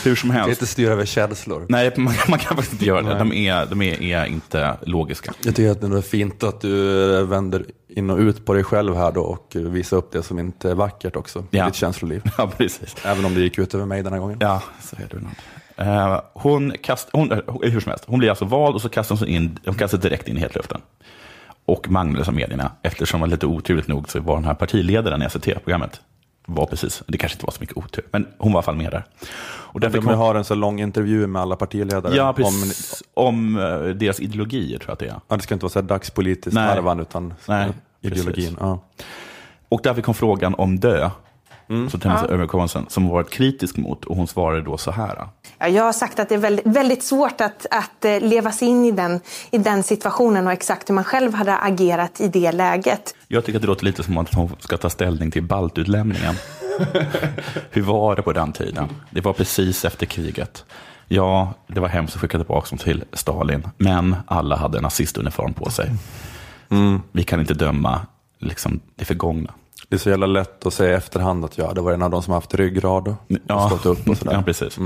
Hur 0.04 0.14
som 0.16 0.28
Man 0.28 0.36
kan 0.36 0.44
helst. 0.46 0.62
inte 0.62 0.72
styra 0.72 0.92
över 0.92 1.04
känslor. 1.04 1.66
Nej, 1.68 1.92
man, 1.96 2.14
man 2.28 2.38
kan 2.38 2.56
faktiskt 2.56 2.72
inte 2.72 2.84
göra 2.84 3.02
det. 3.02 3.14
De, 3.18 3.32
är, 3.32 3.66
de 3.66 3.82
är, 3.82 4.02
är 4.02 4.24
inte 4.26 4.76
logiska. 4.86 5.32
Jag 5.44 5.56
tycker 5.56 5.70
att 5.70 5.80
det 5.80 5.86
är 5.86 6.00
fint 6.00 6.42
att 6.42 6.60
du 6.60 7.24
vänder 7.24 7.64
in 7.88 8.10
och 8.10 8.18
ut 8.18 8.44
på 8.46 8.54
dig 8.54 8.64
själv 8.64 8.96
här 8.96 9.12
då 9.12 9.20
och 9.20 9.52
visar 9.56 9.96
upp 9.96 10.12
det 10.12 10.22
som 10.22 10.38
inte 10.38 10.70
är 10.70 10.74
vackert 10.74 11.16
också 11.16 11.44
Ja. 11.50 11.64
ditt 11.66 11.74
känsloliv. 11.74 12.22
Ja, 12.38 12.50
precis. 12.58 12.94
Även 13.04 13.24
om 13.24 13.34
det 13.34 13.40
gick 13.40 13.58
ut 13.58 13.74
över 13.74 13.86
mig 13.86 14.02
den 14.02 14.12
här 14.12 14.20
gången. 14.20 14.38
Ja, 14.40 14.62
så 14.82 14.96
är 14.96 15.08
det 15.10 15.16
nog. 15.16 15.32
Eh, 15.76 16.20
hon, 16.32 16.72
kast, 16.82 17.08
hon, 17.12 17.32
eh, 17.32 17.38
hur 17.62 17.80
som 17.80 17.90
helst, 17.90 18.04
hon 18.06 18.18
blir 18.18 18.30
alltså 18.30 18.44
vald 18.44 18.74
och 18.74 18.82
så 18.82 18.88
kastas 18.88 19.20
hon 19.20 19.28
in, 19.28 19.58
hon 19.64 19.74
kastas 19.74 20.00
direkt 20.00 20.28
in 20.28 20.36
i 20.36 20.40
hetluften. 20.40 20.80
Och 21.68 21.90
manglades 21.90 22.28
av 22.28 22.34
medierna, 22.34 22.72
eftersom 22.82 23.20
det 23.20 23.26
var 23.26 23.28
lite 23.30 23.46
oturligt 23.46 23.88
nog 23.88 24.08
så 24.10 24.20
var 24.20 24.34
den 24.34 24.44
här 24.44 24.54
partiledaren 24.54 25.22
i 25.22 25.30
SVT-programmet. 25.30 26.00
Var 26.46 26.66
precis, 26.66 27.02
det 27.06 27.18
kanske 27.18 27.36
inte 27.36 27.46
var 27.46 27.52
så 27.52 27.60
mycket 27.60 27.76
otur, 27.76 28.04
men 28.10 28.26
hon 28.38 28.52
var 28.52 28.58
i 28.58 28.58
alla 28.58 28.62
fall 28.62 28.76
med 28.76 28.90
där. 28.92 29.04
Och 29.48 29.80
där 29.80 29.88
De 29.88 29.92
fick 29.92 30.04
hon, 30.04 30.14
har 30.14 30.34
en 30.34 30.44
så 30.44 30.54
lång 30.54 30.80
intervju 30.80 31.26
med 31.26 31.42
alla 31.42 31.56
partiledare. 31.56 32.16
ja, 32.16 32.28
om, 32.28 32.34
precis, 32.34 33.02
om, 33.14 33.58
eh, 33.58 33.80
deras 33.80 34.20
ideologier, 34.20 34.78
tror 34.78 34.88
jag 34.88 34.92
att 34.92 34.98
det 34.98 35.06
är. 35.06 35.20
ja, 35.28 35.36
det 35.36 35.42
ska 35.42 35.54
inte 35.54 35.64
vara 35.64 35.72
så 35.72 35.80
här 35.80 35.86
dagspolitiskt 35.86 36.54
Nej. 36.54 37.00
utan 37.00 37.34
Nej, 37.46 37.68
ideologin. 38.00 38.56
Ja. 38.60 38.80
Och 39.68 39.80
där 39.82 39.94
fick 39.94 40.04
hon 40.04 40.14
frågan 40.14 40.54
om 40.54 40.80
dö, 40.80 41.10
Mm. 41.68 41.90
så 41.90 41.98
Tennis 41.98 42.22
överenskommelsen, 42.22 42.86
som 42.88 43.08
varit 43.08 43.30
kritisk 43.30 43.76
mot. 43.76 44.04
Och 44.04 44.16
hon 44.16 44.26
svarade 44.26 44.62
då 44.62 44.78
så 44.78 44.90
här. 44.90 45.28
Ja, 45.58 45.68
Jag 45.68 45.84
har 45.84 45.92
sagt 45.92 46.18
att 46.18 46.28
det 46.28 46.34
är 46.34 46.38
väldigt, 46.38 46.66
väldigt 46.66 47.02
svårt 47.02 47.40
att, 47.40 47.66
att 47.70 48.04
eh, 48.04 48.20
leva 48.20 48.52
sig 48.52 48.68
in 48.68 48.84
i 48.84 48.90
den, 48.90 49.20
i 49.50 49.58
den 49.58 49.82
situationen 49.82 50.46
och 50.46 50.52
exakt 50.52 50.90
hur 50.90 50.94
man 50.94 51.04
själv 51.04 51.34
hade 51.34 51.56
agerat 51.56 52.20
i 52.20 52.28
det 52.28 52.52
läget. 52.52 53.14
Jag 53.28 53.44
tycker 53.44 53.58
att 53.58 53.62
det 53.62 53.68
låter 53.68 53.84
lite 53.84 54.02
som 54.02 54.18
att 54.18 54.34
hon 54.34 54.50
ska 54.58 54.76
ta 54.76 54.90
ställning 54.90 55.30
till 55.30 55.42
baltutlämningen. 55.42 56.34
Hur 57.70 57.82
var 57.82 58.16
det 58.16 58.22
på 58.22 58.32
den 58.32 58.52
tiden? 58.52 58.88
Det 59.10 59.20
var 59.20 59.32
precis 59.32 59.84
efter 59.84 60.06
kriget. 60.06 60.64
Ja, 61.08 61.54
det 61.66 61.80
var 61.80 61.88
hemskt 61.88 62.14
att 62.14 62.20
skicka 62.20 62.38
tillbaka 62.38 62.66
dem 62.70 62.78
till 62.78 63.04
Stalin, 63.12 63.68
men 63.76 64.16
alla 64.26 64.56
hade 64.56 64.80
nazistuniform 64.80 65.54
på 65.54 65.70
sig. 65.70 65.90
Vi 67.12 67.22
kan 67.22 67.40
inte 67.40 67.54
döma 67.54 68.00
liksom, 68.38 68.80
det 68.96 69.04
förgångna. 69.04 69.52
Det 69.90 69.96
är 69.96 69.98
så 69.98 70.10
jävla 70.10 70.26
lätt 70.26 70.66
att 70.66 70.74
säga 70.74 70.90
i 70.90 70.94
efterhand 70.94 71.44
att 71.44 71.58
ja, 71.58 71.72
det 71.74 71.80
var 71.80 71.92
en 71.92 72.02
av 72.02 72.10
de 72.10 72.22
som 72.22 72.34
haft 72.34 72.54
ryggrad 72.54 73.08
och, 73.08 73.14
Ja. 73.46 73.68
stått 73.68 73.86
upp 73.86 74.08
och 74.08 74.16
sådär. 74.16 74.32
Ja, 74.32 74.42
precis. 74.42 74.78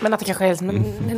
Men 0.00 0.14
att 0.14 0.18
det 0.20 0.24
kanske 0.26 0.44
är 0.44 0.48
liksom 0.48 0.66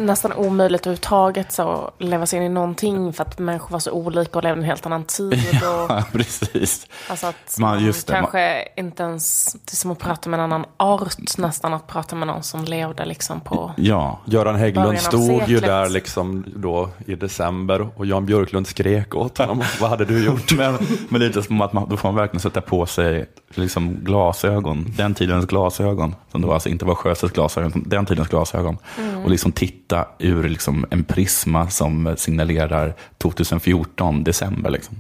nästan 0.07 0.32
omöjligt 0.32 0.80
överhuvudtaget 0.86 1.53
så 1.53 1.62
att 1.70 2.03
leva 2.03 2.26
sig 2.26 2.36
in 2.39 2.43
i 2.45 2.49
någonting 2.49 3.12
för 3.12 3.24
att 3.24 3.39
människor 3.39 3.70
var 3.72 3.78
så 3.78 3.91
olika 3.91 4.39
och 4.39 4.43
levde 4.45 4.61
en 4.61 4.64
helt 4.64 4.86
annan 4.86 5.05
tid. 5.05 5.32
Och, 5.62 5.91
Ja, 5.91 6.05
precis. 6.12 6.86
alltså 7.11 7.26
att 7.26 7.57
Man- 7.59 7.70
man, 7.76 7.84
just 7.84 8.07
det, 8.07 8.12
man- 8.12 8.22
kanske 8.22 8.68
inte 8.76 9.03
ens, 9.03 9.53
det 9.53 9.72
är 9.72 9.76
som 9.76 9.91
att 9.91 9.99
prata 9.99 10.30
med 10.30 10.39
en 10.41 10.45
annan 10.45 10.64
art 10.76 11.39
nästan, 11.39 11.74
att 11.74 11.86
prata 11.86 12.16
med 12.16 12.26
någon 12.28 12.43
som 12.43 12.64
levde 12.64 13.05
liksom 13.05 13.41
på... 13.41 13.72
Ja, 13.76 14.18
Göran 14.24 14.57
Hägglund 14.57 14.99
stod 15.01 15.49
ju 15.49 15.61
där 15.61 15.89
liksom 15.89 16.45
då 16.57 16.89
i 17.07 17.14
december 17.14 17.89
och 17.97 18.07
Jan 18.07 18.26
Björklund 18.26 18.66
skrek 18.66 19.14
åt 19.14 19.39
honom. 19.39 19.62
Vad 19.80 19.91
hade 19.91 20.05
du 20.05 20.24
gjort? 20.24 20.53
men, 20.57 20.78
men 21.09 21.20
lite 21.20 21.43
som 21.43 21.61
att 21.61 21.72
man, 21.72 21.89
då 21.89 21.97
får 21.97 22.09
man 22.09 22.14
verkligen 22.16 22.41
sätta 22.41 22.61
på 22.61 22.86
sig 22.86 23.28
liksom 23.55 23.95
glasögon, 24.05 24.87
den 24.97 25.14
tidens 25.14 25.47
glasögon, 25.47 26.14
som 26.33 26.43
då 26.43 26.53
alltså 26.53 26.68
inte 26.68 26.85
var 26.85 26.95
Sjöstedts 26.95 27.33
glasögon, 27.33 27.68
utan 27.70 27.83
den 27.87 28.07
tidens 28.07 28.29
glasögon, 28.29 28.76
och 29.24 29.31
liksom 29.31 29.53
titta 29.53 30.07
ur 30.18 30.49
liksom 30.49 30.87
en 30.91 31.05
prisma 31.05 31.70
som 31.70 32.14
signalerar 32.18 32.95
2014, 33.18 34.24
december. 34.24 34.70
Liksom. 34.70 34.97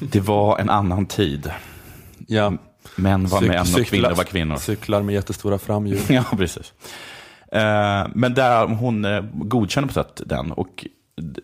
Det 0.00 0.20
var 0.20 0.58
en 0.58 0.70
annan 0.70 1.06
tid. 1.06 1.50
Ja. 2.26 2.52
Män 2.96 3.26
var 3.26 3.40
Cyk- 3.40 3.48
män 3.48 3.60
och 3.60 3.66
cyklar- 3.66 3.84
kvinnor 3.84 4.14
var 4.14 4.24
kvinnor. 4.24 4.56
Cyklar 4.56 5.02
med 5.02 5.14
jättestora 5.14 5.58
framhjul. 5.58 6.00
Ja, 6.08 6.24
precis. 6.36 6.72
Eh, 7.52 8.06
men 8.14 8.34
där 8.34 8.66
hon 8.66 9.04
eh, 9.04 9.24
godkände 9.32 9.88
på 9.88 9.94
sätt 9.94 10.22
den. 10.26 10.52
Och 10.52 10.86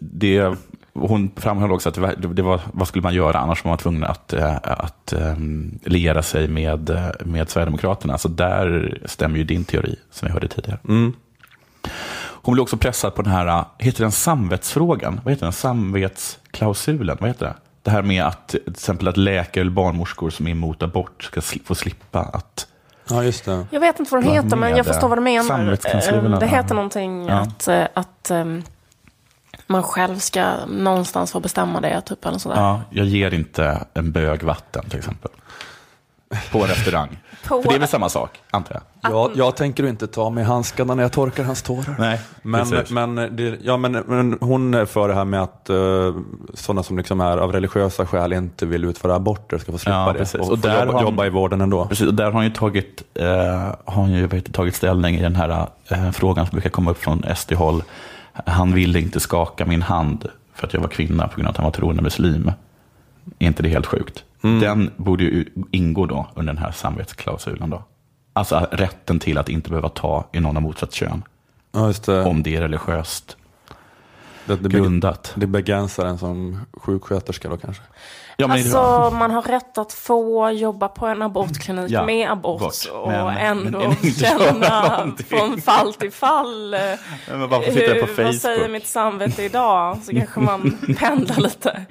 det, 0.01 0.55
hon 0.95 1.30
framhöll 1.36 1.72
också 1.72 1.88
att 1.88 1.95
det 1.95 2.01
var, 2.01 2.14
det 2.16 2.42
var, 2.42 2.61
vad 2.72 2.88
skulle 2.88 3.03
man 3.03 3.14
göra 3.14 3.38
annars 3.38 3.64
var 3.64 3.70
man 3.70 3.78
tvungen 3.78 4.05
att, 4.05 4.32
eh, 4.32 4.57
att 4.62 5.12
eh, 5.12 5.36
liera 5.84 6.22
sig 6.22 6.49
med, 6.49 6.90
eh, 6.90 7.07
med 7.24 7.51
Sverigedemokraterna. 7.51 8.18
Så 8.18 8.28
där 8.28 8.99
stämmer 9.05 9.38
ju 9.38 9.45
din 9.45 9.64
teori, 9.64 9.97
som 10.11 10.26
vi 10.26 10.32
hörde 10.32 10.49
tidigare. 10.49 10.78
Mm. 10.88 11.12
Hon 12.16 12.55
blev 12.55 12.62
också 12.62 12.76
pressad 12.76 13.14
på 13.14 13.22
den 13.22 13.32
här, 13.32 13.47
eh, 13.47 13.64
heter 13.78 14.03
den 14.03 14.12
samvetsfrågan? 14.12 15.20
Vad 15.24 15.32
heter 15.32 15.47
den? 15.47 15.53
Samvetsklausulen? 15.53 17.16
Vad 17.20 17.30
heter 17.30 17.47
det? 17.47 17.55
Det 17.82 17.90
här 17.90 18.03
med 18.03 18.24
att 18.24 18.49
till 18.49 18.61
exempel 18.70 19.09
att 19.09 19.16
läkare 19.16 19.61
eller 19.61 19.70
barnmorskor 19.72 20.30
som 20.30 20.47
är 20.47 20.51
emot 20.51 20.82
abort 20.82 21.22
ska 21.22 21.40
få 21.40 21.74
slippa 21.74 22.20
att 22.20 22.66
Ja, 23.11 23.24
just 23.24 23.45
det. 23.45 23.66
Jag 23.70 23.80
vet 23.80 23.99
inte 23.99 24.14
vad 24.14 24.22
de 24.22 24.28
Vad 24.28 24.45
heter, 24.45 24.57
men 24.57 24.76
jag 24.76 24.86
förstår 24.86 25.09
vad 25.09 25.18
du 25.18 25.22
menar. 25.22 26.40
Det 26.40 26.47
heter 26.47 26.74
någonting 26.74 27.26
Ja. 27.28 27.34
att, 27.34 27.68
att 27.95 28.30
ehm, 28.30 28.62
man 29.67 29.83
själv 29.83 30.19
ska 30.19 30.67
någonstans 30.67 31.33
få 31.33 31.41
bestämma 31.41 31.81
det, 31.81 32.01
typ, 32.01 32.25
eller 32.27 32.39
sådär. 32.39 32.57
Ja, 32.57 32.81
jag 32.91 33.07
ger 33.07 33.35
inte 33.35 33.85
en 33.95 34.12
bög 34.12 34.43
vatten 34.43 34.89
till 34.89 34.99
exempel. 34.99 35.31
På 36.53 36.59
restaurang. 36.59 37.09
På- 37.49 37.62
För 37.62 37.69
det 37.71 37.75
är 37.75 37.79
väl 37.79 37.89
samma 37.89 38.09
sak, 38.09 38.31
antar 38.51 38.75
jag? 38.75 39.12
Jag, 39.12 39.31
jag 39.35 39.57
tänker 39.57 39.87
inte 39.87 40.07
ta 40.07 40.31
med 40.31 40.47
handskarna 40.47 40.95
när 40.95 41.03
jag 41.03 41.12
torkar 41.12 41.45
hans 41.45 41.62
tårar. 41.62 41.97
Nej, 41.99 42.21
Men, 42.43 42.71
precis. 42.71 42.91
men, 42.91 43.15
det, 43.15 43.59
ja, 43.62 43.77
men, 43.77 43.93
men 43.93 44.39
hon 44.41 44.75
är 44.75 44.85
för 44.87 45.09
det 45.09 45.15
här 45.15 45.25
med 45.25 45.43
att 45.43 45.67
uh, 45.71 46.15
sådana 46.55 46.83
som 46.83 46.97
liksom 46.99 47.21
är 47.21 47.37
av 47.39 47.53
religiösa 47.53 48.07
skäl 48.07 48.33
inte 48.33 48.67
vill 48.67 48.85
utföra 48.85 49.15
aborter 49.15 49.59
ska 49.59 49.73
få 49.73 49.79
slippa 49.79 49.97
Ja, 49.97 50.12
det 50.12 50.19
precis. 50.19 50.41
och, 50.41 50.51
Och 50.51 50.59
där 50.59 50.81
jobba, 50.81 50.93
har 50.93 50.93
hon- 50.93 51.03
jobba 51.12 51.27
i 51.27 51.31
vården 51.31 51.61
ändå. 51.61 51.87
Precis, 51.87 52.07
och 52.07 52.15
där 52.15 52.25
har 52.25 52.33
han 52.33 52.45
ju 52.45 52.51
tagit, 52.51 53.03
har 53.85 54.03
han 54.03 54.12
ju, 54.12 54.27
vet, 54.27 54.55
tagit 54.55 54.75
ställning 54.75 55.15
i 55.17 55.23
den 55.23 55.37
här 55.37 55.67
eh, 55.89 56.11
frågan 56.11 56.47
som 56.47 56.51
brukar 56.57 56.71
komma 56.71 56.91
upp 56.91 56.99
från 57.03 57.25
SD-håll. 57.37 57.83
Han 58.47 58.74
ville 58.74 59.01
inte 59.01 59.20
skaka 59.20 59.66
min 59.66 59.82
hand 59.82 60.28
för 60.55 60.66
att 60.66 60.74
jag 60.74 60.80
var 60.80 60.89
kvinna 60.89 61.28
på 61.28 61.35
grund 61.37 61.47
av 61.47 61.51
att 61.51 61.57
han 61.57 61.64
var 61.64 61.70
troende 61.72 62.03
muslim. 62.03 62.53
Är 63.39 63.47
inte 63.47 63.62
det 63.62 63.68
helt 63.68 63.87
sjukt? 63.87 64.24
Den 64.41 64.91
borde 64.97 65.24
ju 65.24 65.47
ingå 65.70 66.07
då 66.07 66.26
under 66.35 66.53
den 66.53 66.62
här 66.62 66.70
samvetsklausulen. 66.72 67.70
Då. 67.70 67.82
Alltså 68.32 68.66
rätten 68.72 69.18
till 69.18 69.39
att 69.39 69.49
inte 69.49 69.70
behöva 69.70 69.89
ta 69.89 70.28
i 70.32 70.41
någon 70.41 70.57
av 70.57 70.62
motsatt 70.62 70.93
kön. 70.93 71.22
Ja, 71.72 71.93
det. 72.07 72.24
Om 72.24 72.43
det 72.43 72.57
är 72.57 72.61
religiöst 72.61 73.37
Det, 74.47 74.57
det, 74.57 74.68
grundat. 74.68 75.32
det 75.37 75.47
begränsar 75.47 76.07
en 76.07 76.18
som 76.18 76.61
sjuksköterska 76.72 77.49
då 77.49 77.57
kanske. 77.57 77.82
Ja, 78.37 78.47
men, 78.47 78.57
Alltså, 78.57 79.11
man 79.18 79.30
har 79.30 79.43
rätt 79.43 79.78
att 79.78 79.93
få 79.93 80.51
jobba 80.51 80.89
på 80.89 81.07
en 81.07 81.22
abortklinik 81.22 81.91
Ja, 81.91 82.05
med 82.07 82.30
abort 82.30 82.61
bort. 82.61 82.74
och 82.93 83.09
Men- 83.09 83.37
ändå 83.37 83.78
men 83.78 83.97
göra 84.03 84.39
känna 84.39 85.12
från 85.28 85.61
fall 85.61 85.95
till 85.95 86.12
fall. 86.12 86.74
eh, 86.74 86.80
men 87.30 87.49
varför 87.49 87.70
det 87.72 87.95
på 88.01 88.07
hur- 88.07 88.07
Facebook? 88.07 88.26
Vad 88.26 88.35
säger 88.35 88.68
mitt 88.68 88.87
samvete 88.87 89.43
idag? 89.43 89.99
Så 90.03 90.12
kanske 90.12 90.41
man 90.41 90.78
pendlar 90.99 91.41
lite. 91.41 91.85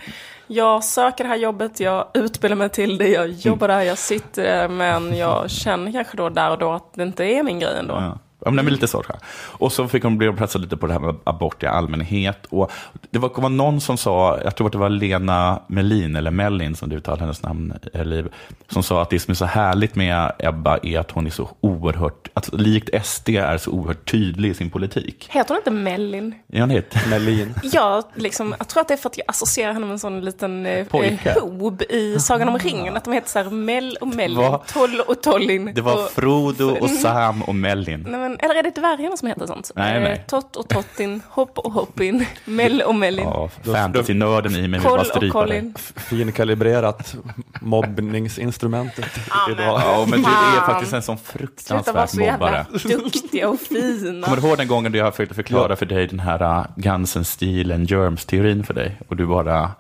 Jag 0.48 0.84
söker 0.84 1.24
det 1.24 1.30
här 1.30 1.38
jobbet, 1.38 1.80
jag 1.80 2.08
utbildar 2.14 2.56
mig 2.56 2.70
till 2.70 2.98
det, 2.98 3.08
jag 3.08 3.30
jobbar 3.30 3.68
där, 3.68 3.82
jag 3.82 3.98
sitter 3.98 4.44
där, 4.44 4.68
men 4.68 5.18
jag 5.18 5.50
känner 5.50 5.92
kanske 5.92 6.18
då 6.18 6.30
där 6.30 6.52
och 6.52 6.58
då 6.58 6.72
att 6.72 6.94
det 6.94 7.04
inte 7.04 7.24
är 7.26 7.44
min 7.44 7.60
grej 7.60 7.76
ändå. 7.80 7.94
Ja. 7.94 8.18
Ja, 8.46 8.52
men 8.52 8.66
det 8.66 8.70
är 8.70 8.72
lite 8.72 8.88
så. 8.88 9.04
tror 9.04 9.16
jag. 9.20 9.20
Och 9.62 9.72
så 9.72 9.88
fick 9.88 10.04
hon 10.04 10.18
bli 10.18 10.32
pressad 10.32 10.62
lite 10.62 10.78
på 10.78 10.88
det 10.88 10.94
här 10.94 11.00
med 11.00 11.16
abort 11.24 11.64
i 11.64 11.66
allmänhet. 11.66 12.46
Och 12.50 12.72
det 13.12 13.20
var, 13.20 13.42
var 13.42 13.50
någon 13.50 13.82
som 13.82 13.98
sa, 13.98 14.40
jag 14.44 14.56
tror 14.56 14.68
att 14.68 14.72
det 14.74 14.78
var 14.80 14.90
Lena 14.90 15.62
Melin, 15.68 16.16
eller 16.16 16.32
Mellin 16.32 16.76
som 16.76 16.90
du 16.90 16.96
uttalar 16.96 17.20
hennes 17.20 17.44
namn, 17.44 17.74
eh, 17.94 18.06
Liv, 18.06 18.34
som 18.70 18.84
sa 18.84 19.02
att 19.02 19.10
det 19.10 19.20
som 19.20 19.32
är 19.32 19.36
så 19.36 19.46
härligt 19.46 19.96
med 19.96 20.32
Ebba 20.40 20.78
är 20.84 21.00
att 21.00 21.12
hon 21.12 21.26
är 21.26 21.32
så 21.32 21.50
oerhört, 21.62 22.30
att 22.34 22.54
likt 22.54 23.06
SD 23.06 23.30
är 23.30 23.58
så 23.58 23.72
oerhört 23.72 24.12
tydlig 24.12 24.50
i 24.50 24.54
sin 24.54 24.70
politik. 24.70 25.28
Heter 25.32 25.50
hon 25.50 25.58
inte 25.58 25.72
Mellin? 25.72 26.36
Ja, 26.48 26.60
hon 26.60 26.70
heter 26.70 27.10
Melin. 27.10 27.54
Jag, 27.64 28.04
liksom, 28.16 28.56
jag 28.60 28.68
tror 28.68 28.82
att 28.82 28.88
det 28.88 28.94
är 28.94 28.98
för 28.98 29.10
att 29.10 29.18
jag 29.18 29.26
associerar 29.28 29.74
henne 29.74 29.86
med 29.86 29.94
en 29.94 30.00
sån 30.00 30.22
liten 30.22 30.66
eh, 30.66 30.86
Pojke. 30.88 31.30
eh, 31.38 31.42
hob 31.44 31.82
i 31.82 32.20
Sagan 32.20 32.50
om 32.50 32.58
ringen. 32.58 32.98
Att 32.98 33.04
de 33.04 33.14
heter 33.14 33.30
så 33.30 33.40
här 33.40 33.50
Mell 33.50 33.98
och 34.02 34.08
Mellin? 34.08 34.58
Toll 34.74 35.00
och 35.08 35.22
Tollin. 35.22 35.72
Det 35.76 35.82
var 35.82 35.94
och, 35.94 36.10
Frodo 36.12 36.78
och 36.82 36.90
Sam 36.90 37.42
och 37.44 37.56
Mellin. 37.56 38.08
Nej, 38.10 38.20
men, 38.20 38.33
eller 38.40 38.56
är 38.56 38.64
det 38.64 38.76
dvärgarna 38.76 39.18
som 39.18 39.28
heter 39.28 39.48
sånt? 39.48 39.72
Nej, 39.76 39.98
Eh, 39.98 40.02
nej. 40.04 40.24
Tott 40.28 40.56
och 40.56 40.68
Tottin, 40.68 41.22
Hopp 41.30 41.58
och 41.60 41.72
Hoppin, 41.74 42.26
Mell 42.46 42.82
och 42.82 42.96
Mellin. 42.96 43.26
Ja, 43.26 43.50
fantasy-nörden 43.64 44.56
i 44.56 44.68
mig 44.68 44.80
vill 44.80 44.90
bara 44.90 45.04
strypa 45.04 45.46
dig. 45.46 45.74
Finkalibrerat 45.96 47.16
mobbningsinstrumentet 47.62 49.06
idag. 49.52 49.82
Ja, 49.86 50.06
men 50.10 50.22
du 50.22 50.30
är 50.30 50.66
faktiskt 50.66 50.94
en 50.94 51.02
sån 51.02 51.18
fruktansvärt 51.18 52.10
så 52.10 52.20
mobbare. 52.20 52.66
duktiga 52.84 53.50
och 53.50 53.60
fina. 53.60 54.26
Kommer 54.28 54.42
du 54.42 54.48
ihåg 54.48 54.58
den 54.58 54.68
gången 54.68 54.92
då 54.92 54.98
jag 54.98 55.14
försökte 55.14 55.36
förklara 55.36 55.76
för 55.76 55.86
dig 55.86 56.08
den 56.08 56.20
här 56.20 56.42
uh, 56.60 56.66
Gansen 56.76 57.26
stilen 57.26 57.86
germs-teorin 57.86 58.64
för 58.64 58.74
dig? 58.74 58.98
Och 59.08 59.16
du 59.16 59.26
bara, 59.26 59.72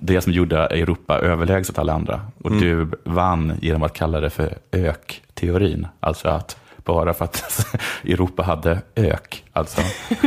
det 0.00 0.20
som 0.20 0.32
gjorde 0.32 0.58
Europa 0.66 1.18
överlägset 1.18 1.78
alla 1.78 1.92
andra. 1.92 2.20
Och 2.44 2.50
du 2.52 2.90
vann 3.04 3.52
genom 3.62 3.82
att 3.82 3.92
kalla 3.94 4.20
det 4.20 4.30
för 4.30 4.58
ök-teorin. 4.72 5.86
Alltså 6.00 6.28
att 6.28 6.56
bara 6.88 7.14
för 7.14 7.24
att 7.24 7.66
Europa 8.04 8.42
hade 8.42 8.78
ök, 8.94 9.44
Alltså 9.52 9.80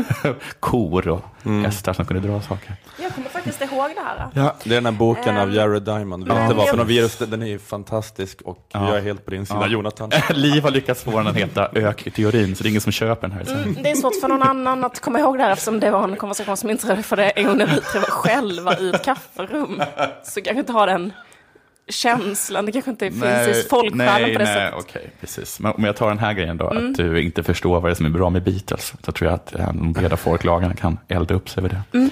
kor 0.59 1.07
och 1.07 1.21
hästar 1.63 1.93
som 1.93 2.05
kunde 2.05 2.27
dra 2.27 2.41
saker. 2.41 2.75
Jag 3.01 3.15
kommer 3.15 3.29
faktiskt 3.29 3.61
ihåg 3.61 3.91
det 3.95 4.01
här. 4.01 4.27
Ja, 4.33 4.55
det 4.63 4.69
är 4.69 4.73
den 4.75 4.85
här 4.85 4.91
boken 4.99 5.37
av 5.37 5.47
Ehm, 5.49 5.53
Jared 5.55 5.83
Diamond. 5.83 6.27
Vet 6.27 6.41
inte 6.41 6.53
vad 6.55 6.67
för 6.69 6.77
någon 6.77 6.87
virus, 6.87 7.17
den 7.17 7.41
är 7.41 7.45
ju 7.47 7.59
fantastisk 7.59 8.41
och 8.41 8.67
Ja. 8.73 8.87
jag 8.87 8.97
är 8.97 9.01
helt 9.01 9.25
på 9.25 9.31
din 9.31 9.45
sida 9.45 9.59
Ja. 9.61 9.67
Jonathan. 9.67 10.11
Liv 10.29 10.63
har 10.63 10.71
lyckats 10.71 11.03
få 11.03 11.11
den 11.11 11.27
att 11.27 11.35
heta 11.35 11.69
ök-teorin, 11.73 12.55
så 12.55 12.63
det 12.63 12.67
är 12.67 12.69
ingen 12.69 12.81
som 12.81 12.91
köper 12.91 13.27
den 13.27 13.37
här. 13.37 13.53
Mm, 13.53 13.77
det 13.83 13.91
är 13.91 13.95
svårt 13.95 14.19
för 14.21 14.27
någon 14.27 14.43
annan 14.43 14.83
att 14.83 14.99
komma 14.99 15.19
ihåg 15.19 15.37
det 15.37 15.43
här 15.43 15.51
eftersom 15.51 15.79
det 15.79 15.91
var 15.91 16.03
en 16.03 16.15
konversation 16.15 16.57
som 16.57 16.69
inträffade 16.69 17.03
för 17.03 17.15
det 17.15 17.29
en 17.29 17.45
gång 17.45 17.57
när 17.57 17.65
vi 17.67 17.81
själva 18.09 18.77
i 18.77 18.89
ett 18.89 19.05
kafferum. 19.05 19.81
Så 20.23 20.41
kanske 20.41 20.59
inte 20.59 20.71
ha 20.73 20.85
den 20.85 21.13
känslan, 21.89 22.65
det 22.65 22.71
kanske 22.71 22.91
inte 22.91 23.11
finns 23.11 23.23
i 23.57 23.65
folksjälen 23.69 23.97
nej, 24.21 24.33
på 24.33 24.39
det 24.39 24.45
nej, 24.45 24.53
sättet. 24.53 24.73
okej, 24.79 25.09
precis. 25.21 25.59
Men 25.59 25.71
om 25.71 25.83
jag 25.83 25.95
tar 25.95 26.07
den 26.09 26.19
här 26.19 26.33
grejen 26.33 26.57
då, 26.57 26.69
Mm. 26.71 26.91
att 26.91 26.97
du 26.97 27.21
inte 27.23 27.43
förstår 27.43 27.73
vad 27.79 27.83
det 27.83 27.89
är 27.93 27.95
som 27.95 28.05
är 28.05 28.09
bra 28.09 28.29
med 28.29 28.43
Beatles, 28.43 28.93
så 29.05 29.11
tror 29.11 29.29
jag 29.29 29.35
att 29.35 29.55
eh, 29.55 29.67
de 29.73 29.93
breda 29.93 30.17
folklagren 30.17 30.75
kan 30.75 30.97
elda 31.07 31.33
upp 31.35 31.49
sig 31.49 31.63
över 31.63 31.69
det. 31.91 32.09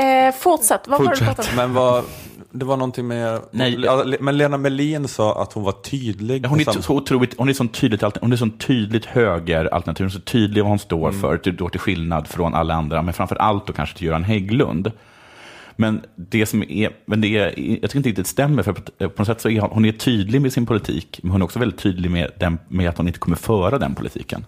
Eh, 0.00 0.34
fortsätt, 0.34 0.80
vad 0.88 0.98
var 1.00 1.06
det 1.06 1.12
du 1.20 1.24
Fortsätt. 1.24 1.36
pratade 1.36 1.48
om? 1.50 1.56
Men 1.56 1.74
vad, 1.74 2.04
det 2.50 2.64
var 2.64 2.76
någonting 2.76 3.06
med... 3.06 3.40
Nej. 3.50 3.80
Ja, 3.84 4.04
Men 4.20 4.38
Lena 4.38 4.56
Melin 4.58 5.08
sa 5.08 5.42
att 5.42 5.52
hon 5.52 5.64
var 5.64 5.72
tydlig. 5.72 6.46
Hon 6.46 6.60
är 6.60 6.82
så 6.82 6.94
otroligt, 6.94 7.34
hon 7.38 7.48
är 7.48 7.52
så 7.52 7.66
tydligt, 7.68 8.02
alter- 8.02 8.20
hon 8.20 8.32
är 8.32 8.36
så 8.36 8.48
tydligt 8.58 9.04
högeralternativ, 9.04 10.04
hon 10.04 10.10
är 10.10 10.12
så 10.14 10.20
tydlig 10.20 10.62
vad 10.62 10.68
hon 10.70 10.78
står 10.78 11.08
Mm. 11.08 11.20
för, 11.20 11.36
till, 11.38 11.56
då 11.56 11.68
till 11.68 11.80
skillnad 11.80 12.28
från 12.28 12.54
alla 12.54 12.74
andra, 12.74 13.02
men 13.02 13.14
framför 13.14 13.36
allt 13.36 13.66
då 13.66 13.72
kanske 13.72 13.96
till 13.98 14.06
Göran 14.06 14.24
Hägglund. 14.24 14.92
Men 15.76 16.00
det 16.14 16.46
som 16.46 16.62
är, 16.62 16.90
men 17.06 17.20
det 17.20 17.36
är, 17.36 17.44
jag 17.44 17.56
tycker 17.56 17.96
inte 17.96 18.08
riktigt 18.08 18.16
det 18.16 18.24
stämmer, 18.24 18.62
för 18.62 18.72
på, 18.72 19.08
på 19.08 19.22
något 19.22 19.26
sätt 19.26 19.40
så 19.40 19.48
är 19.48 19.60
hon, 19.60 19.70
hon 19.72 19.84
är 19.84 19.92
tydlig 19.92 20.40
med 20.40 20.52
sin 20.52 20.66
politik, 20.66 21.20
men 21.22 21.32
hon 21.32 21.40
är 21.40 21.44
också 21.44 21.58
väldigt 21.58 21.80
tydlig 21.80 22.10
med, 22.10 22.30
den, 22.38 22.58
med 22.68 22.88
att 22.88 22.96
hon 22.96 23.06
inte 23.06 23.18
kommer 23.18 23.36
föra 23.36 23.78
den 23.78 23.94
politiken. 23.94 24.44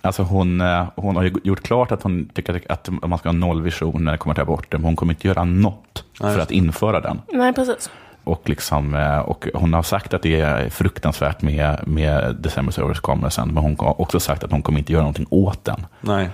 Alltså 0.00 0.22
hon, 0.22 0.60
eh, 0.60 0.84
hon 0.96 1.16
har 1.16 1.22
ju 1.22 1.32
gjort 1.44 1.62
klart 1.62 1.92
att 1.92 2.02
hon 2.02 2.28
tycker 2.34 2.62
att 2.68 2.88
man 3.02 3.18
ska 3.18 3.28
ha 3.28 3.32
nollvision 3.32 4.04
när 4.04 4.12
det 4.12 4.18
kommer 4.18 4.34
till 4.34 4.42
aborter, 4.42 4.78
men 4.78 4.84
hon 4.84 4.96
kommer 4.96 5.12
inte 5.12 5.26
göra 5.26 5.44
något 5.44 6.04
för 6.18 6.38
att 6.38 6.50
införa 6.50 7.00
den. 7.00 7.20
Nej, 7.32 7.52
precis. 7.52 7.90
Och, 8.24 8.48
liksom, 8.48 8.94
eh, 8.94 9.18
och 9.18 9.48
hon 9.54 9.74
har 9.74 9.82
sagt 9.82 10.14
att 10.14 10.22
det 10.22 10.40
är 10.40 10.68
fruktansvärt 10.70 11.42
med, 11.42 11.80
med 11.86 12.36
decemberöverenskommelsen, 12.40 13.48
men 13.48 13.62
hon 13.62 13.76
har 13.78 14.00
också 14.00 14.20
sagt 14.20 14.44
att 14.44 14.50
hon 14.50 14.62
kommer 14.62 14.78
inte 14.78 14.92
göra 14.92 15.02
någonting 15.02 15.26
åt 15.30 15.64
den. 15.64 15.86
Nej. 16.00 16.30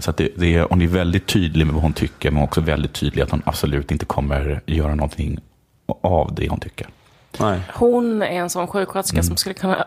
Så 0.00 0.10
att 0.10 0.16
det, 0.16 0.28
det 0.36 0.54
är, 0.54 0.66
hon 0.70 0.82
är 0.82 0.86
väldigt 0.86 1.26
tydlig 1.26 1.66
med 1.66 1.74
vad 1.74 1.82
hon 1.82 1.92
tycker, 1.92 2.30
men 2.30 2.42
också 2.42 2.60
väldigt 2.60 2.92
tydlig 2.92 3.22
att 3.22 3.30
hon 3.30 3.42
absolut 3.46 3.90
inte 3.90 4.04
kommer 4.04 4.60
göra 4.66 4.94
någonting 4.94 5.38
av 6.02 6.34
det 6.34 6.48
hon 6.48 6.60
tycker. 6.60 6.86
Nej. 7.40 7.60
Hon 7.74 8.22
är 8.22 8.26
en 8.26 8.50
sån 8.50 8.66
sjuksköterska 8.66 9.16
Mm. 9.16 9.24
som 9.24 9.36
skulle 9.36 9.54
kunna 9.54 9.84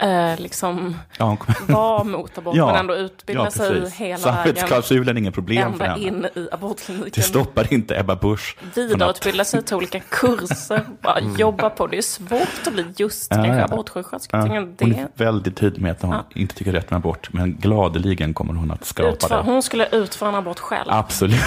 eh, 0.00 0.40
liksom 0.40 0.96
Ja, 1.18 1.36
vara 1.68 2.04
mot 2.04 2.38
abort 2.38 2.54
men 2.56 2.68
ändå 2.76 2.94
utbilda 2.96 3.44
ja, 3.44 3.50
sig 3.50 3.66
hela 3.90 3.90
vägen. 3.90 4.18
Samvetsklausulen 4.18 5.16
är 5.16 5.20
inget 5.20 5.34
problem 5.34 5.78
för 5.78 5.84
henne. 5.84 6.04
in 6.06 6.26
i 6.34 6.48
abortkliniken. 6.52 7.12
Det 7.14 7.22
stoppar 7.22 7.72
inte 7.72 7.98
Ebba 7.98 8.16
Busch. 8.16 8.56
Vidareutbilda 8.74 9.44
sig 9.44 9.62
till 9.62 9.76
olika 9.76 10.00
kurser. 10.00 10.84
Bara 11.00 11.20
jobba 11.20 11.70
på. 11.70 11.86
Det 11.86 11.98
är 11.98 12.02
svårt 12.02 12.66
att 12.66 12.72
bli 12.72 12.86
just 12.96 13.30
Ja, 13.30 13.46
ja. 13.46 13.64
abortsjuksköterska. 13.64 14.36
Ja, 14.36 14.42
Hon 14.46 14.74
Det. 14.76 14.84
är 14.84 15.08
väldigt 15.14 15.56
tydlig 15.56 15.82
med 15.82 15.92
att 15.92 16.02
hon 16.02 16.14
inte 16.34 16.54
tycker 16.54 16.72
rätt 16.72 16.90
med 16.90 16.96
abort, 16.96 17.28
men 17.32 17.56
gladeligen 17.56 18.34
kommer 18.34 18.54
hon 18.54 18.70
att 18.70 18.84
skapa 18.84 19.08
Utför, 19.08 19.36
det. 19.36 19.42
hon 19.42 19.62
skulle 19.62 19.86
utföra 19.92 20.28
en 20.28 20.34
abort 20.34 20.58
själv. 20.58 20.90
Absolut. 20.90 21.40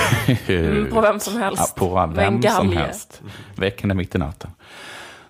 Mm, 0.48 0.90
på 0.92 1.02
vem 1.02 1.20
som 1.20 1.38
helst. 1.42 1.74
Ja, 1.76 1.88
på 1.88 2.14
vem 2.16 2.42
som 2.44 2.72
helst. 2.78 3.22
Väck 3.56 3.82
henne 3.82 3.94
mitt 3.94 4.16
i 4.16 4.18
natten. 4.18 4.52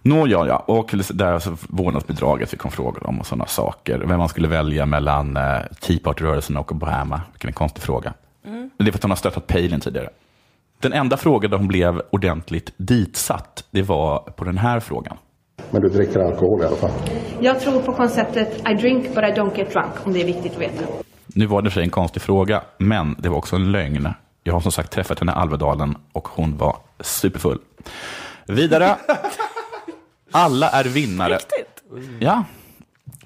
Nåja, 0.05 0.45
ja. 0.47 0.63
Och 0.67 0.95
där 1.13 1.33
alltså 1.33 1.55
vårdnadsbidraget 1.69 2.49
fick 2.49 2.61
hon 2.61 2.71
frågor 2.71 3.07
om 3.07 3.19
och 3.19 3.25
sådana 3.25 3.45
saker. 3.45 4.03
Vem 4.07 4.17
man 4.17 4.29
skulle 4.29 4.47
välja 4.47 4.85
mellan 4.85 5.37
eh, 5.37 5.43
Tea 5.81 5.97
Party-rörelsen 6.03 6.57
och 6.57 6.71
Obama. 6.71 7.21
Vilken 7.31 7.47
en 7.47 7.53
konstig 7.53 7.83
fråga. 7.83 8.13
Mm. 8.45 8.69
Det 8.77 8.83
är 8.83 8.91
för 8.91 8.97
att 8.97 9.03
hon 9.03 9.11
har 9.11 9.15
stöttat 9.15 9.47
Palin 9.47 9.79
tidigare. 9.79 10.09
Den 10.79 10.93
enda 10.93 11.17
frågan 11.17 11.51
där 11.51 11.57
hon 11.57 11.67
blev 11.67 12.01
ordentligt 12.11 12.73
ditsatt, 12.77 13.63
det 13.71 13.81
var 13.81 14.19
på 14.19 14.43
den 14.43 14.57
här 14.57 14.79
frågan. 14.79 15.17
Men 15.71 15.81
du 15.81 15.89
dricker 15.89 16.19
alkohol 16.19 16.61
i 16.61 16.65
alla 16.65 16.75
fall? 16.75 16.91
Jag 17.39 17.59
tror 17.59 17.81
på 17.81 17.93
konceptet 17.93 18.69
I 18.69 18.73
drink 18.73 19.15
but 19.15 19.23
I 19.23 19.31
don't 19.39 19.57
get 19.57 19.73
drunk, 19.73 20.05
om 20.05 20.13
det 20.13 20.21
är 20.21 20.25
viktigt 20.25 20.53
att 20.53 20.61
veta. 20.61 20.85
Nu 21.27 21.45
var 21.45 21.61
det 21.61 21.69
för 21.69 21.73
sig 21.73 21.83
en 21.83 21.89
konstig 21.89 22.21
fråga, 22.21 22.63
men 22.77 23.15
det 23.19 23.29
var 23.29 23.37
också 23.37 23.55
en 23.55 23.71
lögn. 23.71 24.07
Jag 24.43 24.53
har 24.53 24.59
som 24.59 24.71
sagt 24.71 24.91
träffat 24.91 25.19
henne 25.19 25.31
i 25.31 25.35
Alvedalen 25.35 25.95
och 26.13 26.27
hon 26.27 26.57
var 26.57 26.75
superfull. 26.99 27.59
Vidare. 28.47 28.95
Alla 30.33 30.69
är 30.69 30.83
vinnare. 30.83 31.33
Riktigt? 31.33 31.83
Ja. 32.19 32.43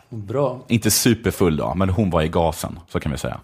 Bra. 0.09 0.59
Inte 0.67 0.91
superfull 0.91 1.57
då, 1.57 1.73
men 1.75 1.89
hon 1.89 2.09
var 2.09 2.21
i 2.21 2.27
gasen, 2.27 2.79
så 2.89 2.99
kan 2.99 3.11
vi 3.11 3.17
säga. 3.17 3.39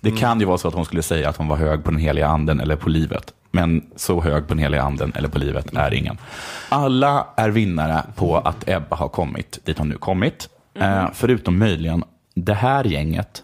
Det 0.00 0.10
kan 0.10 0.40
ju 0.40 0.46
vara 0.46 0.58
så 0.58 0.68
att 0.68 0.74
hon 0.74 0.84
skulle 0.84 1.02
säga 1.02 1.28
att 1.28 1.36
hon 1.36 1.48
var 1.48 1.56
hög 1.56 1.84
på 1.84 1.90
den 1.90 2.00
heliga 2.00 2.26
anden 2.26 2.60
eller 2.60 2.76
på 2.76 2.88
livet. 2.88 3.34
Men 3.50 3.90
så 3.96 4.20
hög 4.20 4.48
på 4.48 4.54
den 4.54 4.62
heliga 4.62 4.82
anden 4.82 5.12
eller 5.14 5.28
på 5.28 5.38
livet 5.38 5.74
är 5.76 5.94
ingen. 5.94 6.18
Alla 6.68 7.26
är 7.36 7.50
vinnare 7.50 8.02
på 8.16 8.36
att 8.36 8.68
Ebba 8.68 8.96
har 8.96 9.08
kommit 9.08 9.58
dit 9.64 9.78
hon 9.78 9.88
nu 9.88 9.96
kommit. 9.96 10.48
Eh, 10.74 11.08
förutom 11.14 11.58
möjligen 11.58 12.04
det 12.34 12.54
här 12.54 12.84
gänget, 12.84 13.42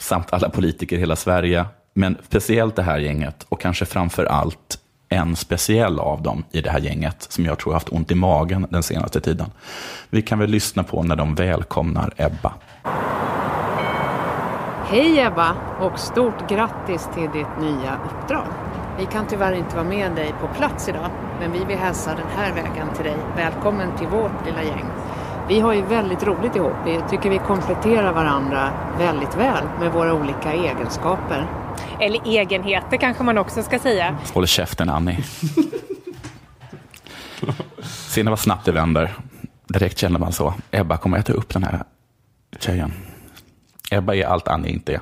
samt 0.00 0.32
alla 0.32 0.48
politiker 0.48 0.96
i 0.96 0.98
hela 0.98 1.16
Sverige, 1.16 1.64
men 1.94 2.16
speciellt 2.28 2.76
det 2.76 2.82
här 2.82 2.98
gänget 2.98 3.46
och 3.48 3.60
kanske 3.60 3.84
framför 3.84 4.24
allt 4.24 4.78
en 5.12 5.36
speciell 5.36 5.98
av 5.98 6.22
dem 6.22 6.44
i 6.50 6.60
det 6.60 6.70
här 6.70 6.80
gänget 6.80 7.26
som 7.28 7.44
jag 7.44 7.58
tror 7.58 7.72
har 7.72 7.76
haft 7.76 7.88
ont 7.88 8.10
i 8.10 8.14
magen 8.14 8.66
den 8.70 8.82
senaste 8.82 9.20
tiden. 9.20 9.50
Vi 10.10 10.22
kan 10.22 10.38
väl 10.38 10.50
lyssna 10.50 10.82
på 10.82 11.02
när 11.02 11.16
de 11.16 11.34
välkomnar 11.34 12.12
Ebba. 12.16 12.52
Hej 14.86 15.20
Ebba 15.20 15.56
och 15.80 15.98
stort 15.98 16.48
grattis 16.48 17.08
till 17.14 17.30
ditt 17.32 17.60
nya 17.60 17.98
uppdrag. 18.04 18.46
Vi 18.98 19.06
kan 19.06 19.26
tyvärr 19.26 19.52
inte 19.52 19.76
vara 19.76 19.88
med 19.88 20.12
dig 20.12 20.34
på 20.40 20.48
plats 20.48 20.88
idag, 20.88 21.10
men 21.40 21.52
vi 21.52 21.64
vill 21.64 21.78
hälsa 21.78 22.14
den 22.14 22.26
här 22.36 22.52
vägen 22.54 22.88
till 22.94 23.04
dig. 23.04 23.16
Välkommen 23.36 23.88
till 23.98 24.06
vårt 24.06 24.46
lilla 24.46 24.62
gäng. 24.62 24.84
Vi 25.48 25.60
har 25.60 25.72
ju 25.72 25.82
väldigt 25.82 26.22
roligt 26.22 26.56
ihop. 26.56 26.72
Vi 26.84 27.00
tycker 27.10 27.30
vi 27.30 27.38
kompletterar 27.38 28.12
varandra 28.12 28.70
väldigt 28.98 29.36
väl 29.36 29.64
med 29.80 29.92
våra 29.92 30.14
olika 30.14 30.52
egenskaper. 30.52 31.46
Eller 32.00 32.26
egenheter 32.26 32.96
kanske 32.96 33.22
man 33.22 33.38
också 33.38 33.62
ska 33.62 33.78
säga. 33.78 34.16
Håll 34.34 34.46
käften 34.46 34.90
Annie. 34.90 35.24
Ser 37.82 38.24
ni 38.24 38.30
vad 38.30 38.38
snabbt 38.38 38.64
det 38.64 38.72
vänder? 38.72 39.14
Direkt 39.66 39.98
känner 39.98 40.18
man 40.18 40.32
så. 40.32 40.54
Ebba 40.70 40.96
kommer 40.96 41.18
äta 41.18 41.32
upp 41.32 41.48
den 41.54 41.64
här 41.64 41.84
tjejen. 42.60 42.92
Ebba 43.90 44.14
är 44.14 44.24
allt 44.24 44.48
Annie 44.48 44.68
inte 44.72 44.94
är. 44.94 45.00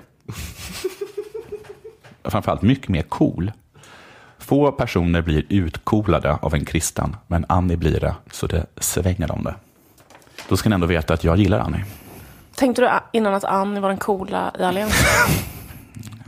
Framförallt 2.25 2.63
mycket 2.63 2.89
mer 2.89 3.03
cool. 3.03 3.53
Få 4.39 4.73
personer 4.73 5.23
blir 5.23 5.45
utcoolade 5.49 6.33
av 6.43 6.55
en 6.55 6.65
kristen, 6.65 7.17
men 7.27 7.45
Annie 7.49 7.77
blir 7.77 8.01
det, 8.01 8.15
så 8.31 8.47
det 8.47 8.67
svänger 8.77 9.33
om 9.33 9.45
det. 9.45 9.55
Då 10.49 10.57
ska 10.57 10.69
ni 10.69 10.75
ändå 10.75 10.87
veta 10.87 11.15
att 11.15 11.25
jag 11.25 11.37
gillar 11.37 11.59
Annie. 11.59 11.85
Tänkte 12.55 12.83
du 12.83 12.91
innan 13.19 13.35
att 13.35 13.45
Annie 13.45 13.81
var 13.81 13.89
den 13.89 13.99
coola 13.99 14.53
i 14.59 14.63
alliansen? 14.63 15.07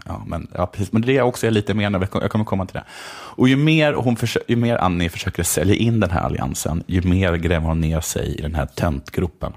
Ja, 0.07 0.23
men, 0.27 0.49
ja, 0.55 0.67
precis. 0.67 0.93
men 0.93 1.03
det 1.03 1.13
är 1.13 1.17
jag 1.17 1.29
också 1.29 1.47
är 1.47 1.51
lite 1.51 1.75
mer, 1.75 2.09
jag 2.13 2.31
kommer 2.31 2.45
komma 2.45 2.67
till 2.67 2.75
det. 2.75 2.85
Och 3.37 3.49
ju 3.49 3.57
mer, 3.57 3.93
hon 3.93 4.17
ju 4.49 4.57
mer 4.57 4.77
Annie 4.77 5.09
försöker 5.09 5.43
sälja 5.43 5.75
in 5.75 6.01
den 6.01 6.11
här 6.11 6.21
alliansen, 6.21 6.85
ju 6.87 7.03
mer 7.03 7.37
gräver 7.37 7.67
hon 7.67 7.81
ner 7.81 8.01
sig 8.01 8.35
i 8.39 8.43
den 8.43 8.55
här 8.55 8.67
töntgruppen. 8.67 9.53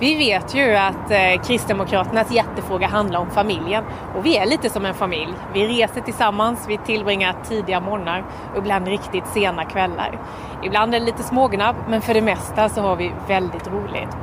Vi 0.00 0.14
vet 0.14 0.54
ju 0.54 0.76
att 0.76 1.10
eh, 1.10 1.42
Kristdemokraternas 1.46 2.32
hjärtefråga 2.32 2.86
handlar 2.86 3.20
om 3.20 3.30
familjen. 3.30 3.84
Och 4.16 4.26
vi 4.26 4.36
är 4.36 4.46
lite 4.46 4.70
som 4.70 4.84
en 4.84 4.94
familj. 4.94 5.32
Vi 5.54 5.66
reser 5.66 6.00
tillsammans, 6.00 6.58
vi 6.68 6.78
tillbringar 6.86 7.36
tidiga 7.48 7.80
morgnar 7.80 8.24
och 8.52 8.58
ibland 8.58 8.88
riktigt 8.88 9.26
sena 9.34 9.64
kvällar. 9.64 10.20
Ibland 10.64 10.94
är 10.94 11.00
det 11.00 11.06
lite 11.06 11.22
smågnabb, 11.22 11.76
men 11.88 12.02
för 12.02 12.14
det 12.14 12.22
mesta 12.22 12.68
så 12.68 12.80
har 12.80 12.96
vi 12.96 13.12
väldigt 13.28 13.66
roligt. 13.66 14.16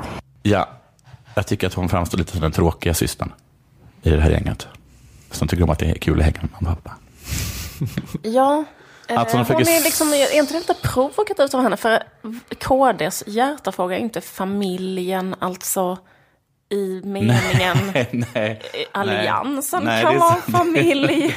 Ja, 0.43 0.67
jag 1.35 1.47
tycker 1.47 1.67
att 1.67 1.73
hon 1.73 1.89
framstår 1.89 2.17
lite 2.17 2.31
som 2.31 2.41
den 2.41 2.51
tråkiga 2.51 2.93
systern 2.93 3.31
i 4.01 4.09
det 4.09 4.21
här 4.21 4.29
gänget. 4.29 4.67
Som 5.33 5.47
tycker 5.47 5.63
om 5.63 5.69
att 5.69 5.79
det 5.79 5.85
är 5.89 5.95
kul 5.95 6.19
att 6.19 6.25
hänga 6.25 6.39
med 6.41 6.49
mamma 6.61 6.75
och 6.77 6.83
pappa. 6.83 6.95
Ja. 8.21 8.63
Eh, 9.07 9.19
Alltså, 9.19 9.37
de 9.37 9.37
hon 9.37 9.45
försöker- 9.45 9.79
är 9.79 9.83
liksom, 9.83 10.07
är 10.13 10.35
inte 10.37 10.53
det 10.53 10.59
lite 10.59 10.73
provokativt 10.73 11.53
av 11.53 11.63
henne? 11.63 11.77
För 11.77 12.03
KDs 12.59 13.23
hjärtefråga 13.27 13.95
är 13.95 13.99
inte 13.99 14.21
familjen, 14.21 15.35
alltså 15.39 15.97
i 16.73 17.01
meningen 17.05 17.77
Nej, 17.93 18.09
nej, 18.33 18.61
alliansen 18.91 19.83
nej, 19.83 20.03
kan 20.03 20.19
vara 20.19 20.31
sant. 20.33 20.43
familj. 20.57 21.35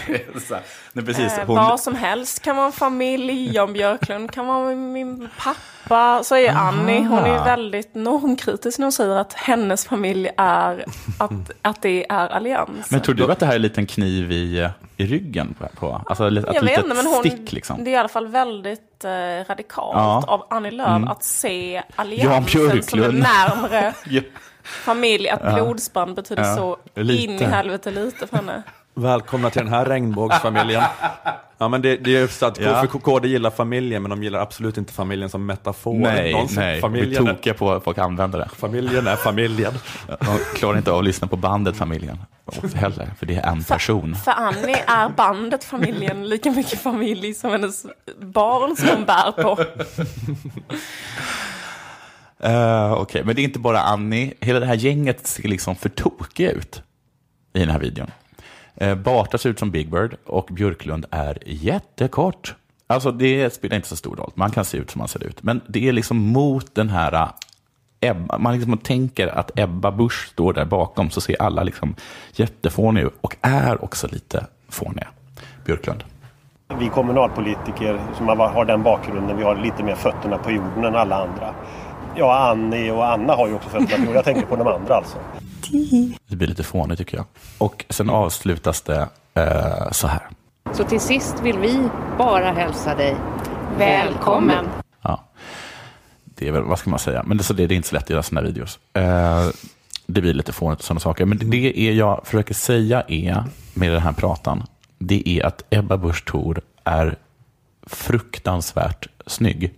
Nej, 0.93 1.05
precis. 1.05 1.39
Eh, 1.39 1.47
Hon, 1.47 1.57
Vad 1.57 1.81
som 1.81 1.95
helst 1.95 2.43
kan 2.43 2.57
vara 2.57 2.67
en 2.67 2.73
familj. 2.73 3.55
Jan 3.55 3.73
Björklund 3.73 4.31
kan 4.31 4.47
vara 4.47 4.75
min 4.75 5.29
pappa. 5.39 6.25
Så 6.25 6.37
är 6.37 6.53
Annie. 6.53 7.05
Hon 7.05 7.19
är 7.19 7.45
väldigt 7.45 7.95
normkritisk 7.95 8.79
när 8.79 8.85
hon 8.85 8.93
säger 8.93 9.17
att 9.17 9.33
hennes 9.33 9.87
familj 9.87 10.29
är 10.37 10.85
att, 11.19 11.51
att 11.63 11.83
det 11.83 12.07
är 12.09 12.29
allians. 12.29 12.91
men 12.91 13.01
tror 13.01 13.15
du 13.15 13.33
att 13.33 13.39
det 13.39 13.47
här 13.47 13.53
är 13.53 13.57
en 13.57 13.63
liten 13.63 13.87
kniv 13.87 14.33
i, 14.33 14.69
i 14.97 15.07
ryggen? 15.07 15.55
På, 15.59 15.69
på? 15.81 16.03
Alltså 16.07 16.29
ett 16.29 16.45
Jag 16.55 16.63
vet 16.63 16.85
inte, 16.85 16.95
men 16.95 17.07
hon, 17.07 17.21
stick 17.21 17.53
liksom? 17.53 17.85
det 17.85 17.91
är 17.91 17.93
i 17.93 17.97
alla 17.97 18.09
fall 18.09 18.27
väldigt 18.27 19.05
eh, 19.05 19.11
radikalt 19.49 19.97
Ja. 19.97 20.25
av 20.27 20.47
Annie 20.51 20.71
Lööf 20.71 20.89
Mm. 20.89 21.09
att 21.09 21.25
se 21.25 21.73
Jan 21.73 21.83
alliansen 21.97 22.83
som 22.83 23.03
är 23.03 23.13
närmre 23.13 23.95
Ja. 24.05 24.21
Familj, 24.67 25.29
att 25.29 25.41
Ja. 25.45 25.55
blodsband 25.55 26.15
betyder 26.17 26.43
Ja, 26.45 26.57
så 26.57 26.77
lite. 26.95 27.23
in 27.23 27.31
i 27.31 27.45
helvete 27.45 27.91
lite 27.91 28.27
för 28.27 28.37
henne. 28.37 28.63
Välkomna 28.95 29.51
till 29.51 29.63
den 29.65 29.73
här 29.73 29.85
regnbågsfamiljen. 29.85 30.83
Ja, 31.59 31.69
men 31.69 31.83
det, 31.83 31.97
det 31.97 32.17
är 32.17 32.21
just 32.21 32.43
att 32.43 32.61
Ja. 32.61 32.81
för 32.81 32.99
KD 32.99 33.29
gillar 33.29 33.51
familjen, 33.51 34.03
men 34.03 34.11
de 34.11 34.23
gillar 34.23 34.39
absolut 34.41 34.77
inte 34.79 34.93
familjen 34.93 35.31
som 35.31 35.47
metafor. 35.47 35.95
Nej, 35.95 36.33
Någon 36.33 36.49
som- 36.49 36.57
nej. 36.63 36.71
Vi 36.73 36.77
är 36.77 36.81
familjen, 36.81 37.27
är, 37.29 37.33
tokiga 37.35 37.55
på 37.55 37.73
att 37.73 37.85
folk 37.85 37.99
använder 37.99 38.39
det. 38.39 38.49
familjen 38.57 39.07
är 39.07 39.17
familjen. 39.17 39.73
De 40.21 40.39
klarar 40.59 40.77
inte 40.79 40.91
av 40.93 40.99
att 40.99 41.05
lyssna 41.05 41.27
på 41.29 41.37
bandet 41.37 41.77
familjen. 41.77 42.19
Heller, 42.75 43.11
för 43.19 43.27
det 43.27 43.35
är 43.37 43.51
en 43.51 43.65
person. 43.65 44.15
För 44.25 44.33
Annie 44.33 44.77
är 44.87 45.09
bandet 45.09 45.65
familjen 45.65 46.29
lika 46.29 46.51
mycket 46.51 46.81
familj 46.83 47.35
som 47.35 47.51
hennes 47.51 47.87
barn 48.21 48.77
som 48.77 48.89
hon 48.89 49.05
bär 49.05 49.33
på. 49.43 49.59
Uh, 52.45 52.93
Okej, 52.93 53.23
men 53.25 53.37
det 53.37 53.43
är 53.43 53.45
inte 53.45 53.59
bara 53.59 53.81
Annie. 53.81 54.35
Hela 54.41 54.61
det 54.61 54.67
här 54.67 54.75
gänget 54.75 55.27
ser 55.27 55.49
liksom 55.49 55.77
för 55.77 55.89
tokiga 55.89 56.51
ut 56.51 56.83
i 57.53 57.59
den 57.59 57.71
här 57.71 57.79
videon. 57.79 58.11
Uh, 58.83 58.95
Barta 58.95 59.39
ser 59.39 59.51
ut 59.51 59.59
som 59.59 59.71
Big 59.71 59.91
Bird 59.91 60.17
och 60.27 60.49
Björklund 60.53 61.07
är 61.11 61.39
jättekort. 61.47 62.55
Alltså 62.87 63.13
det 63.13 63.55
spelar 63.55 63.77
inte 63.77 63.89
så 63.89 63.97
stor 63.97 64.17
roll. 64.17 64.33
Man 64.35 64.51
kan 64.51 64.65
se 64.65 64.79
ut 64.79 64.91
som 64.91 64.99
man 64.99 65.09
ser 65.09 65.25
ut. 65.25 65.43
Men 65.43 65.61
det 65.69 65.89
är 65.89 65.93
liksom 65.93 66.17
mot 66.17 66.75
den 66.75 66.89
här 66.89 67.13
eh, 67.13 67.31
Ebba. 68.01 68.39
Man 68.39 68.55
liksom 68.55 68.79
tänker 68.79 69.27
att 69.29 69.59
Ebba 69.59 69.91
Busch 69.91 70.29
står 70.29 70.53
där 70.53 70.65
bakom 70.65 71.11
så 71.11 71.21
ser 71.21 71.43
alla 71.43 71.63
liksom 71.63 71.95
jättefåniga 72.33 73.07
ut 73.07 73.15
och 73.21 73.37
är 73.41 73.85
också 73.85 74.09
lite 74.11 74.47
fåniga. 74.69 75.09
Björklund. 75.65 76.05
Vi 76.79 76.89
kommunalpolitiker 76.89 78.01
som 78.17 78.29
har 78.29 78.65
den 78.65 78.83
bakgrunden, 78.83 79.37
vi 79.37 79.43
har 79.43 79.57
lite 79.57 79.83
mer 79.83 79.95
fötterna 79.95 80.39
på 80.39 80.51
jorden 80.51 80.85
än 80.85 80.97
alla 80.97 81.17
andra. 81.17 81.55
Ja, 82.19 82.51
Annie 82.51 82.91
och 82.91 83.07
Anna 83.07 83.35
har 83.35 83.49
ju 83.49 83.55
också 83.55 83.79
jorden. 83.79 84.15
Jag 84.15 84.25
tänker 84.25 84.47
på 84.47 84.57
de 84.57 84.67
andra 84.67 84.95
alltså. 84.95 85.17
Det 86.29 86.37
blir 86.37 86.49
lite 86.49 86.63
fånigt 86.63 86.99
tycker 86.99 87.17
jag. 87.17 87.27
Och 87.59 87.85
sen 87.89 88.11
avslutas 88.11 88.83
det 88.83 89.09
eh, 89.35 89.91
så 89.91 90.07
här. 90.07 90.23
Så 90.73 90.85
till 90.85 91.01
sist 91.01 91.41
vill 91.43 91.59
vi 91.59 91.89
bara 92.19 92.53
hälsa 92.53 92.95
dig 92.95 93.17
välkommen. 93.79 94.67
Ja. 95.03 95.25
Det 96.25 96.49
är 96.49 96.53
väl, 96.53 96.63
vad 96.63 96.79
ska 96.79 96.91
man 96.91 96.99
säga, 96.99 97.23
men 97.27 97.37
det, 97.37 97.45
så 97.45 97.53
det, 97.53 97.67
det 97.67 97.75
är 97.75 97.77
inte 97.77 97.89
så 97.89 97.95
lätt 97.95 98.05
att 98.05 98.11
göra 98.11 98.23
sådana 98.23 98.47
videos. 98.47 98.79
Eh, 98.93 99.47
det 100.07 100.21
blir 100.21 100.35
lite 100.35 100.53
fånigt 100.53 100.81
och 100.81 100.85
sådana 100.85 101.01
saker. 101.01 101.25
Men 101.25 101.51
det 101.51 101.79
är 101.79 101.93
jag 101.93 102.27
försöker 102.27 102.55
säga 102.55 103.03
är, 103.09 103.45
med 103.75 103.93
den 103.93 104.01
här 104.01 104.13
pratan, 104.13 104.63
det 104.99 105.29
är 105.29 105.47
att 105.47 105.63
Ebba 105.71 105.97
Busch 105.97 106.25
Thor 106.25 106.61
är 106.85 107.17
fruktansvärt 107.87 109.09
snygg. 109.27 109.75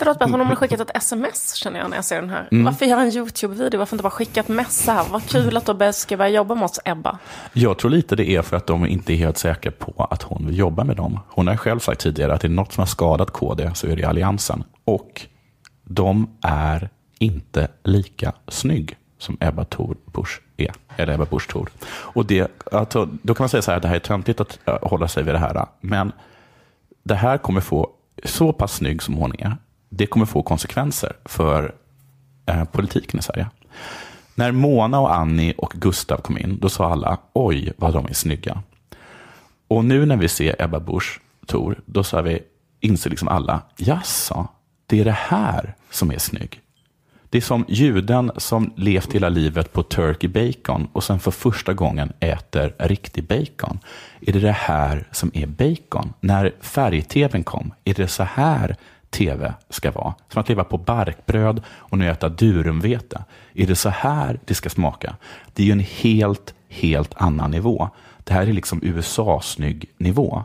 Det 0.00 0.06
låter 0.06 0.18
bättre 0.18 0.32
om 0.32 0.38
de 0.38 0.48
har 0.48 0.56
skickat 0.56 0.80
ett 0.80 0.96
sms 0.96 1.54
känner 1.54 1.80
jag 1.80 1.90
när 1.90 1.96
jag 1.96 2.04
ser 2.04 2.20
den 2.20 2.30
här. 2.30 2.48
Mm. 2.50 2.64
Varför 2.64 2.86
göra 2.86 3.00
en 3.00 3.16
YouTube-video? 3.16 3.78
Varför 3.78 3.96
inte 3.96 4.02
bara 4.02 4.10
skicka 4.10 4.40
ett 4.40 4.48
mess 4.48 4.86
här? 4.86 5.06
Vad 5.10 5.26
kul 5.26 5.56
att 5.56 5.66
du 5.66 5.92
ska 5.92 6.16
börja 6.16 6.30
jobba 6.30 6.54
med 6.54 6.64
oss 6.64 6.80
Ebba. 6.84 7.18
Jag 7.52 7.78
tror 7.78 7.90
lite 7.90 8.16
det 8.16 8.30
är 8.30 8.42
för 8.42 8.56
att 8.56 8.66
de 8.66 8.86
inte 8.86 9.12
är 9.12 9.16
helt 9.16 9.38
säkra 9.38 9.72
på 9.72 10.06
att 10.10 10.22
hon 10.22 10.46
vill 10.46 10.58
jobba 10.58 10.84
med 10.84 10.96
dem. 10.96 11.20
Hon 11.28 11.48
har 11.48 11.56
själv 11.56 11.78
sagt 11.78 12.00
tidigare 12.00 12.34
att 12.34 12.40
det 12.40 12.46
är 12.46 12.50
något 12.50 12.72
som 12.72 12.80
har 12.80 12.86
skadat 12.86 13.30
KD 13.30 13.70
så 13.74 13.86
är 13.86 13.96
det 13.96 14.04
Alliansen. 14.04 14.64
Och 14.84 15.26
de 15.84 16.36
är 16.42 16.90
inte 17.18 17.68
lika 17.84 18.32
snygg 18.48 18.96
som 19.18 19.36
Ebba 19.40 19.64
Thor 19.64 19.96
Busch 20.04 20.40
är. 20.56 20.72
Eller 20.96 21.14
Ebba 21.14 21.24
Busch 21.24 21.48
Thor. 21.48 21.70
Och 21.90 22.26
det, 22.26 22.50
alltså, 22.72 23.08
då 23.22 23.34
kan 23.34 23.44
man 23.44 23.48
säga 23.48 23.62
så 23.62 23.70
här, 23.70 23.76
att 23.76 23.82
det 23.82 23.88
här 23.88 23.96
är 23.96 24.00
töntigt 24.00 24.40
att 24.40 24.58
äh, 24.64 24.78
hålla 24.82 25.08
sig 25.08 25.22
vid 25.22 25.34
det 25.34 25.38
här. 25.38 25.66
Men 25.80 26.12
det 27.02 27.14
här 27.14 27.38
kommer 27.38 27.60
få, 27.60 27.90
så 28.24 28.52
pass 28.52 28.74
snygg 28.74 29.02
som 29.02 29.14
hon 29.14 29.34
är, 29.38 29.56
det 29.90 30.06
kommer 30.06 30.26
få 30.26 30.42
konsekvenser 30.42 31.16
för 31.24 31.74
eh, 32.46 32.64
politiken 32.64 33.20
i 33.20 33.22
Sverige. 33.22 33.46
När 34.34 34.52
Mona 34.52 35.00
och 35.00 35.14
Annie 35.14 35.54
och 35.58 35.72
Gustav 35.76 36.16
kom 36.16 36.38
in, 36.38 36.58
då 36.60 36.68
sa 36.68 36.92
alla 36.92 37.18
oj 37.32 37.72
vad 37.76 37.92
de 37.92 38.06
är 38.06 38.12
snygga. 38.12 38.62
Och 39.68 39.84
nu 39.84 40.06
när 40.06 40.16
vi 40.16 40.28
ser 40.28 40.62
Ebba 40.62 40.80
Busch 40.80 41.20
Thor, 41.46 41.80
då 41.86 42.04
sa 42.04 42.22
vi, 42.22 42.42
inser 42.80 43.10
liksom 43.10 43.28
alla, 43.28 43.62
jaså, 43.76 44.48
det 44.86 45.00
är 45.00 45.04
det 45.04 45.16
här 45.18 45.74
som 45.90 46.10
är 46.10 46.18
snygg. 46.18 46.60
Det 47.30 47.38
är 47.38 47.42
som 47.42 47.64
juden 47.68 48.30
som 48.36 48.72
levt 48.76 49.12
hela 49.12 49.28
livet 49.28 49.72
på 49.72 49.82
turkey 49.82 50.28
bacon 50.28 50.88
och 50.92 51.04
sen 51.04 51.20
för 51.20 51.30
första 51.30 51.72
gången 51.72 52.12
äter 52.20 52.74
riktig 52.78 53.24
bacon. 53.24 53.78
Är 54.20 54.32
det 54.32 54.40
det 54.40 54.52
här 54.52 55.04
som 55.12 55.30
är 55.34 55.46
bacon? 55.46 56.12
När 56.20 56.54
färg-tvn 56.60 57.44
kom, 57.44 57.74
är 57.84 57.94
det 57.94 58.08
så 58.08 58.22
här 58.22 58.76
tv 59.10 59.54
ska 59.68 59.90
vara? 59.90 60.14
Som 60.28 60.40
att 60.40 60.48
leva 60.48 60.64
på 60.64 60.78
barkbröd 60.78 61.62
och 61.68 61.98
nu 61.98 62.10
äta 62.10 62.28
durumvete. 62.28 63.24
Är 63.54 63.66
det 63.66 63.76
så 63.76 63.88
här 63.88 64.40
det 64.44 64.54
ska 64.54 64.70
smaka? 64.70 65.16
Det 65.52 65.62
är 65.62 65.66
ju 65.66 65.72
en 65.72 65.86
helt, 66.00 66.54
helt 66.68 67.14
annan 67.16 67.50
nivå. 67.50 67.88
Det 68.24 68.32
här 68.32 68.46
är 68.46 68.52
liksom 68.52 68.80
USA-snygg 68.82 69.90
nivå. 69.98 70.44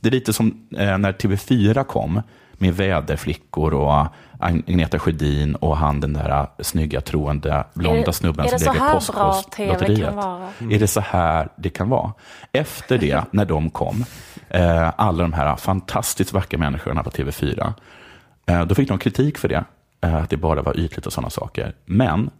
Det 0.00 0.08
är 0.08 0.12
lite 0.12 0.32
som 0.32 0.68
eh, 0.76 0.98
när 0.98 1.12
TV4 1.12 1.84
kom 1.84 2.22
med 2.58 2.76
väderflickor 2.76 3.74
och 3.74 4.06
Agneta 4.40 4.98
Sjödin 4.98 5.54
och 5.54 5.76
han 5.76 6.00
den 6.00 6.12
där 6.12 6.30
eh, 6.40 6.46
snygga 6.58 7.00
troende 7.00 7.64
blonda 7.74 8.12
snubben 8.12 8.48
som 8.48 8.58
TV 8.58 8.78
Postkodlotteriet. 8.92 10.04
kan 10.04 10.16
vara? 10.16 10.48
Är 10.70 10.78
det 10.78 10.86
så 10.86 11.00
här 11.00 11.48
det 11.56 11.70
kan 11.70 11.88
vara? 11.88 12.12
Efter 12.52 12.98
det, 12.98 13.24
när 13.30 13.44
de 13.44 13.70
kom, 13.70 14.04
eh, 14.48 14.92
alla 14.96 15.22
de 15.22 15.32
här 15.32 15.56
fantastiskt 15.56 16.32
vackra 16.32 16.58
människorna 16.58 17.02
på 17.02 17.10
TV4, 17.10 17.60
eh, 17.60 17.72
då 18.66 18.74
fick 18.74 18.88
de 18.88 18.98
kritik 18.98 19.38
för 19.38 19.48
det, 19.48 19.64
eh, 20.00 20.14
att 20.14 20.30
det 20.30 20.36
bara 20.36 20.62
var 20.62 20.78
ytligt 20.78 21.06
och 21.06 21.12
sådana 21.12 21.30
saker. 21.30 21.74
Men 21.84 22.30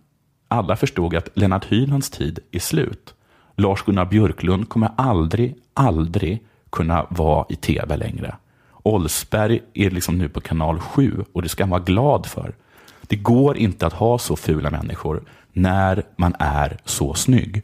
alla 0.49 0.77
förstod 0.77 1.15
att 1.15 1.29
Lennart 1.35 1.65
Hylands 1.65 2.11
tid 2.11 2.39
är 2.53 2.59
slut. 2.59 3.15
Lars-Gunnar 3.57 4.05
Björklund 4.05 4.69
kommer 4.69 4.91
aldrig, 4.97 5.57
aldrig 5.75 6.45
kunna 6.71 7.07
vara 7.11 7.47
i 7.49 7.57
tv 7.57 7.97
längre. 7.97 8.37
Olsberg 8.83 9.63
är 9.75 9.91
liksom 9.91 10.19
nu 10.19 10.29
på 10.29 10.41
kanal 10.41 10.81
7 10.81 11.25
och 11.33 11.43
det 11.43 11.49
ska 11.49 11.65
man 11.65 11.71
vara 11.71 11.83
glad 11.83 12.27
för. 12.27 12.55
Det 13.03 13.17
går 13.17 13.57
inte 13.57 13.87
att 13.87 13.93
ha 13.93 14.19
så 14.19 14.37
fula 14.37 14.71
människor 14.71 15.23
när 15.53 16.03
man 16.17 16.35
är 16.39 16.79
så 16.85 17.15
snygg. 17.15 17.63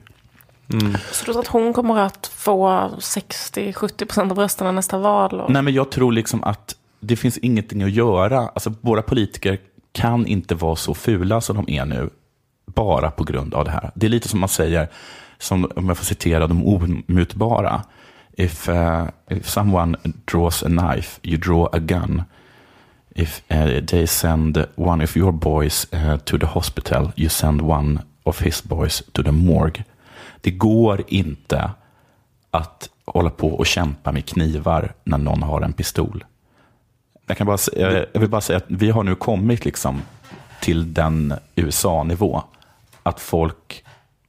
Så 1.13 1.25
du 1.27 1.33
tror 1.33 1.41
att 1.41 1.47
hon 1.47 1.73
kommer 1.73 1.99
att 1.99 2.27
få 2.27 2.69
60-70% 2.99 4.31
av 4.31 4.39
rösterna 4.39 4.73
nästa 4.73 4.99
val? 4.99 5.41
Och... 5.41 5.51
Nej, 5.51 5.63
men 5.63 5.75
jag 5.75 5.91
tror 5.91 6.13
liksom 6.13 6.45
att 6.45 6.77
det 7.03 7.17
finns 7.17 7.39
ingenting 7.39 7.83
att 7.83 7.91
göra. 7.91 8.39
Alltså, 8.39 8.75
våra 8.81 9.03
politiker 9.03 9.59
kan 9.93 10.27
inte 10.27 10.55
vara 10.55 10.77
så 10.77 10.95
fula 10.95 11.41
som 11.41 11.57
de 11.57 11.75
är 11.75 11.85
nu, 11.85 12.11
bara 12.67 13.11
på 13.11 13.25
grund 13.25 13.55
av 13.55 13.65
det 13.65 13.71
här. 13.71 13.91
Det 13.95 14.07
är 14.07 14.11
lite 14.11 14.29
som 14.29 14.41
man 14.41 14.49
säger, 14.49 14.89
som, 15.39 15.71
om 15.77 15.89
jag 15.89 15.97
får 15.97 16.05
citera 16.05 16.47
de 16.47 16.67
omutbara. 16.67 17.85
If, 18.37 18.69
uh, 18.69 19.09
if 19.31 19.49
someone 19.49 19.99
draws 20.33 20.63
a 20.63 20.67
knife, 20.67 21.21
you 21.23 21.39
draw 21.39 21.69
a 21.73 21.79
gun. 21.79 22.23
If 23.15 23.43
uh, 23.51 23.85
they 23.87 24.07
send 24.07 24.65
one 24.75 25.05
of 25.05 25.17
your 25.17 25.33
boys 25.33 25.87
uh, 25.95 26.17
to 26.17 26.39
the 26.39 26.47
hospital, 26.47 27.13
you 27.17 27.29
send 27.29 27.61
one 27.61 27.99
of 28.23 28.41
his 28.41 28.63
boys 28.65 29.03
to 29.13 29.23
the 29.23 29.33
morgue. 29.33 29.85
Det 30.41 30.51
går 30.51 31.03
inte 31.09 31.71
att 32.51 32.89
hålla 33.05 33.31
på 33.31 33.49
och 33.49 33.67
kämpa 33.67 34.13
med 34.13 34.27
knivar 34.27 34.95
när 35.05 35.19
någon 35.19 35.43
har 35.43 35.61
en 35.61 35.73
pistol. 35.73 36.25
Jag, 37.27 37.37
kan 37.37 37.47
bara, 37.47 37.59
jag 37.73 38.07
jag 38.13 38.21
vill 38.21 38.29
bara 38.31 38.41
säga 38.41 38.57
att 38.57 38.65
vi 38.69 38.91
har 38.91 39.03
nu 39.03 39.15
kommit 39.15 39.65
liksom 39.65 40.03
till 40.61 40.95
den 40.95 41.35
USA-nivå. 41.55 42.43
Att 43.03 43.21
folk 43.21 43.85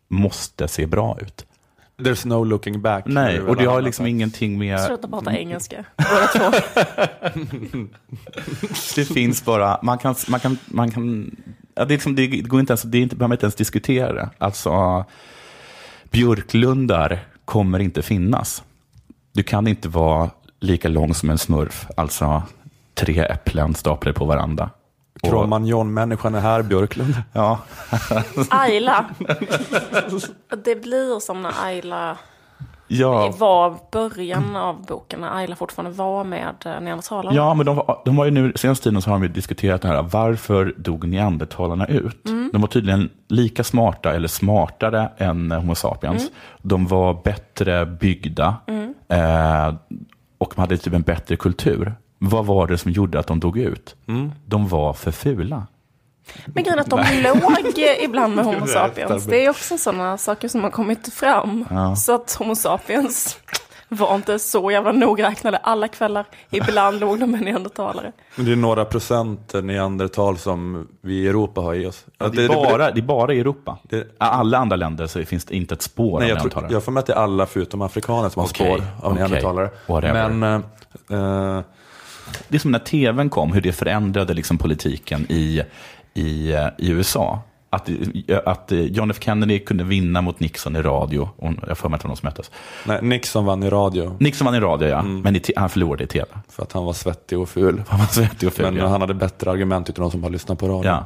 måste 0.07 0.67
se 0.67 0.85
bra 0.85 1.17
ut. 1.21 1.45
There's 1.97 2.27
no 2.27 2.43
looking 2.43 2.81
back. 2.81 3.03
Nej, 3.07 3.41
och 3.41 3.55
det 3.55 3.65
har 3.65 3.81
liksom 3.81 4.05
ingenting 4.05 4.59
med... 4.59 4.79
Sluta 4.79 5.07
prata 5.07 5.37
engelska, 5.37 5.85
båda 5.97 6.27
två. 6.27 6.51
det 8.95 9.05
finns 9.05 9.45
bara, 9.45 9.79
man 9.81 9.97
kan, 9.97 10.15
man 10.27 10.39
kan, 10.39 10.57
man 10.65 10.91
kan 10.91 11.35
ja, 11.75 11.85
det, 11.85 11.93
är 11.93 11.95
liksom, 11.95 12.15
det 12.15 12.27
går 12.27 12.59
inte 12.59 12.71
ens, 12.71 12.81
det 12.81 12.97
är 12.97 13.01
inte, 13.01 13.15
behöver 13.15 13.27
man 13.27 13.35
inte 13.35 13.45
ens 13.45 13.55
diskutera 13.55 14.13
det. 14.13 14.29
Alltså, 14.37 15.05
björklundar 16.11 17.19
kommer 17.45 17.79
inte 17.79 18.01
finnas. 18.01 18.63
Du 19.31 19.43
kan 19.43 19.67
inte 19.67 19.89
vara 19.89 20.29
lika 20.59 20.87
lång 20.87 21.13
som 21.13 21.29
en 21.29 21.37
smurf, 21.37 21.87
alltså 21.97 22.43
tre 22.93 23.19
äpplen 23.19 23.73
staplade 23.75 24.13
på 24.19 24.25
varandra. 24.25 24.69
Cromagnon-människan 25.23 26.35
är 26.35 26.39
här, 26.39 26.61
Björklund. 26.63 27.15
Ja. 27.33 27.59
Ayla. 28.49 29.05
Det 30.63 30.75
blir 30.75 31.19
som 31.19 31.41
när 31.41 31.53
Ayla 31.65 32.17
ja. 32.87 33.33
var 33.37 33.77
början 33.91 34.55
av 34.55 34.85
boken, 34.85 35.19
när 35.19 35.35
Ayla 35.37 35.55
fortfarande 35.55 35.97
var 35.97 36.23
med 36.23 36.55
eh, 36.65 36.81
neandertalarna. 36.81 37.35
Ja, 37.35 37.53
men 37.53 37.65
de, 37.65 37.95
de 38.05 38.17
har 38.17 38.25
ju 38.25 38.31
nu, 38.31 38.53
senaste 38.55 38.83
tiden 38.83 39.01
så 39.01 39.09
har 39.09 39.15
de 39.19 39.23
ju 39.23 39.29
diskuterat 39.29 39.81
det 39.81 39.87
här, 39.87 40.01
varför 40.03 40.73
dog 40.77 41.07
neandertalarna 41.07 41.85
ut? 41.87 42.27
Mm. 42.29 42.49
De 42.53 42.61
var 42.61 42.67
tydligen 42.67 43.09
lika 43.27 43.63
smarta, 43.63 44.13
eller 44.13 44.27
smartare 44.27 45.09
än 45.17 45.51
Homo 45.51 45.75
sapiens. 45.75 46.21
Mm. 46.21 46.33
De 46.61 46.87
var 46.87 47.21
bättre 47.23 47.85
byggda 47.85 48.55
Mm. 48.67 48.93
eh, 49.09 49.75
och 50.37 50.53
de 50.55 50.61
hade 50.61 50.77
typ 50.77 50.93
en 50.93 51.01
bättre 51.01 51.35
kultur. 51.35 51.93
Vad 52.25 52.45
var 52.45 52.67
det 52.67 52.77
som 52.77 52.91
gjorde 52.91 53.19
att 53.19 53.27
de 53.27 53.39
dog 53.39 53.57
ut? 53.57 53.95
Mm. 54.07 54.31
De 54.45 54.67
var 54.67 54.93
för 54.93 55.11
fula. 55.11 55.67
Men 56.45 56.63
grejen 56.63 56.79
att 56.79 56.89
de 56.89 56.99
Nej. 56.99 57.21
låg 57.21 57.77
ibland 58.03 58.35
med 58.35 58.45
Homo 58.45 58.59
Det 58.65 58.71
är 58.71 58.73
sapiens. 58.73 59.25
Det 59.25 59.45
är 59.45 59.49
också 59.49 59.77
sådana 59.77 60.17
saker 60.17 60.47
som 60.47 60.63
har 60.63 60.71
kommit 60.71 61.13
fram. 61.13 61.65
Ja. 61.69 61.95
Så 61.95 62.15
att 62.15 62.33
Homo 62.33 62.55
sapiens 62.55 63.37
var 63.89 64.15
inte 64.15 64.39
så 64.39 64.71
jävla 64.71 64.91
nogräknade 64.91 65.57
alla 65.57 65.87
kvällar. 65.87 66.25
Ibland 66.49 66.99
låg 66.99 67.19
de 67.19 67.31
med 67.31 67.41
neandertalare. 67.41 68.11
Men 68.35 68.45
det 68.45 68.51
är 68.51 68.55
några 68.55 68.85
procent 68.85 69.53
neandertal 69.63 70.37
som 70.37 70.87
vi 71.01 71.13
i 71.13 71.27
Europa 71.27 71.61
har 71.61 71.73
i 71.73 71.85
oss. 71.85 72.05
Ja, 72.17 72.27
det, 72.27 72.43
är 72.43 72.47
bara, 72.47 72.91
det 72.91 72.99
är 72.99 73.03
bara 73.03 73.33
i 73.33 73.39
Europa. 73.39 73.77
I 73.91 74.03
alla 74.17 74.57
andra 74.57 74.75
länder 74.75 75.07
så 75.07 75.25
finns 75.25 75.45
det 75.45 75.55
inte 75.55 75.73
ett 75.73 75.81
spår 75.81 76.19
Nej, 76.19 76.31
av 76.31 76.37
jag, 76.37 76.37
tror, 76.37 76.49
neandertalare. 76.49 76.73
jag 76.73 76.83
får 76.83 76.91
med 76.91 76.99
att 77.01 77.07
det 77.07 77.13
är 77.13 77.17
alla 77.17 77.45
förutom 77.45 77.81
afrikaner 77.81 78.29
som 78.29 78.39
har 78.39 78.49
Okej, 78.49 78.67
spår 78.67 78.85
av 79.01 79.11
okej, 79.11 79.15
neandertalare. 79.15 79.69
whatever. 79.87 80.29
Men 80.29 80.63
eh, 81.09 81.57
eh, 81.57 81.63
Det 82.47 82.57
är 82.57 82.59
som 82.59 82.71
när 82.71 82.79
tvn 82.79 83.29
kom, 83.29 83.53
hur 83.53 83.61
det 83.61 83.71
förändrade 83.73 84.33
liksom 84.33 84.57
politiken 84.57 85.25
i, 85.29 85.61
i, 86.13 86.51
i 86.77 86.89
USA. 86.89 87.41
Att, 87.69 87.89
att 88.45 88.71
John 88.71 89.11
F 89.11 89.17
Kennedy 89.19 89.59
kunde 89.59 89.83
vinna 89.83 90.21
mot 90.21 90.39
Nixon 90.39 90.75
i 90.75 90.81
radio. 90.81 91.29
Och 91.35 91.53
jag 91.67 91.77
får 91.77 91.89
mig 91.89 91.95
att 91.95 92.01
det 92.01 92.05
var 92.05 92.09
någon 92.09 92.17
som 92.17 92.27
möttes. 92.27 92.51
nej, 92.87 92.99
Nixon 93.01 93.45
vann 93.45 93.63
i 93.63 93.69
radio. 93.69 94.17
Nixon 94.19 94.45
vann 94.45 94.55
i 94.55 94.59
radio, 94.59 94.87
ja. 94.87 95.01
Men 95.01 95.35
i 95.35 95.41
han 95.55 95.69
förlorade 95.69 96.03
i 96.03 96.07
tv. 96.07 96.25
För 96.49 96.63
att 96.63 96.71
han 96.71 96.85
var 96.85 96.93
svettig 96.93 97.39
och 97.39 97.49
ful. 97.49 97.83
Han 97.89 97.99
var 97.99 98.07
svettig 98.07 98.47
och 98.47 98.53
ful, 98.53 98.65
Men 98.65 98.75
ja. 98.75 98.87
han 98.87 99.01
hade 99.01 99.13
bättre 99.13 99.51
argument 99.51 99.89
utan 99.89 100.01
de 100.03 100.11
som 100.11 100.21
bara 100.21 100.29
lyssnade 100.29 100.59
på 100.59 100.67
radio. 100.67 100.91
Ja. 100.91 101.05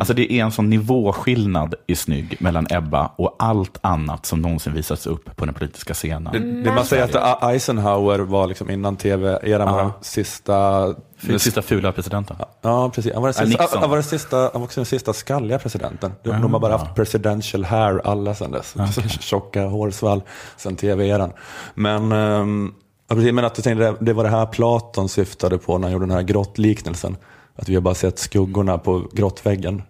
Alltså 0.00 0.14
det 0.14 0.32
är 0.32 0.44
en 0.44 0.52
sån 0.52 0.70
nivåskillnad 0.70 1.74
i 1.86 1.96
snygg 1.96 2.36
mellan 2.40 2.66
Ebba 2.70 3.06
och 3.16 3.36
allt 3.38 3.78
annat 3.80 4.26
som 4.26 4.42
någonsin 4.42 4.72
visats 4.72 5.06
upp 5.06 5.36
på 5.36 5.44
den 5.44 5.54
politiska 5.54 5.94
scenen. 5.94 6.32
Det, 6.32 6.62
det 6.62 6.74
man 6.74 6.84
säger 6.84 7.18
att 7.18 7.42
Eisenhower 7.42 8.18
var 8.18 8.46
liksom 8.46 8.70
innan 8.70 8.96
tv-eran 8.96 9.72
var 9.72 9.82
den 9.82 9.92
sista... 10.00 10.86
Den 11.20 11.40
sista 11.40 11.62
fula 11.62 11.92
presidenten. 11.92 12.36
Ja, 12.62 12.90
precis. 12.94 13.12
Han 13.12 13.22
var, 13.22 13.32
den 13.32 13.50
Ja, 13.50 13.58
sista, 13.58 13.78
han, 13.78 13.90
var 13.90 13.96
den 13.96 14.04
sista, 14.04 14.36
han 14.36 14.50
var 14.54 14.62
också 14.62 14.80
den 14.80 14.86
sista 14.86 15.12
skalliga 15.12 15.58
presidenten. 15.58 16.12
De, 16.22 16.30
de 16.30 16.52
har 16.52 16.60
bara 16.60 16.76
haft 16.76 16.94
presidential 16.94 17.64
hair 17.64 18.00
alla 18.04 18.34
sedan 18.34 18.50
dess. 18.50 18.74
Tjocka 19.20 19.66
hårsvall 19.66 20.22
sedan 20.56 20.76
tv-eran. 20.76 21.32
Men, 21.74 22.12
um, 22.12 22.74
ja, 23.08 23.14
men 23.14 23.44
att 23.44 23.58
jag 23.58 23.64
tänkte, 23.64 23.94
det 24.00 24.12
var 24.12 24.24
det 24.24 24.30
här 24.30 24.46
Platon 24.46 25.08
syftade 25.08 25.58
på 25.58 25.78
när 25.78 25.88
han 25.88 25.92
gjorde 25.92 26.06
den 26.06 26.14
här 26.14 26.22
grottliknelsen. 26.22 27.16
Att 27.60 27.68
vi 27.68 27.74
har 27.74 27.82
bara 27.82 27.94
sett 27.94 28.18
skuggorna 28.18 28.78
på 28.78 29.08
grottväggen. 29.12 29.82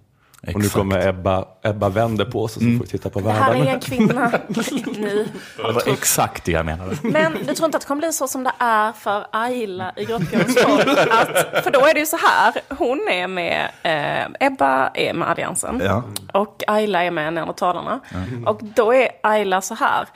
Och 0.42 0.46
nu 0.46 0.52
Exakt. 0.58 0.74
kommer 0.74 1.08
Ebba, 1.08 1.44
Ebba 1.62 1.88
vänder 1.88 2.24
på 2.24 2.48
sig 2.48 2.62
så 2.62 2.78
får 2.78 2.84
vi 2.84 2.90
titta 2.90 3.10
på 3.10 3.20
Det 3.20 3.30
här 3.30 3.52
världen. 3.52 3.68
är 3.68 3.74
en 3.74 3.80
kvinna. 3.80 4.32
Ni. 4.98 5.28
Det 5.56 5.72
var 5.72 5.88
exakt 5.92 6.44
det 6.44 6.52
jag 6.52 6.66
menade. 6.66 6.96
Men 7.02 7.32
du 7.32 7.54
tror 7.54 7.66
inte 7.66 7.76
att 7.76 7.80
det 7.82 7.86
kommer 7.86 8.00
bli 8.00 8.12
så 8.12 8.28
som 8.28 8.44
det 8.44 8.52
är 8.58 8.92
för 8.92 9.26
Ayla 9.32 9.92
i? 9.96 10.12
Att, 10.12 11.64
för 11.64 11.70
då 11.70 11.80
är 11.86 11.94
det 11.94 12.00
ju 12.00 12.06
så 12.06 12.16
här, 12.16 12.54
hon 12.68 13.08
är 13.10 13.26
med, 13.26 13.68
eh, 13.82 14.46
Ebba 14.46 14.90
är 14.94 15.14
med 15.14 15.28
Alliansen 15.30 15.80
Ja. 15.84 16.02
och 16.32 16.62
Ayla 16.66 17.04
är 17.04 17.10
med 17.10 17.32
Neandertalarna. 17.34 18.00
Mm. 18.14 18.46
Och 18.46 18.60
då 18.62 18.94
är 18.94 19.08
Ayla 19.22 19.60
så 19.60 19.74
här. 19.74 20.08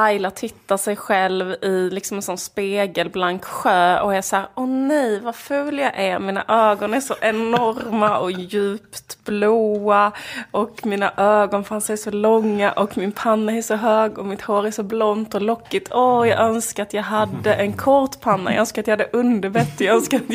Ayla 0.00 0.30
tittar 0.30 0.76
sig 0.76 0.96
själv 0.96 1.56
i 1.62 1.90
liksom 1.90 2.16
en 2.16 2.22
sån 2.22 2.38
spegelblank 2.38 3.44
sjö 3.44 4.00
och 4.00 4.14
är 4.14 4.22
så 4.22 4.36
här, 4.36 4.46
åh 4.54 4.66
nej 4.66 5.20
vad 5.20 5.36
ful 5.36 5.78
jag 5.78 5.92
är, 5.96 6.18
mina 6.18 6.44
ögon 6.48 6.94
är 6.94 7.00
så 7.00 7.14
enorma 7.20 8.18
och 8.18 8.30
djupt 8.30 9.24
blåa 9.24 10.12
och 10.50 10.86
mina 10.86 11.12
ögonfransar 11.16 11.94
är 11.94 11.96
så 11.96 12.10
långa 12.10 12.72
och 12.72 12.98
min 12.98 13.12
panna 13.12 13.52
är 13.52 13.62
så 13.62 13.74
hög 13.74 14.18
och 14.18 14.26
mitt 14.26 14.42
hår 14.42 14.66
är 14.66 14.70
så 14.70 14.82
blont 14.82 15.34
och 15.34 15.42
lockigt. 15.42 15.88
Åh, 15.92 16.28
jag 16.28 16.38
önskar 16.38 16.82
att 16.82 16.94
jag 16.94 17.02
hade 17.02 17.54
en 17.54 17.72
kort 17.72 18.20
panna, 18.20 18.52
jag 18.52 18.60
önskar 18.60 18.82
att 18.82 18.88
jag 18.88 18.96
hade 18.96 19.10
underbett, 19.12 19.80
jag 19.80 19.96
önskar 19.96 20.16
att 20.16 20.34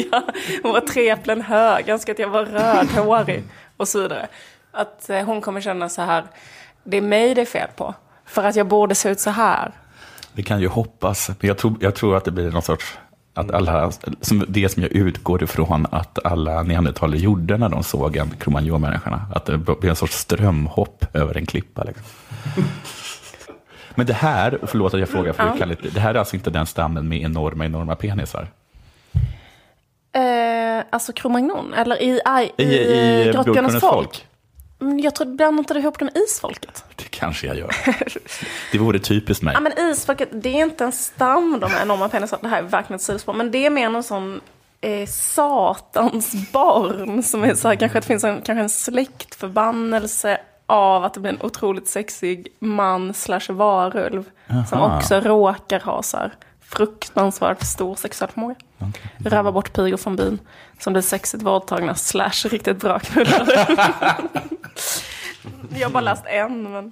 jag 0.63 0.71
var 0.71 0.79
treplen 0.79 1.41
hög, 1.41 1.83
jag 1.87 1.93
önskar 1.93 2.13
att 2.13 2.19
jag 2.19 2.29
var 2.29 2.45
rödhårig 2.45 3.43
och 3.77 3.87
så 3.87 4.01
vidare. 4.01 4.27
Att 4.71 5.09
eh, 5.09 5.23
hon 5.25 5.41
kommer 5.41 5.61
känna 5.61 5.89
så 5.89 6.01
här, 6.01 6.23
det 6.83 6.97
är 6.97 7.01
mig 7.01 7.35
det 7.35 7.41
är 7.41 7.45
fel 7.45 7.69
på. 7.75 7.93
För 8.33 8.43
att 8.43 8.55
jag 8.55 8.67
borde 8.67 8.95
se 8.95 9.09
ut 9.09 9.19
så 9.19 9.29
här. 9.29 9.71
Vi 10.33 10.43
kan 10.43 10.61
ju 10.61 10.67
hoppas. 10.67 11.29
Men 11.39 11.47
jag 11.47 11.57
tror, 11.57 11.75
jag 11.79 11.95
tror 11.95 12.17
att 12.17 12.25
det 12.25 12.31
blir 12.31 12.51
någon 12.51 12.61
sorts... 12.61 12.97
Att 13.33 13.51
alla, 13.51 13.91
som 14.21 14.45
det 14.47 14.69
som 14.69 14.81
jag 14.83 14.91
utgår 14.91 15.43
ifrån 15.43 15.87
att 15.91 16.25
alla 16.25 16.63
neandertalare 16.63 17.17
gjorde 17.19 17.57
när 17.57 17.69
de 17.69 17.83
såg 17.83 18.17
en 18.17 18.29
Cro-Magnon-människorna. 18.39 19.25
Att 19.35 19.45
det 19.45 19.57
blir 19.57 19.89
en 19.89 19.95
sorts 19.95 20.15
strömhopp 20.17 21.05
över 21.13 21.37
en 21.37 21.45
klippa. 21.45 21.83
Liksom. 21.83 22.03
Men 23.95 24.05
det 24.05 24.13
här, 24.13 24.63
och 24.63 24.69
förlåt 24.69 24.93
att 24.93 24.99
jag 24.99 25.09
frågar, 25.09 25.33
för 25.33 25.55
Ja. 25.59 25.65
lite, 25.65 25.89
det 25.89 25.99
här 25.99 26.15
är 26.15 26.19
alltså 26.19 26.35
inte 26.35 26.49
den 26.49 26.65
stammen 26.65 27.07
med 27.07 27.21
enorma, 27.21 27.65
enorma 27.65 27.95
penisar? 27.95 28.47
Eh, 30.15 30.83
alltså 30.89 31.11
Cro-Magnon, 31.11 31.73
eller 31.73 32.01
i, 32.01 32.21
i, 32.57 32.63
I, 32.63 32.73
i, 32.73 33.29
i 33.29 33.33
folk. 33.33 33.79
folk? 33.79 34.25
Mm, 34.83 34.99
Jag 34.99 35.15
tror, 35.15 35.27
blandar 35.27 35.73
du 35.73 35.79
ihop 35.79 35.99
det 35.99 36.05
med 36.05 36.17
isfolket? 36.17 36.83
Det 36.95 37.03
kanske 37.09 37.47
jag 37.47 37.57
gör. 37.57 37.69
Det 38.71 38.77
vore 38.77 38.99
typiskt 38.99 39.43
mig. 39.43 39.53
Ja 39.53 39.59
men 39.59 39.89
isfolket, 39.91 40.29
det 40.31 40.49
är 40.49 40.63
inte 40.65 40.83
en 40.83 40.91
stam 40.91 41.59
de 41.61 41.71
är 41.71 41.81
enorma 41.81 42.09
penisar. 42.09 42.37
Det 42.41 42.47
här 42.47 42.57
är 42.57 42.61
verkligen 42.61 42.95
ett 42.95 43.01
sidospår. 43.01 43.33
Men 43.33 43.51
det 43.51 43.65
är 43.65 43.69
mer 43.69 43.89
någon 43.89 44.03
sån 44.03 44.41
eh, 44.81 45.07
satans 45.07 46.51
barn. 46.51 47.23
Som 47.23 47.43
är 47.43 47.55
så 47.55 47.67
här, 47.67 47.75
kanske 47.75 47.99
det 47.99 48.05
finns 48.07 48.23
en, 48.23 48.41
kanske 48.41 48.61
en 48.63 48.69
släktförbannelse 48.69 50.37
av 50.65 51.03
att 51.03 51.13
det 51.13 51.19
blir 51.19 51.31
en 51.31 51.41
otroligt 51.41 51.87
sexig 51.87 52.47
man 52.59 53.13
slash 53.13 53.41
varulv. 53.49 54.23
Som 54.69 54.81
också 54.81 55.19
råkar 55.19 55.79
ha 55.79 56.03
så 56.03 56.17
här 56.17 56.33
fruktansvärt 56.61 57.63
stor 57.63 57.95
sexuell 57.95 58.31
förmåga. 58.31 58.55
Röva 59.25 59.51
bort 59.51 59.73
pigor 59.73 59.97
från 59.97 60.15
byn. 60.15 60.39
Som 60.79 60.93
blir 60.93 61.01
sexigt 61.03 61.43
våldtagna 61.43 61.95
slash 61.95 62.49
riktigt 62.49 62.77
bra 62.77 62.99
knullare. 62.99 63.65
Jag 65.75 65.87
har 65.87 65.93
bara 65.93 66.01
läst 66.01 66.23
en 66.25 66.71
men... 66.71 66.91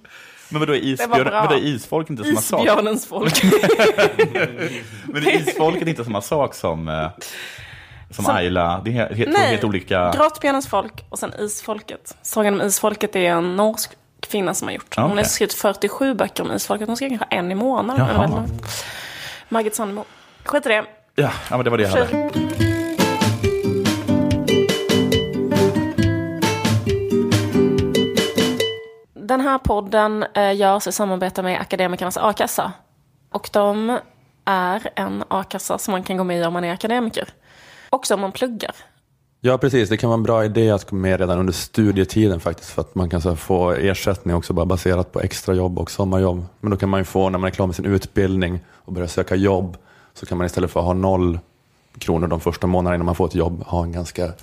Men 0.49 0.59
vadå, 0.59 0.75
isbjörn, 0.75 1.29
vadå, 1.31 1.55
är 1.55 1.59
isfolk 1.65 2.09
inte 2.09 2.23
samma 2.23 2.41
sak? 2.41 2.59
Isbjörnens 2.59 3.05
folk. 3.05 3.43
Men 5.05 5.27
är 5.27 5.47
isfolket 5.47 5.87
inte 5.87 6.03
samma 6.03 6.21
sak 6.21 6.53
som, 6.53 6.89
eh, 6.89 7.09
som, 8.09 8.25
Som- 8.25 8.35
Ayla? 8.35 8.81
Det 8.85 8.89
är 8.89 8.93
helt, 8.93 9.17
helt, 9.17 9.37
helt 9.37 9.63
olika... 9.63 10.13
Grottbjörnens 10.15 10.67
folk 10.67 11.05
och 11.09 11.19
sen 11.19 11.33
Isfolket. 11.39 12.17
Sagan 12.21 12.53
om 12.61 12.67
Isfolket 12.67 13.15
är 13.15 13.19
en 13.19 13.55
norsk 13.55 13.91
kvinna 14.19 14.53
som 14.53 14.67
har 14.67 14.75
gjort. 14.75 14.95
Hon 14.97 15.17
har 15.17 15.23
skrivit 15.23 15.53
47 15.53 16.13
böcker 16.13 16.43
om 16.43 16.51
Isfolket. 16.51 16.87
Hon 16.87 16.95
skriver 16.95 17.17
kanske 17.17 17.35
en 17.35 17.51
i 17.51 17.55
månaden. 17.55 18.43
Margit 19.49 19.75
Sandemo. 19.75 20.05
Skit 20.43 20.65
i 20.65 20.69
det. 20.69 20.85
Ja, 21.15 21.31
ja, 21.49 21.57
men 21.57 21.63
det 21.63 21.69
var 21.69 21.77
det 21.77 21.83
jag 21.83 21.89
hade. 21.89 22.29
Den 29.13 29.41
här 29.41 29.57
podden 29.57 30.25
eh, 30.33 30.55
görs 30.55 30.87
i 30.87 30.91
samarbete 30.91 31.43
med 31.43 31.61
Akademikernas 31.61 32.17
a-kassa. 32.17 32.71
Och 33.31 33.49
de 33.53 33.99
är 34.45 34.89
en 34.95 35.23
a-kassa 35.27 35.77
som 35.77 35.91
man 35.91 36.03
kan 36.03 36.17
gå 36.17 36.23
med 36.23 36.41
i 36.41 36.43
om 36.43 36.53
man 36.53 36.63
är 36.63 36.73
akademiker. 36.73 37.29
Också 37.89 38.13
om 38.13 38.21
man 38.21 38.31
pluggar. 38.31 38.75
Ja, 39.41 39.57
precis. 39.57 39.89
Det 39.89 39.97
kan 39.97 40.09
vara 40.09 40.17
en 40.17 40.23
bra 40.23 40.45
idé 40.45 40.71
att 40.71 40.89
gå 40.89 40.95
med 40.95 41.19
redan 41.19 41.39
under 41.39 41.53
studietiden 41.53 42.39
faktiskt. 42.39 42.69
För 42.69 42.81
att 42.81 42.95
man 42.95 43.09
kan 43.09 43.21
så 43.21 43.29
här, 43.29 43.35
få 43.35 43.71
ersättning 43.71 44.35
också 44.35 44.53
bara 44.53 44.65
baserat 44.65 45.11
på 45.11 45.19
extrajobb 45.21 45.79
och 45.79 45.91
sommarjobb. 45.91 46.45
Men 46.59 46.71
då 46.71 46.77
kan 46.77 46.89
man 46.89 46.99
ju 46.99 47.03
få, 47.03 47.29
när 47.29 47.39
man 47.39 47.47
är 47.47 47.51
klar 47.51 47.67
med 47.67 47.75
sin 47.75 47.85
utbildning 47.85 48.59
och 48.69 48.93
börjar 48.93 49.07
söka 49.07 49.35
jobb, 49.35 49.77
så 50.13 50.25
kan 50.25 50.37
man 50.37 50.45
istället 50.45 50.71
för 50.71 50.79
att 50.79 50.85
ha 50.85 50.93
noll 50.93 51.39
kronor 51.97 52.27
de 52.27 52.39
första 52.39 52.67
månaderna 52.67 52.95
innan 52.95 53.05
man 53.05 53.15
får 53.15 53.25
ett 53.25 53.35
jobb, 53.35 53.63
ha 53.63 53.83
en 53.83 53.91
ganska 53.91 54.33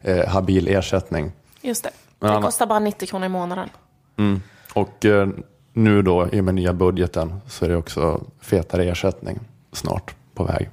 eh, 0.00 0.28
habil 0.28 0.68
ersättning. 0.68 1.32
Just 1.60 1.84
det. 1.84 1.90
Det 2.18 2.42
kostar 2.42 2.66
bara 2.66 2.78
90 2.78 3.08
kronor 3.08 3.26
i 3.26 3.28
månaden. 3.28 3.68
Mm. 4.16 4.40
Och 4.74 5.04
eh, 5.04 5.28
nu 5.72 6.02
då, 6.02 6.28
i 6.32 6.40
och 6.40 6.44
med 6.44 6.54
nya 6.54 6.72
budgeten, 6.72 7.40
så 7.46 7.64
är 7.64 7.68
det 7.68 7.76
också 7.76 8.24
fetare 8.40 8.84
ersättning 8.84 9.40
snart 9.72 10.14
på 10.34 10.44
väg. 10.44 10.70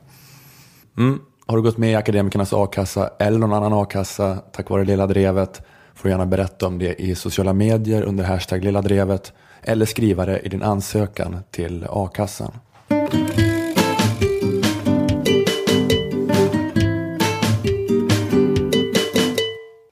Mm. 0.97 1.19
Har 1.45 1.57
du 1.57 1.63
gått 1.63 1.77
med 1.77 1.91
i 1.91 1.95
Akademikernas 1.95 2.53
a-kassa 2.53 3.09
eller 3.19 3.39
någon 3.39 3.53
annan 3.53 3.73
a-kassa 3.73 4.35
tack 4.51 4.69
vare 4.69 4.85
Lilla 4.85 5.07
Drevet 5.07 5.61
får 5.99 6.03
du 6.03 6.09
gärna 6.09 6.25
berätta 6.25 6.67
om 6.67 6.79
det 6.79 7.01
i 7.01 7.15
sociala 7.15 7.53
medier 7.53 8.03
under 8.03 8.23
hashtag 8.23 8.63
Lilla 8.63 8.81
Drevet 8.81 9.33
eller 9.61 9.85
skriva 9.85 10.25
det 10.25 10.39
i 10.39 10.49
din 10.49 10.63
ansökan 10.63 11.39
till 11.51 11.87
a-kassan. 11.89 12.51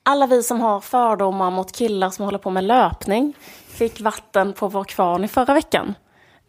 Alla 0.09 0.27
vi 0.27 0.43
som 0.43 0.61
har 0.61 0.79
fördomar 0.79 1.51
mot 1.51 1.71
killar 1.71 2.09
som 2.09 2.25
håller 2.25 2.37
på 2.37 2.49
med 2.49 2.63
löpning 2.63 3.33
fick 3.67 4.01
vatten 4.01 4.53
på 4.53 4.67
vår 4.67 4.83
kvarn 4.83 5.23
i 5.23 5.27
förra 5.27 5.53
veckan. 5.53 5.95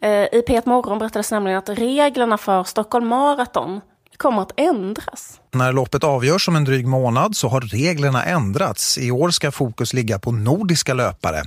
Eh, 0.01 0.09
I 0.09 0.43
P1 0.47 0.61
Morgon 0.65 0.99
berättades 0.99 1.31
nämligen 1.31 1.57
att 1.57 1.69
reglerna 1.69 2.37
för 2.37 2.63
Stockholm 2.63 3.07
Marathon 3.07 3.81
kommer 4.19 4.41
att 4.41 4.51
ändras. 4.55 5.39
När 5.51 5.73
loppet 5.73 6.03
avgörs 6.03 6.47
om 6.47 6.55
en 6.55 6.63
dryg 6.63 6.87
månad 6.87 7.35
så 7.35 7.47
har 7.47 7.61
reglerna 7.61 8.23
ändrats. 8.23 8.97
I 8.97 9.11
år 9.11 9.29
ska 9.29 9.51
fokus 9.51 9.93
ligga 9.93 10.19
på 10.19 10.31
nordiska 10.31 10.93
löpare. 10.93 11.43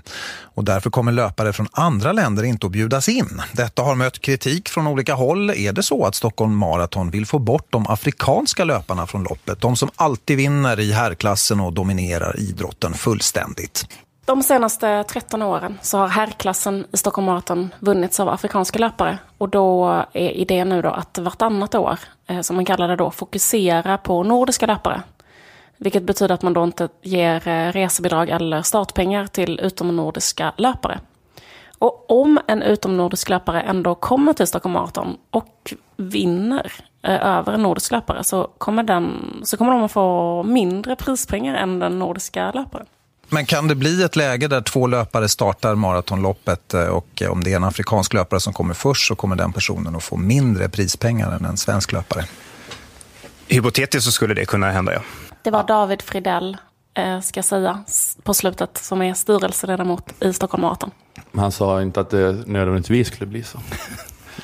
Och 0.54 0.64
därför 0.64 0.90
kommer 0.90 1.12
löpare 1.12 1.52
från 1.52 1.66
andra 1.72 2.12
länder 2.12 2.42
inte 2.42 2.66
att 2.66 2.72
bjudas 2.72 3.08
in. 3.08 3.42
Detta 3.52 3.82
har 3.82 3.94
mött 3.94 4.18
kritik 4.20 4.68
från 4.68 4.86
olika 4.86 5.14
håll. 5.14 5.50
Är 5.50 5.72
det 5.72 5.82
så 5.82 6.06
att 6.06 6.14
Stockholm 6.14 6.56
Marathon 6.56 7.10
vill 7.10 7.26
få 7.26 7.38
bort 7.38 7.66
de 7.70 7.86
afrikanska 7.86 8.64
löparna 8.64 9.06
från 9.06 9.22
loppet? 9.22 9.60
De 9.60 9.76
som 9.76 9.90
alltid 9.96 10.36
vinner 10.36 10.80
i 10.80 10.92
herrklassen 10.92 11.60
och 11.60 11.72
dominerar 11.72 12.40
idrotten 12.40 12.94
fullständigt. 12.94 13.86
De 14.32 14.42
senaste 14.42 15.04
13 15.04 15.42
åren 15.42 15.78
så 15.82 15.98
har 15.98 16.08
herrklassen 16.08 16.86
i 16.92 16.96
Stockholm 16.96 17.26
Marathon 17.26 17.74
vunnits 17.78 18.20
av 18.20 18.28
afrikanska 18.28 18.78
löpare. 18.78 19.18
Och 19.38 19.48
då 19.48 19.86
är 20.12 20.30
idén 20.30 20.68
nu 20.68 20.82
då 20.82 20.88
att 20.88 21.18
vartannat 21.18 21.74
år, 21.74 21.98
eh, 22.26 22.40
som 22.40 22.56
man 22.56 22.64
kallar 22.64 22.88
det 22.88 22.96
då, 22.96 23.10
fokusera 23.10 23.98
på 23.98 24.22
nordiska 24.22 24.66
löpare. 24.66 25.02
Vilket 25.76 26.02
betyder 26.02 26.34
att 26.34 26.42
man 26.42 26.52
då 26.52 26.64
inte 26.64 26.88
ger 27.02 27.48
eh, 27.48 27.72
resebidrag 27.72 28.28
eller 28.28 28.62
startpengar 28.62 29.26
till 29.26 29.60
utomnordiska 29.60 30.52
löpare. 30.56 31.00
Och 31.78 32.10
om 32.10 32.40
en 32.46 32.62
utomnordisk 32.62 33.28
löpare 33.28 33.60
ändå 33.60 33.94
kommer 33.94 34.32
till 34.32 34.46
Stockholm 34.46 34.72
Marathon 34.72 35.16
och 35.30 35.74
vinner 35.96 36.72
eh, 37.02 37.26
över 37.26 37.52
en 37.52 37.62
nordisk 37.62 37.90
löpare 37.90 38.24
så 38.24 38.48
kommer, 38.58 38.82
den, 38.82 39.40
så 39.44 39.56
kommer 39.56 39.72
de 39.72 39.82
att 39.82 39.92
få 39.92 40.42
mindre 40.42 40.96
prispengar 40.96 41.54
än 41.54 41.78
den 41.78 41.98
nordiska 41.98 42.52
löparen. 42.52 42.86
Men 43.32 43.46
kan 43.46 43.68
det 43.68 43.74
bli 43.74 44.02
ett 44.02 44.16
läge 44.16 44.48
där 44.48 44.60
två 44.60 44.86
löpare 44.86 45.28
startar 45.28 45.74
maratonloppet 45.74 46.74
eh, 46.74 46.86
och 46.86 47.22
om 47.30 47.44
det 47.44 47.52
är 47.52 47.56
en 47.56 47.64
afrikansk 47.64 48.14
löpare 48.14 48.40
som 48.40 48.52
kommer 48.52 48.74
först 48.74 49.08
så 49.08 49.14
kommer 49.14 49.36
den 49.36 49.52
personen 49.52 49.96
att 49.96 50.02
få 50.02 50.16
mindre 50.16 50.68
prispengar 50.68 51.32
än 51.32 51.44
en 51.44 51.56
svensk 51.56 51.92
löpare? 51.92 52.24
Hypotetiskt 53.48 54.04
så 54.04 54.12
skulle 54.12 54.34
det 54.34 54.44
kunna 54.44 54.70
hända, 54.70 54.92
ja. 54.92 55.00
Det 55.42 55.50
var 55.50 55.64
David 55.66 56.02
Fridell, 56.02 56.56
eh, 56.94 57.20
ska 57.20 57.38
jag 57.38 57.44
säga, 57.44 57.84
på 58.22 58.34
slutet, 58.34 58.78
som 58.78 59.02
är 59.02 59.14
styrelseledamot 59.14 60.22
i 60.22 60.32
Stockholm 60.32 60.62
Marathon. 60.62 60.90
Han 61.36 61.52
sa 61.52 61.82
inte 61.82 62.00
att 62.00 62.10
det 62.10 62.32
nödvändigtvis 62.46 63.08
skulle 63.08 63.26
bli 63.26 63.42
så. 63.42 63.58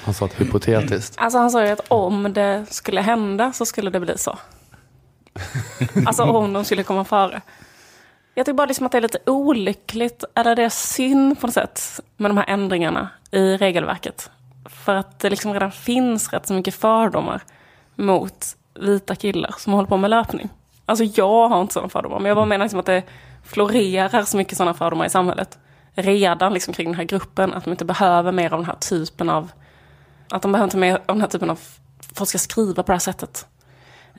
Han 0.05 0.15
sa 0.15 0.25
att 0.25 0.41
hypotetiskt. 0.41 1.15
Alltså 1.17 1.39
han 1.39 1.51
sa 1.51 1.65
ju 1.65 1.71
att 1.71 1.81
om 1.89 2.33
det 2.33 2.67
skulle 2.71 3.01
hända 3.01 3.53
så 3.53 3.67
skulle 3.67 3.91
det 3.91 4.01
bli 4.01 4.19
så. 4.19 4.39
Alltså 6.07 6.23
om 6.23 6.53
de 6.53 6.65
skulle 6.65 6.83
komma 6.83 7.05
före. 7.05 7.43
Jag 8.39 8.47
tycker 8.47 8.55
bara 8.55 8.67
liksom 8.67 8.87
att 8.87 8.93
det 8.93 8.99
är 8.99 9.03
lite 9.03 9.19
olyckligt, 9.27 10.25
eller 10.35 10.57
det 10.57 10.63
är 10.63 10.69
synd 10.69 11.41
på 11.41 11.47
något 11.47 11.55
sätt, 11.55 12.01
med 12.17 12.31
de 12.31 12.37
här 12.37 12.45
ändringarna 12.49 13.09
i 13.31 13.57
regelverket. 13.57 14.31
För 14.65 14.95
att 14.95 15.19
det 15.19 15.31
liksom 15.31 15.53
redan 15.53 15.73
finns 15.73 16.33
rätt 16.33 16.47
så 16.47 16.55
mycket 16.55 16.75
fördomar 16.75 17.43
mot 17.95 18.57
vita 18.75 19.15
killar 19.15 19.55
som 19.59 19.73
håller 19.73 19.89
på 19.89 19.97
med 19.97 20.11
löpning. 20.11 20.49
Alltså 20.87 21.05
jag 21.05 21.49
har 21.49 21.61
inte 21.61 21.75
sådana 21.75 21.89
fördomar, 21.89 22.19
men 22.19 22.27
jag 22.27 22.37
bara 22.37 22.47
menar 22.47 22.65
liksom 22.65 22.81
att 22.81 22.87
det 22.87 23.03
florerar 23.45 24.23
så 24.23 24.37
mycket 24.37 24.57
sådana 24.57 24.75
fördomar 24.75 25.07
i 25.07 25.11
samhället. 25.11 25.59
Redan 25.95 26.55
liksom 26.55 26.75
kring 26.75 26.87
den 26.87 26.97
här 26.97 27.05
gruppen, 27.05 27.55
att 27.55 27.65
de 27.65 27.71
inte 27.71 27.85
behöver 27.85 28.33
mer 28.33 28.53
av 28.53 28.59
den 28.59 28.67
här 28.67 28.77
typen 28.77 29.31
av... 29.31 29.51
Att 30.31 30.43
de 30.43 30.53
behöver 30.53 30.67
inte 30.67 30.77
mer 30.77 30.95
av 30.95 31.15
den 31.15 31.21
här 31.21 31.29
typen 31.29 31.51
av... 31.51 31.61
Folk 32.15 32.29
ska 32.29 32.39
skriva 32.39 32.83
på 32.83 32.87
det 32.87 32.95
här 32.95 32.99
sättet. 32.99 33.47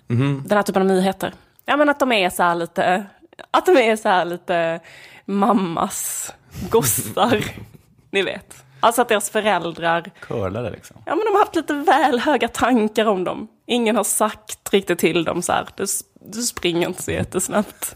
Mm. 0.10 0.44
Den 0.48 0.58
här 0.58 0.64
typen 0.64 0.82
av 0.82 0.88
nyheter. 0.88 1.34
Ja 1.66 1.78
men 1.78 1.90
att 1.90 2.00
de 2.00 2.12
är 2.12 2.30
så 2.30 2.44
här 2.44 2.56
lite 2.56 3.06
att 3.52 3.66
de 3.66 3.78
är 3.78 3.96
så 3.96 4.10
här 4.10 4.26
lite 4.26 4.80
mammas 5.26 6.34
gossar. 6.70 7.46
Ni 8.12 8.22
vet. 8.22 8.64
Alltså 8.80 9.02
att 9.02 9.10
deras 9.10 9.30
föräldrar... 9.30 10.12
Curlare 10.20 10.72
liksom. 10.72 10.98
Ja 11.06 11.16
men 11.16 11.26
de 11.26 11.32
har 11.32 11.40
haft 11.40 11.56
lite 11.56 11.74
väl 11.74 12.20
höga 12.20 12.48
tankar 12.48 13.06
om 13.06 13.24
dem. 13.24 13.48
Ingen 13.68 13.96
har 13.96 14.04
sagt 14.04 14.74
riktigt 14.74 15.00
till 15.00 15.24
dem 15.24 15.42
så 15.42 15.52
här. 15.52 15.68
Du, 15.76 15.86
du 16.22 16.42
springer 16.42 16.88
inte 16.88 17.04
så 17.04 17.12
jättesnabbt. 17.12 17.96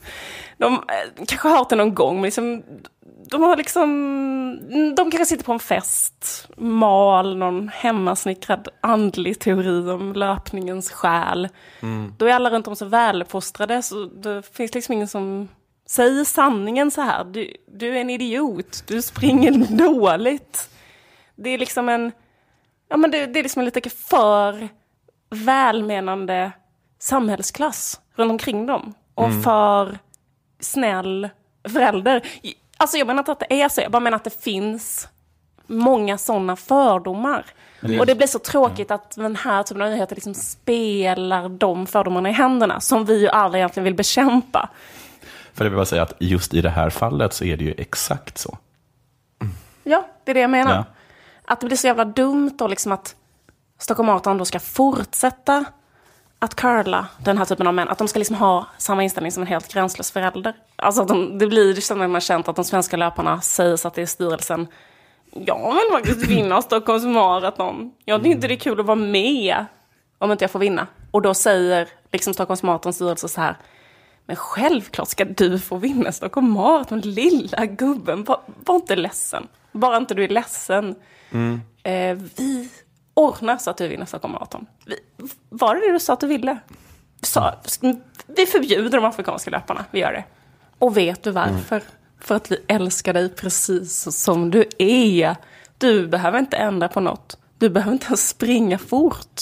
De 0.57 0.73
eh, 0.73 1.25
kanske 1.27 1.47
har 1.47 1.57
hört 1.57 1.69
det 1.69 1.75
någon 1.75 1.95
gång 1.95 2.15
men 2.15 2.23
liksom 2.23 2.63
de 3.29 3.41
har 3.41 3.57
liksom, 3.57 3.89
de 4.95 5.11
kanske 5.11 5.25
sitter 5.25 5.43
på 5.43 5.53
en 5.53 5.59
fest, 5.59 6.47
mal 6.57 7.37
någon 7.37 7.69
hemmasnickrad 7.69 8.67
andlig 8.81 9.39
teori 9.39 9.91
om 9.91 10.13
löpningens 10.13 10.91
själ. 10.91 11.49
Mm. 11.81 12.13
Då 12.17 12.25
är 12.25 12.33
alla 12.33 12.49
runt 12.49 12.67
om 12.67 12.75
så 12.75 12.85
väluppfostrade 12.85 13.81
så 13.81 14.05
det 14.05 14.55
finns 14.55 14.73
liksom 14.73 14.93
ingen 14.93 15.07
som 15.07 15.47
säger 15.85 16.23
sanningen 16.23 16.91
så 16.91 17.01
här. 17.01 17.23
Du, 17.23 17.53
du 17.67 17.97
är 17.97 18.01
en 18.01 18.09
idiot, 18.09 18.83
du 18.87 19.01
springer 19.01 19.51
dåligt. 19.77 20.69
Det 21.35 21.49
är 21.49 21.57
liksom 21.57 21.89
en, 21.89 22.11
ja 22.89 22.97
men 22.97 23.11
det, 23.11 23.25
det 23.25 23.39
är 23.39 23.43
liksom 23.43 23.59
en 23.59 23.65
lite 23.65 23.89
för 23.89 24.69
välmenande 25.29 26.51
samhällsklass 26.99 28.01
runt 28.15 28.31
omkring 28.31 28.65
dem. 28.65 28.93
Och 29.15 29.27
mm. 29.27 29.43
för 29.43 29.97
snäll 30.59 31.29
förälder. 31.67 32.21
Alltså 32.83 32.97
jag 32.97 33.07
menar 33.07 33.21
inte 33.21 33.31
att 33.31 33.39
det 33.39 33.61
är 33.61 33.69
så, 33.69 33.81
jag 33.81 33.91
bara 33.91 33.99
menar 33.99 34.15
att 34.15 34.23
det 34.23 34.43
finns 34.43 35.07
många 35.67 36.17
sådana 36.17 36.55
fördomar. 36.55 37.45
Det 37.81 37.99
och 37.99 38.05
det 38.05 38.15
blir 38.15 38.27
så 38.27 38.39
tråkigt 38.39 38.91
att 38.91 39.15
den 39.15 39.35
här 39.35 39.63
typen 39.63 39.81
av 39.81 39.89
nyheter 39.89 40.15
liksom 40.15 40.33
spelar 40.33 41.49
de 41.49 41.87
fördomarna 41.87 42.29
i 42.29 42.31
händerna, 42.31 42.79
som 42.79 43.05
vi 43.05 43.19
ju 43.21 43.29
alla 43.29 43.57
egentligen 43.57 43.83
vill 43.83 43.95
bekämpa. 43.95 44.69
För 45.53 45.63
det 45.63 45.69
vill 45.69 45.75
bara 45.75 45.85
säga 45.85 46.01
att 46.01 46.13
just 46.19 46.53
i 46.53 46.61
det 46.61 46.69
här 46.69 46.89
fallet 46.89 47.33
så 47.33 47.45
är 47.45 47.57
det 47.57 47.63
ju 47.63 47.73
exakt 47.77 48.37
så. 48.37 48.57
Ja, 49.83 50.07
det 50.23 50.31
är 50.31 50.33
det 50.33 50.41
jag 50.41 50.49
menar. 50.49 50.75
Ja. 50.75 50.85
Att 51.45 51.59
det 51.59 51.65
blir 51.65 51.77
så 51.77 51.87
jävla 51.87 52.05
dumt 52.05 52.51
då 52.57 52.67
liksom 52.67 52.91
att 52.91 53.15
Stockholm 53.79 54.07
Marathon 54.07 54.37
då 54.37 54.45
ska 54.45 54.59
fortsätta 54.59 55.65
att 56.43 56.55
curla 56.55 57.07
den 57.17 57.37
här 57.37 57.45
typen 57.45 57.67
av 57.67 57.73
män, 57.73 57.89
att 57.89 57.97
de 57.97 58.07
ska 58.07 58.19
liksom 58.19 58.35
ha 58.35 58.67
samma 58.77 59.03
inställning 59.03 59.31
som 59.31 59.43
en 59.43 59.47
helt 59.47 59.73
gränslös 59.73 60.11
förälder. 60.11 60.53
Alltså 60.75 61.01
att 61.01 61.07
de, 61.07 61.37
det 61.37 61.47
blir 61.47 61.73
som 61.73 61.99
när 61.99 62.07
man 62.07 62.21
känt 62.21 62.47
att 62.47 62.55
de 62.55 62.65
svenska 62.65 62.97
löparna 62.97 63.41
säger 63.41 63.75
så 63.75 63.87
att 63.87 63.93
det 63.93 64.01
är 64.01 64.05
styrelsen. 64.05 64.67
Jag 65.31 65.73
vill 65.73 65.91
faktiskt 65.91 66.27
vinna 66.27 66.61
Stockholms 66.61 67.03
maraton. 67.03 67.91
Jag 68.05 68.19
tycker 68.19 68.35
inte 68.35 68.47
det 68.47 68.53
är 68.53 68.59
kul 68.59 68.79
att 68.79 68.85
vara 68.85 68.95
med 68.95 69.65
om 70.17 70.31
inte 70.31 70.43
jag 70.43 70.51
får 70.51 70.59
vinna. 70.59 70.87
Och 71.11 71.21
då 71.21 71.33
säger 71.33 71.87
liksom 72.11 72.33
Stockholms 72.33 72.63
maratons 72.63 72.95
styrelse 72.95 73.27
så 73.29 73.41
här. 73.41 73.57
Men 74.25 74.35
självklart 74.35 75.07
ska 75.07 75.25
du 75.25 75.59
få 75.59 75.77
vinna 75.77 76.11
Stockholm 76.11 76.51
maraton, 76.51 76.99
lilla 76.99 77.65
gubben. 77.65 78.23
Var, 78.23 78.41
var 78.65 78.75
inte 78.75 78.95
ledsen. 78.95 79.47
Bara 79.71 79.97
inte 79.97 80.13
du 80.13 80.23
är 80.23 80.29
ledsen. 80.29 80.95
Mm. 81.31 81.61
Eh, 81.83 82.23
vi 82.35 82.69
ordna 83.13 83.59
så 83.59 83.69
att 83.69 83.77
du 83.77 83.87
vinner 83.87 84.05
Stockholm 84.05 84.33
Marathon. 84.33 84.65
Var 85.49 85.75
det 85.75 85.81
det 85.81 85.93
du 85.93 85.99
sa 85.99 86.13
att 86.13 86.19
du 86.19 86.27
ville? 86.27 86.57
Sa, 87.21 87.55
vi 88.27 88.45
förbjuder 88.45 88.97
de 88.97 89.05
afrikanska 89.05 89.51
löparna, 89.51 89.85
vi 89.91 89.99
gör 89.99 90.11
det. 90.11 90.23
Och 90.79 90.97
vet 90.97 91.23
du 91.23 91.31
varför? 91.31 91.75
Mm. 91.75 91.87
För 92.19 92.35
att 92.35 92.51
vi 92.51 92.57
älskar 92.67 93.13
dig 93.13 93.29
precis 93.29 94.17
som 94.23 94.51
du 94.51 94.65
är. 94.77 95.35
Du 95.77 96.07
behöver 96.07 96.39
inte 96.39 96.57
ändra 96.57 96.87
på 96.87 96.99
något. 96.99 97.37
Du 97.57 97.69
behöver 97.69 97.93
inte 97.93 98.05
ens 98.05 98.29
springa 98.29 98.77
fort. 98.77 99.41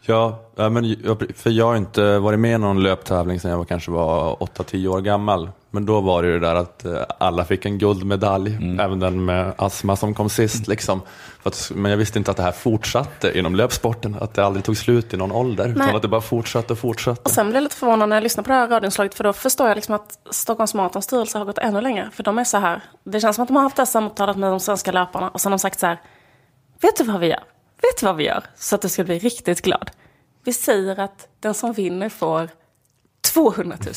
Ja, 0.00 0.38
men 0.56 0.96
för 1.34 1.50
jag 1.50 1.66
har 1.66 1.76
inte 1.76 2.18
varit 2.18 2.38
med 2.38 2.54
i 2.54 2.58
någon 2.58 2.82
löptävling 2.82 3.40
sedan 3.40 3.50
jag 3.50 3.58
var, 3.58 3.64
kanske 3.64 3.90
var 3.90 4.36
8-10 4.36 4.86
år 4.88 5.00
gammal. 5.00 5.50
Men 5.70 5.86
då 5.86 6.00
var 6.00 6.22
det 6.22 6.28
ju 6.28 6.40
det 6.40 6.46
där 6.46 6.54
att 6.54 6.84
eh, 6.84 7.02
alla 7.18 7.44
fick 7.44 7.64
en 7.64 7.78
guldmedalj, 7.78 8.54
mm. 8.54 8.80
även 8.80 9.00
den 9.00 9.24
med 9.24 9.52
astma 9.58 9.96
som 9.96 10.14
kom 10.14 10.28
sist. 10.30 10.56
Mm. 10.56 10.66
Liksom. 10.68 11.02
Att, 11.42 11.70
men 11.74 11.90
jag 11.90 11.98
visste 11.98 12.18
inte 12.18 12.30
att 12.30 12.36
det 12.36 12.42
här 12.42 12.52
fortsatte 12.52 13.38
inom 13.38 13.54
löpsporten, 13.54 14.16
att 14.20 14.34
det 14.34 14.44
aldrig 14.44 14.64
tog 14.64 14.76
slut 14.76 15.14
i 15.14 15.16
någon 15.16 15.32
ålder, 15.32 15.64
Nej. 15.64 15.74
utan 15.74 15.96
att 15.96 16.02
det 16.02 16.08
bara 16.08 16.20
fortsatte 16.20 16.72
och 16.72 16.78
fortsatte. 16.78 17.22
Och 17.24 17.30
sen 17.30 17.46
blev 17.46 17.56
jag 17.56 17.62
lite 17.62 17.76
förvånad 17.76 18.08
när 18.08 18.16
jag 18.16 18.22
lyssnade 18.22 18.44
på 18.46 18.52
det 18.52 18.58
här 18.58 18.68
radioinslaget, 18.68 19.14
för 19.14 19.24
då 19.24 19.32
förstår 19.32 19.68
jag 19.68 19.74
liksom 19.74 19.94
att 19.94 20.18
Stockholms 20.30 20.74
Maratons 20.74 21.04
styrelse 21.04 21.38
har 21.38 21.44
gått 21.44 21.58
ännu 21.58 21.80
längre. 21.80 22.10
För 22.12 22.22
de 22.22 22.38
är 22.38 22.44
så 22.44 22.58
här, 22.58 22.82
det 23.04 23.20
känns 23.20 23.36
som 23.36 23.42
att 23.42 23.48
de 23.48 23.56
har 23.56 23.62
haft 23.62 23.76
det 23.76 23.82
här 23.82 23.86
samtalet 23.86 24.36
med 24.36 24.50
de 24.50 24.60
svenska 24.60 24.92
löparna 24.92 25.28
och 25.28 25.40
sen 25.40 25.52
har 25.52 25.58
de 25.58 25.62
sagt 25.62 25.80
så 25.80 25.86
här, 25.86 26.00
vet 26.80 26.96
du 26.96 27.04
vad 27.04 27.20
vi 27.20 27.26
gör? 27.26 27.42
Vet 27.82 28.00
du 28.00 28.06
vad 28.06 28.16
vi 28.16 28.24
gör? 28.24 28.44
Så 28.56 28.74
att 28.74 28.82
du 28.82 28.88
ska 28.88 29.04
bli 29.04 29.18
riktigt 29.18 29.62
glad. 29.62 29.90
Vi 30.44 30.52
säger 30.52 31.00
att 31.00 31.28
den 31.40 31.54
som 31.54 31.72
vinner 31.72 32.08
får 32.08 32.48
200 33.32 33.76
000. 33.86 33.94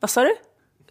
Vad 0.00 0.10
sa 0.10 0.22
du? 0.22 0.34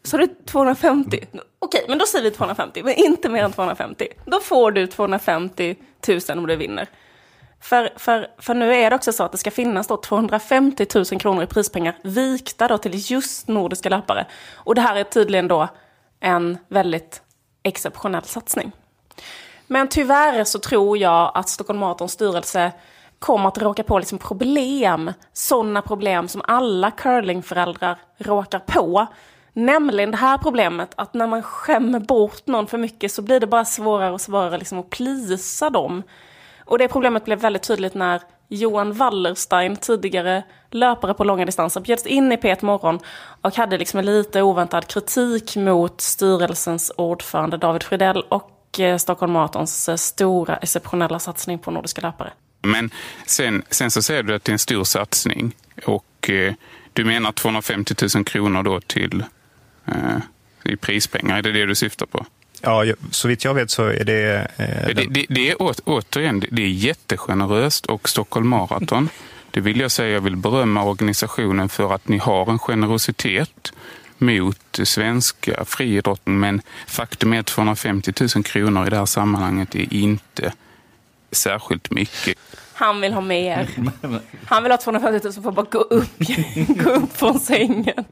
Sa 0.07 0.17
du 0.17 0.27
250? 0.45 1.27
Okej, 1.59 1.85
men 1.87 1.97
då 1.97 2.05
säger 2.05 2.23
vi 2.23 2.31
250, 2.31 2.83
men 2.83 2.93
inte 2.93 3.29
mer 3.29 3.43
än 3.43 3.51
250. 3.51 4.07
Då 4.25 4.39
får 4.39 4.71
du 4.71 4.87
250 4.87 5.75
000 6.07 6.19
om 6.37 6.47
du 6.47 6.55
vinner. 6.55 6.87
För, 7.61 7.93
för, 7.95 8.27
för 8.37 8.53
nu 8.53 8.75
är 8.75 8.89
det 8.89 8.95
också 8.95 9.13
så 9.13 9.23
att 9.23 9.31
det 9.31 9.37
ska 9.37 9.51
finnas 9.51 9.87
då 9.87 9.97
250 9.97 10.85
000 10.95 11.05
kronor 11.05 11.43
i 11.43 11.47
prispengar 11.47 11.95
vikta 12.03 12.67
då 12.67 12.77
till 12.77 13.11
just 13.11 13.47
nordiska 13.47 13.89
löpare. 13.89 14.25
Och 14.53 14.75
det 14.75 14.81
här 14.81 14.95
är 14.95 15.03
tydligen 15.03 15.47
då 15.47 15.67
en 16.19 16.57
väldigt 16.67 17.21
exceptionell 17.63 18.23
satsning. 18.23 18.71
Men 19.67 19.87
tyvärr 19.87 20.43
så 20.43 20.59
tror 20.59 20.97
jag 20.97 21.31
att 21.33 21.49
Stockholm 21.49 21.79
Marathons 21.79 22.11
styrelse 22.11 22.71
kommer 23.19 23.47
att 23.47 23.57
råka 23.57 23.83
på 23.83 23.99
liksom 23.99 24.17
problem. 24.17 25.13
Sådana 25.33 25.81
problem 25.81 26.27
som 26.27 26.41
alla 26.47 26.91
curlingföräldrar 26.91 27.97
råkar 28.17 28.59
på. 28.59 29.07
Nämligen 29.57 30.11
det 30.11 30.17
här 30.17 30.37
problemet 30.37 30.89
att 30.95 31.13
när 31.13 31.27
man 31.27 31.43
skämmer 31.43 31.99
bort 31.99 32.47
någon 32.47 32.67
för 32.67 32.77
mycket 32.77 33.11
så 33.11 33.21
blir 33.21 33.39
det 33.39 33.47
bara 33.47 33.65
svårare 33.65 34.11
och 34.11 34.21
svårare 34.21 34.57
liksom 34.57 34.79
att 34.79 34.89
plisa 34.89 35.69
dem. 35.69 36.03
Och 36.59 36.77
det 36.77 36.87
problemet 36.87 37.25
blev 37.25 37.39
väldigt 37.39 37.63
tydligt 37.63 37.93
när 37.93 38.21
Johan 38.47 38.93
Wallerstein, 38.93 39.75
tidigare 39.75 40.43
löpare 40.71 41.13
på 41.13 41.23
långa 41.23 41.45
distanser, 41.45 41.81
bjöds 41.81 42.05
in 42.05 42.31
i 42.31 42.35
P1 42.35 42.65
Morgon 42.65 42.99
och 43.41 43.55
hade 43.55 43.77
liksom 43.77 43.99
en 43.99 44.05
lite 44.05 44.41
oväntad 44.41 44.87
kritik 44.87 45.55
mot 45.55 46.01
styrelsens 46.01 46.91
ordförande 46.97 47.57
David 47.57 47.83
Fridell 47.83 48.21
och 48.29 48.79
eh, 48.79 48.97
Stockholm 48.97 49.33
Marathons 49.33 49.89
eh, 49.89 49.95
stora 49.95 50.57
exceptionella 50.57 51.19
satsning 51.19 51.59
på 51.59 51.71
nordiska 51.71 52.01
löpare. 52.01 52.33
Men 52.61 52.89
sen, 53.25 53.63
sen 53.69 53.91
så 53.91 54.01
säger 54.01 54.23
du 54.23 54.35
att 54.35 54.43
det 54.43 54.49
är 54.49 54.53
en 54.53 54.59
stor 54.59 54.83
satsning 54.83 55.55
och 55.85 56.29
eh, 56.29 56.53
du 56.93 57.05
menar 57.05 57.31
250 57.31 57.95
000 58.15 58.25
kronor 58.25 58.63
då 58.63 58.81
till 58.81 59.23
i 60.63 60.75
prispengar. 60.75 61.37
Är 61.37 61.41
det 61.41 61.51
det 61.51 61.65
du 61.65 61.75
syftar 61.75 62.05
på? 62.05 62.25
Ja, 62.61 62.85
så 63.11 63.27
vitt 63.27 63.43
jag 63.43 63.53
vet 63.53 63.71
så 63.71 63.83
är 63.83 64.03
det... 64.03 64.47
Eh, 64.57 64.95
Det, 64.95 65.05
det, 65.09 65.25
det 65.29 65.49
är 65.49 65.61
å, 65.61 65.73
återigen, 65.85 66.43
det 66.51 66.61
är 66.61 66.67
jättegeneröst 66.67 67.85
och 67.85 68.09
Stockholm 68.09 68.47
Marathon, 68.47 69.09
det 69.51 69.59
vill 69.59 69.79
jag 69.79 69.91
säga, 69.91 70.13
jag 70.13 70.21
vill 70.21 70.35
berömma 70.35 70.83
organisationen 70.83 71.69
för 71.69 71.93
att 71.95 72.07
ni 72.07 72.17
har 72.17 72.49
en 72.51 72.59
generositet 72.59 73.73
mot 74.17 74.79
svenska 74.83 75.65
friidrotten. 75.65 76.39
Men 76.39 76.61
faktum 76.87 77.33
är 77.33 77.39
att 77.39 77.45
250 77.45 78.13
000 78.35 78.43
kronor 78.43 78.87
i 78.87 78.89
det 78.89 78.97
här 78.97 79.05
sammanhanget 79.05 79.75
är 79.75 79.93
inte 79.93 80.53
särskilt 81.31 81.91
mycket. 81.91 82.37
Han 82.73 83.01
vill 83.01 83.13
ha 83.13 83.21
mer. 83.21 83.69
Han 84.45 84.63
vill 84.63 84.71
ha 84.71 84.77
250 84.77 85.19
000 85.23 85.33
för 85.33 85.49
att 85.49 85.55
bara 85.55 85.65
gå 85.71 85.79
upp, 85.79 86.17
gå 86.83 86.89
upp 86.89 87.17
från 87.17 87.39
sängen. 87.39 88.05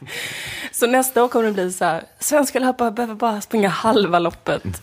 Så 0.72 0.86
nästa 0.86 1.24
år 1.24 1.28
kommer 1.28 1.46
det 1.46 1.52
bli 1.52 1.72
så 1.72 1.84
här, 1.84 2.02
svenska 2.18 2.58
löpare 2.58 2.90
behöver 2.90 3.14
bara 3.14 3.40
springa 3.40 3.68
halva 3.68 4.18
loppet. 4.18 4.82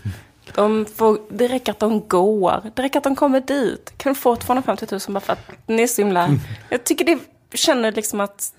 De 0.55 0.86
får, 0.95 1.20
det 1.30 1.47
räcker 1.47 1.72
att 1.72 1.80
de 1.80 2.07
går, 2.07 2.61
det 2.76 2.84
räcker 2.84 2.97
att 2.97 3.03
de 3.03 3.15
kommer 3.15 3.41
dit. 3.41 3.93
Kan 3.97 4.15
få 4.15 4.36
250 4.36 4.86
000 4.91 4.99
bara 5.09 5.20
för 5.20 5.34
att 5.34 5.39
ni 5.65 5.84
är 5.84 5.88
så 5.88 6.01
himla... 6.01 6.30
Jag 6.70 6.84
tycker 6.84 7.05
det 7.05 7.20
känner 7.53 7.91
liksom 7.91 8.20
att 8.20 8.53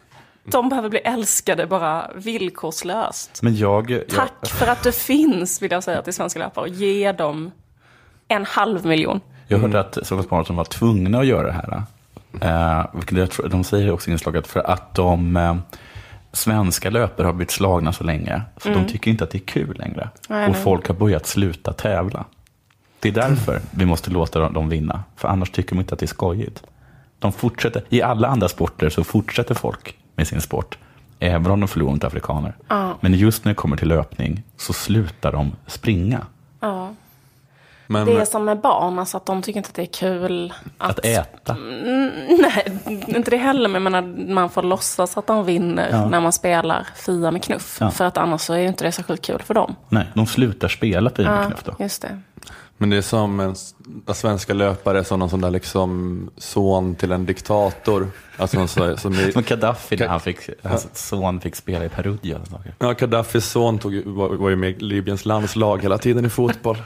de 0.44 0.68
behöver 0.68 0.88
bli 0.88 0.98
älskade 0.98 1.66
bara 1.66 2.10
villkorslöst. 2.14 3.42
Men 3.42 3.56
jag... 3.56 3.90
jag 3.90 4.08
Tack 4.08 4.48
för 4.48 4.66
att 4.66 4.82
du 4.82 4.92
finns, 4.92 5.62
vill 5.62 5.70
jag 5.70 5.84
säga 5.84 6.02
till 6.02 6.14
svenska 6.14 6.38
löpare. 6.38 6.62
Och 6.62 6.68
ge 6.68 7.12
dem 7.12 7.50
en 8.28 8.44
halv 8.44 8.86
miljon. 8.86 9.20
Jag 9.48 9.58
hörde 9.58 9.80
att 9.80 9.92
Stockholms 9.92 10.30
Marathon 10.30 10.56
var 10.56 10.64
tvungna 10.64 11.18
att 11.18 11.26
göra 11.26 11.46
det 11.46 11.52
här. 11.52 11.82
Eh, 12.40 12.86
vilket 12.92 13.18
jag 13.18 13.30
tror, 13.30 13.48
de 13.48 13.64
säger 13.64 13.90
också 13.90 14.10
i 14.10 14.12
inslaget 14.12 14.46
för 14.46 14.60
att 14.60 14.94
de 14.94 15.36
eh, 15.36 15.56
svenska 16.38 16.90
löpare 16.90 17.26
har 17.26 17.32
blivit 17.32 17.50
slagna 17.50 17.92
så 17.92 18.04
länge. 18.04 18.42
Så 18.56 18.68
Mm. 18.68 18.82
de 18.82 18.92
tycker 18.92 19.10
inte 19.10 19.24
att 19.24 19.30
det 19.30 19.38
är 19.38 19.46
kul 19.46 19.76
längre. 19.78 20.08
Nej, 20.28 20.50
och 20.50 20.56
folk 20.56 20.88
har 20.88 20.94
börjat 20.94 21.26
sluta 21.26 21.72
tävla. 21.72 22.24
Det 23.00 23.08
är 23.08 23.12
därför 23.12 23.60
vi 23.70 23.86
måste 23.86 24.10
låta 24.10 24.38
dem- 24.38 24.52
dem 24.52 24.68
vinna. 24.68 25.02
För 25.16 25.28
annars 25.28 25.50
tycker 25.50 25.70
de 25.74 25.80
inte 25.80 25.94
att 25.94 26.00
det 26.00 26.04
är 26.04 26.08
skojigt. 26.08 26.62
De 27.18 27.32
fortsätter, 27.32 27.82
I 27.88 28.02
alla 28.02 28.28
andra 28.28 28.48
sporter 28.48 28.88
så 28.90 29.04
fortsätter 29.04 29.54
folk 29.54 29.96
med 30.16 30.28
sin 30.28 30.40
sport. 30.40 30.78
Även 31.20 31.50
om 31.52 31.60
de 31.60 31.68
förlorar 31.68 31.92
mot 31.92 32.04
afrikaner. 32.04 32.56
Ja. 32.68 32.94
Men 33.00 33.14
just 33.14 33.44
när 33.44 33.50
det 33.52 33.56
kommer 33.56 33.76
till 33.76 33.88
löpning 33.88 34.42
så 34.56 34.72
slutar 34.72 35.32
de 35.32 35.52
springa. 35.66 36.26
Ja. 36.60 36.90
Men, 37.90 38.06
det 38.06 38.12
är 38.20 38.24
som 38.24 38.44
med 38.44 38.60
barn, 38.60 38.98
alltså 38.98 39.16
att 39.16 39.26
de 39.26 39.42
tycker 39.42 39.58
inte 39.58 39.68
att 39.68 39.74
det 39.74 39.82
är 39.82 39.86
kul 39.86 40.54
att... 40.78 40.90
Att 40.98 41.04
äta. 41.04 41.52
Mm, 41.52 42.10
nej, 42.40 42.78
inte 43.06 43.30
det 43.30 43.36
heller. 43.36 43.68
Men 43.68 43.82
menar, 43.82 44.02
man 44.32 44.50
får 44.50 44.62
låtsas 44.62 45.16
att 45.16 45.26
de 45.26 45.44
vinner 45.44 45.88
Ja. 45.92 46.08
när 46.08 46.20
man 46.20 46.32
spelar 46.32 46.86
Fia 46.96 47.30
med 47.30 47.42
knuff. 47.42 47.76
Ja. 47.80 47.90
För 47.90 48.04
att 48.04 48.16
annars 48.18 48.40
så 48.40 48.54
är 48.54 48.58
ju 48.58 48.68
inte 48.68 48.84
det 48.84 48.92
särskilt 48.92 49.22
kul 49.22 49.42
för 49.42 49.54
dem. 49.54 49.74
Nej, 49.88 50.06
de 50.14 50.26
slutar 50.26 50.68
spela 50.68 51.10
Fia 51.10 51.30
med 51.30 51.42
Ja, 51.44 51.46
knuff 51.46 51.62
då. 51.64 51.74
just 51.84 52.02
det. 52.02 52.20
Men 52.80 52.90
det 52.90 52.96
är 52.96 53.02
som 53.02 53.40
en 53.40 53.54
svenska 54.14 54.54
löpare 54.54 55.04
som 55.04 55.18
någon 55.18 55.30
sån 55.30 55.40
där 55.40 55.50
liksom 55.50 56.30
son 56.36 56.94
till 56.94 57.12
en 57.12 57.26
diktator. 57.26 58.10
Alltså, 58.36 58.66
så, 58.66 58.96
som 58.96 59.14
i, 59.14 59.32
Som 59.32 59.42
Gaddafi 59.42 59.96
när 59.96 60.08
han 60.08 60.20
fick, 60.20 60.38
hans 60.62 60.88
son 61.08 61.40
fick 61.40 61.56
spela 61.56 61.84
i 61.84 61.88
Perugia. 61.88 62.40
ja, 62.78 62.92
Gaddafis 62.92 63.50
son 63.50 63.78
tog, 63.78 64.02
var, 64.06 64.28
var 64.28 64.48
ju 64.50 64.56
med 64.56 64.70
i 64.70 64.74
Libyens 64.84 65.24
landslag 65.26 65.82
hela 65.82 65.98
tiden 65.98 66.24
i 66.24 66.28
fotboll. 66.28 66.76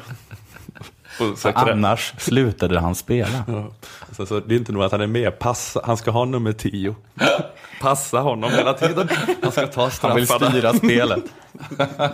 Och 1.21 1.39
så- 1.39 1.49
Annars 1.55 2.13
slutade 2.19 2.81
han 2.81 2.95
spela. 2.95 3.45
Ja. 3.47 3.71
Så, 4.17 4.27
så 4.27 4.41
det 4.41 4.55
är 4.55 4.59
inte 4.59 4.73
nog 4.73 4.83
att 4.83 4.93
han 4.93 5.01
är 5.01 5.07
med, 5.07 5.39
passa, 5.39 5.81
han 5.85 5.97
ska 5.97 6.11
ha 6.11 6.25
nummer 6.25 6.53
tio. 6.53 6.95
Passa 7.81 8.19
honom 8.21 8.51
hela 8.51 8.75
tiden. 8.75 9.09
Han 9.43 9.53
ska 9.53 9.67
ta 9.67 9.91
Han 10.03 10.15
vill 10.17 10.27
straffarna. 10.27 10.51
styra 10.51 10.73
spelet. 10.75 11.25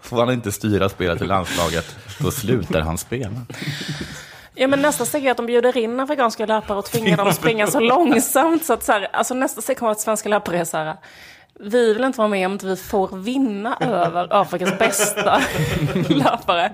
Får 0.00 0.18
han 0.18 0.30
inte 0.32 0.52
styra 0.52 0.88
spelet 0.88 1.22
i 1.22 1.24
landslaget, 1.24 1.96
då 2.18 2.30
slutar 2.30 2.80
han 2.80 2.98
spela. 2.98 3.30
Ja, 4.54 4.66
men 4.66 4.82
nästa 4.82 5.04
steg 5.06 5.26
är 5.26 5.30
att 5.30 5.36
de 5.36 5.46
bjuder 5.46 5.76
in 5.76 6.00
afrikanska 6.00 6.46
löpare 6.46 6.78
och 6.78 6.84
tvingar 6.84 7.16
dem 7.16 7.28
att 7.28 7.36
springa 7.36 7.66
så 7.66 7.80
långsamt. 7.80 8.64
Så 8.64 8.72
att 8.72 8.82
så 8.82 8.92
här, 8.92 9.08
alltså 9.12 9.34
nästa 9.34 9.60
steg 9.60 9.78
kommer 9.78 9.92
att 9.92 10.00
svenska 10.00 10.28
löpare 10.28 10.58
är 10.58 10.64
så 10.64 10.76
här, 10.76 10.94
vi 11.60 11.94
vill 11.94 12.04
inte 12.04 12.18
vara 12.18 12.28
med 12.28 12.46
om 12.46 12.52
inte 12.52 12.66
vi 12.66 12.76
får 12.76 13.16
vinna 13.16 13.76
över 13.80 14.28
Afrikas 14.30 14.78
bästa 14.78 15.40
löpare. 16.08 16.72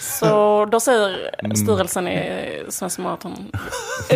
Så 0.00 0.64
då 0.64 0.80
säger 0.80 1.30
styrelsen 1.54 2.08
i 2.08 2.62
Svenska 2.68 3.02
Marathon, 3.02 3.52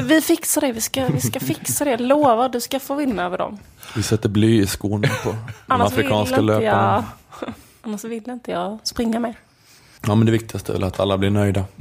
vi 0.03 0.21
fixar 0.21 0.61
det, 0.61 0.73
vi 0.73 0.81
ska, 0.81 1.07
vi 1.07 1.21
ska 1.21 1.41
fixa 1.41 1.85
det, 1.85 1.97
lova, 1.97 2.49
du 2.49 2.61
ska 2.61 2.81
få 2.81 2.95
vinna 2.95 3.25
över 3.25 3.39
dem. 3.39 3.59
Vi 3.97 4.03
sätter 4.03 4.29
bly 4.29 4.63
i 4.63 4.67
skorna 4.67 5.09
på 5.25 5.31
de 5.31 5.37
Annars 5.67 5.93
vill, 5.93 5.99
afrikanska 5.99 6.35
inte 6.35 6.47
löparna. 6.47 7.05
jag, 7.41 7.53
annars 7.83 8.05
vill 8.05 8.31
inte 8.31 8.51
jag 8.51 8.79
springa 8.83 9.21
mer. 9.21 9.35
Ja, 10.07 10.15
men 10.15 10.27
det 10.27 10.33
viktigaste 10.33 10.73
är 10.73 10.75
väl 10.75 10.85
att 10.85 11.01
alla 11.01 11.19
blir 11.19 11.31
nöjda. 11.31 11.65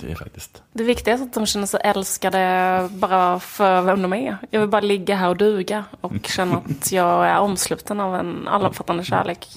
det 0.00 0.10
är 0.10 0.14
faktiskt. 0.14 0.62
Det 0.72 0.84
viktiga 0.84 1.14
är 1.14 1.22
att 1.22 1.32
de 1.34 1.46
känner 1.46 1.66
sig 1.66 1.80
älskade 1.84 2.88
bara 2.92 3.40
för 3.40 3.80
vem 3.82 4.02
de 4.02 4.12
är. 4.12 4.36
Jag 4.50 4.60
vill 4.60 4.68
bara 4.68 4.80
ligga 4.80 5.16
här 5.16 5.28
och 5.28 5.36
duga 5.36 5.84
och 6.00 6.26
känna 6.26 6.56
att 6.56 6.92
jag 6.92 7.26
är 7.26 7.38
omsluten 7.38 8.00
av 8.00 8.16
en 8.16 8.48
allomfattande 8.48 9.04
kärlek. 9.04 9.48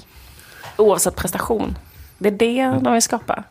Oavsett 0.77 1.15
prestation. 1.15 1.75
Det 2.19 2.27
är 2.29 2.31
det 2.31 2.79
de 2.83 2.93
vill 2.93 3.01
skapa. 3.01 3.43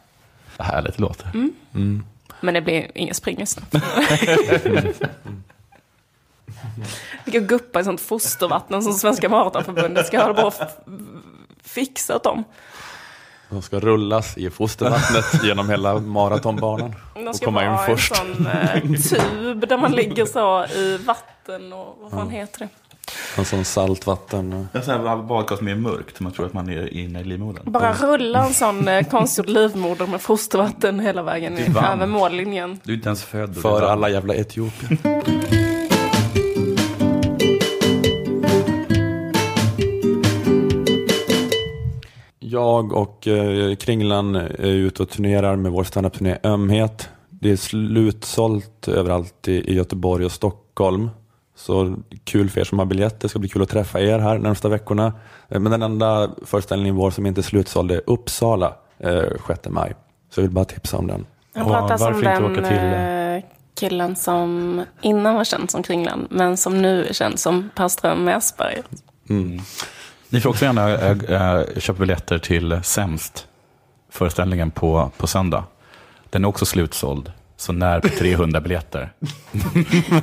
Vad 0.56 0.66
härligt 0.66 0.96
det 0.96 1.02
låter. 1.02 1.26
Mm. 1.34 1.52
Mm. 1.74 2.04
Men 2.40 2.54
det 2.54 2.60
blir 2.60 2.90
ingen 2.94 3.14
spring 3.14 3.38
just 3.40 3.58
nu. 3.72 3.80
Vi 7.24 7.32
kan 7.32 7.46
guppa 7.46 7.80
i 7.80 7.84
sånt 7.84 8.00
fostervatten 8.00 8.82
som 8.82 8.92
Svenska 8.92 9.28
Maratonförbundet 9.28 10.06
ska 10.06 10.22
hålla 10.22 10.34
på 10.34 10.46
och 10.46 10.54
fixa 11.62 12.16
åt 12.16 12.24
dem. 12.24 12.44
De 13.50 13.62
ska 13.62 13.80
rullas 13.80 14.38
i 14.38 14.50
fostervattnet 14.50 15.44
genom 15.44 15.70
hela 15.70 15.98
maratonbanan. 15.98 16.94
De 17.14 17.28
Och 17.28 17.36
ska 17.36 17.44
komma 17.44 17.64
in 17.64 17.70
vara 17.72 17.80
en 17.86 17.96
först. 17.96 18.16
sån 18.16 18.46
eh, 18.46 18.82
tub 18.82 19.68
där 19.68 19.78
man 19.78 19.92
ligger 19.92 20.26
så 20.26 20.66
i 20.66 20.96
vatten 20.96 21.72
och 21.72 21.98
vad 22.00 22.10
fan 22.10 22.30
heter 22.30 22.58
det? 22.58 22.68
En 23.36 23.44
sån 23.44 23.64
saltvatten. 23.64 24.68
En 24.72 24.82
sån 24.82 24.94
här 24.94 25.16
badkar 25.22 25.56
som 25.56 25.68
är 25.68 25.74
mörkt, 25.74 26.20
man 26.20 26.32
tror 26.32 26.46
att 26.46 26.52
man 26.52 26.68
är 26.68 26.94
inne 26.94 27.20
i 27.20 27.24
livmodern. 27.24 27.72
Bara 27.72 27.92
rulla 27.92 28.46
en 28.46 28.54
sån 28.54 28.88
eh, 28.88 29.06
konstgjord 29.06 29.48
livmoder 29.48 30.06
med 30.06 30.20
fostervatten 30.20 31.00
hela 31.00 31.22
vägen 31.22 31.58
över 31.58 32.06
mållinjen. 32.06 32.80
Du 32.84 32.92
är 32.92 32.96
inte 32.96 33.08
ens 33.08 33.24
född. 33.24 33.56
För 33.56 33.82
alla 33.82 34.08
jävla 34.08 34.34
Etiopien. 34.34 34.98
Jag 42.38 42.92
och 42.92 43.28
eh, 43.28 43.74
Kringlan 43.74 44.36
är 44.36 44.66
ute 44.66 45.02
och 45.02 45.08
turnerar 45.08 45.56
med 45.56 45.72
vår 45.72 45.84
standup-turné 45.84 46.38
Ömhet. 46.44 47.08
Det 47.30 47.50
är 47.50 47.56
slutsålt 47.56 48.88
överallt 48.88 49.48
i, 49.48 49.52
i 49.52 49.74
Göteborg 49.74 50.24
och 50.24 50.32
Stockholm. 50.32 51.10
Så 51.58 51.96
kul 52.24 52.50
för 52.50 52.60
er 52.60 52.64
som 52.64 52.78
har 52.78 52.86
biljett. 52.86 53.20
Det 53.20 53.28
ska 53.28 53.38
bli 53.38 53.48
kul 53.48 53.62
att 53.62 53.68
träffa 53.68 54.00
er 54.00 54.18
här 54.18 54.38
närmsta 54.38 54.68
veckorna. 54.68 55.12
Eh, 55.48 55.60
Men 55.60 55.72
den 55.72 55.82
enda 55.82 56.30
föreställningen 56.46 56.94
vår 56.94 57.10
som 57.10 57.26
inte 57.26 57.40
är 57.40 57.42
slutsåld 57.42 57.90
är 57.90 58.00
Uppsala 58.06 58.74
eh, 58.98 59.22
6 59.46 59.60
maj. 59.68 59.94
Så 60.30 60.40
jag 60.40 60.42
vill 60.42 60.50
bara 60.50 60.64
tipsa 60.64 60.96
om 60.96 61.06
den. 61.06 61.26
Han 61.54 61.66
pratar 61.66 61.96
som 61.96 62.22
den 62.22 62.64
eh, 62.64 63.42
killen 63.80 64.16
som 64.16 64.84
innan 65.00 65.34
var 65.34 65.44
känd 65.44 65.70
som 65.70 65.82
Kringlan, 65.82 66.26
men 66.30 66.56
som 66.56 66.82
nu 66.82 67.04
är 67.04 67.12
känd 67.12 67.38
som 67.38 67.70
Per 67.74 67.88
Ström 67.88 68.28
Esberg. 68.28 68.82
Mm. 69.28 69.60
Ni 70.28 70.40
får 70.40 70.50
också 70.50 70.64
gärna 70.64 70.90
äh, 70.90 71.56
äh, 71.58 71.78
köpa 71.78 72.00
biljetter 72.00 72.38
till 72.38 72.80
Sämst, 72.82 73.46
föreställningen 74.10 74.70
på, 74.70 75.10
på 75.16 75.26
söndag. 75.26 75.64
Den 76.30 76.44
är 76.44 76.48
också 76.48 76.64
slutsåld, 76.66 77.32
så 77.60 77.72
när 77.72 78.00
på 78.00 78.08
300 78.08 78.60
biljetter. 78.60 79.12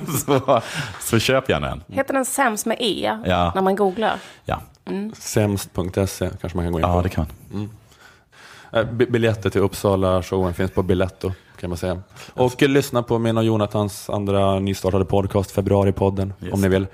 så, 0.25 0.61
så 1.01 1.19
köp 1.19 1.49
gärna 1.49 1.71
en. 1.71 1.83
Heter 1.87 2.13
den 2.13 2.25
Sämst 2.25 2.65
med 2.65 2.77
E 2.79 3.17
Ja. 3.25 3.51
när 3.55 3.61
man 3.61 3.75
googlar? 3.75 4.19
Ja. 4.45 4.61
Mm. 4.85 5.13
Sämst.se 5.17 6.29
kanske 6.41 6.57
man 6.57 6.65
kan 6.65 6.71
gå 6.71 6.79
in 6.79 6.83
på. 6.83 6.89
Ja, 6.89 7.01
det 7.01 7.09
kan 7.09 7.25
Mm. 7.53 7.69
Eh, 8.73 8.83
bi- 8.83 9.05
Biljetter 9.11 9.49
till 9.49 9.61
Uppsala-showen 9.61 10.53
finns 10.53 10.71
på 10.71 10.83
Biletto 10.83 11.31
kan 11.59 11.69
man 11.69 11.77
säga. 11.77 12.01
Och 12.33 12.63
eh, 12.63 12.69
lyssna 12.69 13.03
på 13.03 13.19
min 13.19 13.37
och 13.37 13.43
Jonathans 13.43 14.09
andra 14.09 14.59
nystartade 14.59 15.05
podcast, 15.05 15.51
Februaripodden, 15.51 16.33
om 16.51 16.61
ni 16.61 16.67
vill. 16.67 16.87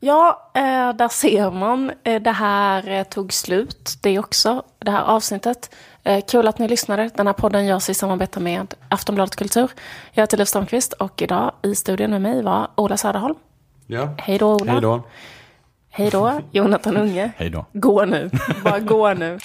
Ja, 0.00 0.50
eh, 0.54 0.92
där 0.96 1.08
ser 1.08 1.50
man. 1.50 1.92
Eh, 2.04 2.22
det 2.22 2.30
här 2.32 3.04
tog 3.04 3.32
slut, 3.32 3.94
det 4.02 4.18
också, 4.18 4.62
det 4.78 4.90
här 4.90 5.02
avsnittet. 5.02 5.74
Eh, 6.04 6.24
kul 6.28 6.48
att 6.48 6.58
ni 6.58 6.68
lyssnade. 6.68 7.10
Den 7.14 7.26
här 7.26 7.34
podden 7.34 7.66
görs 7.66 7.90
i 7.90 7.94
samarbete 7.94 8.40
med 8.40 8.74
Aftonbladet 8.88 9.36
Kultur. 9.36 9.70
Jag 10.12 10.22
heter 10.22 10.36
Liv 10.36 10.44
Strömquist 10.44 10.92
och 10.92 11.22
idag 11.22 11.52
i 11.62 11.74
studion 11.74 12.10
med 12.10 12.22
mig 12.22 12.42
var 12.42 12.68
Ola 12.74 12.96
Söderholm. 12.96 13.34
Ja. 13.86 14.14
Hej 14.18 14.38
då 14.38 14.54
Ola. 14.54 14.72
Hej 14.72 14.80
då. 14.80 15.02
Hej 15.90 16.10
då, 16.10 16.40
Jonathan 16.50 16.96
Unge. 16.96 17.32
Hej 17.36 17.50
då. 17.50 17.64
Gå 17.72 18.04
nu, 18.04 18.30
bara 18.64 18.78
gå 18.78 19.14
nu. 19.14 19.38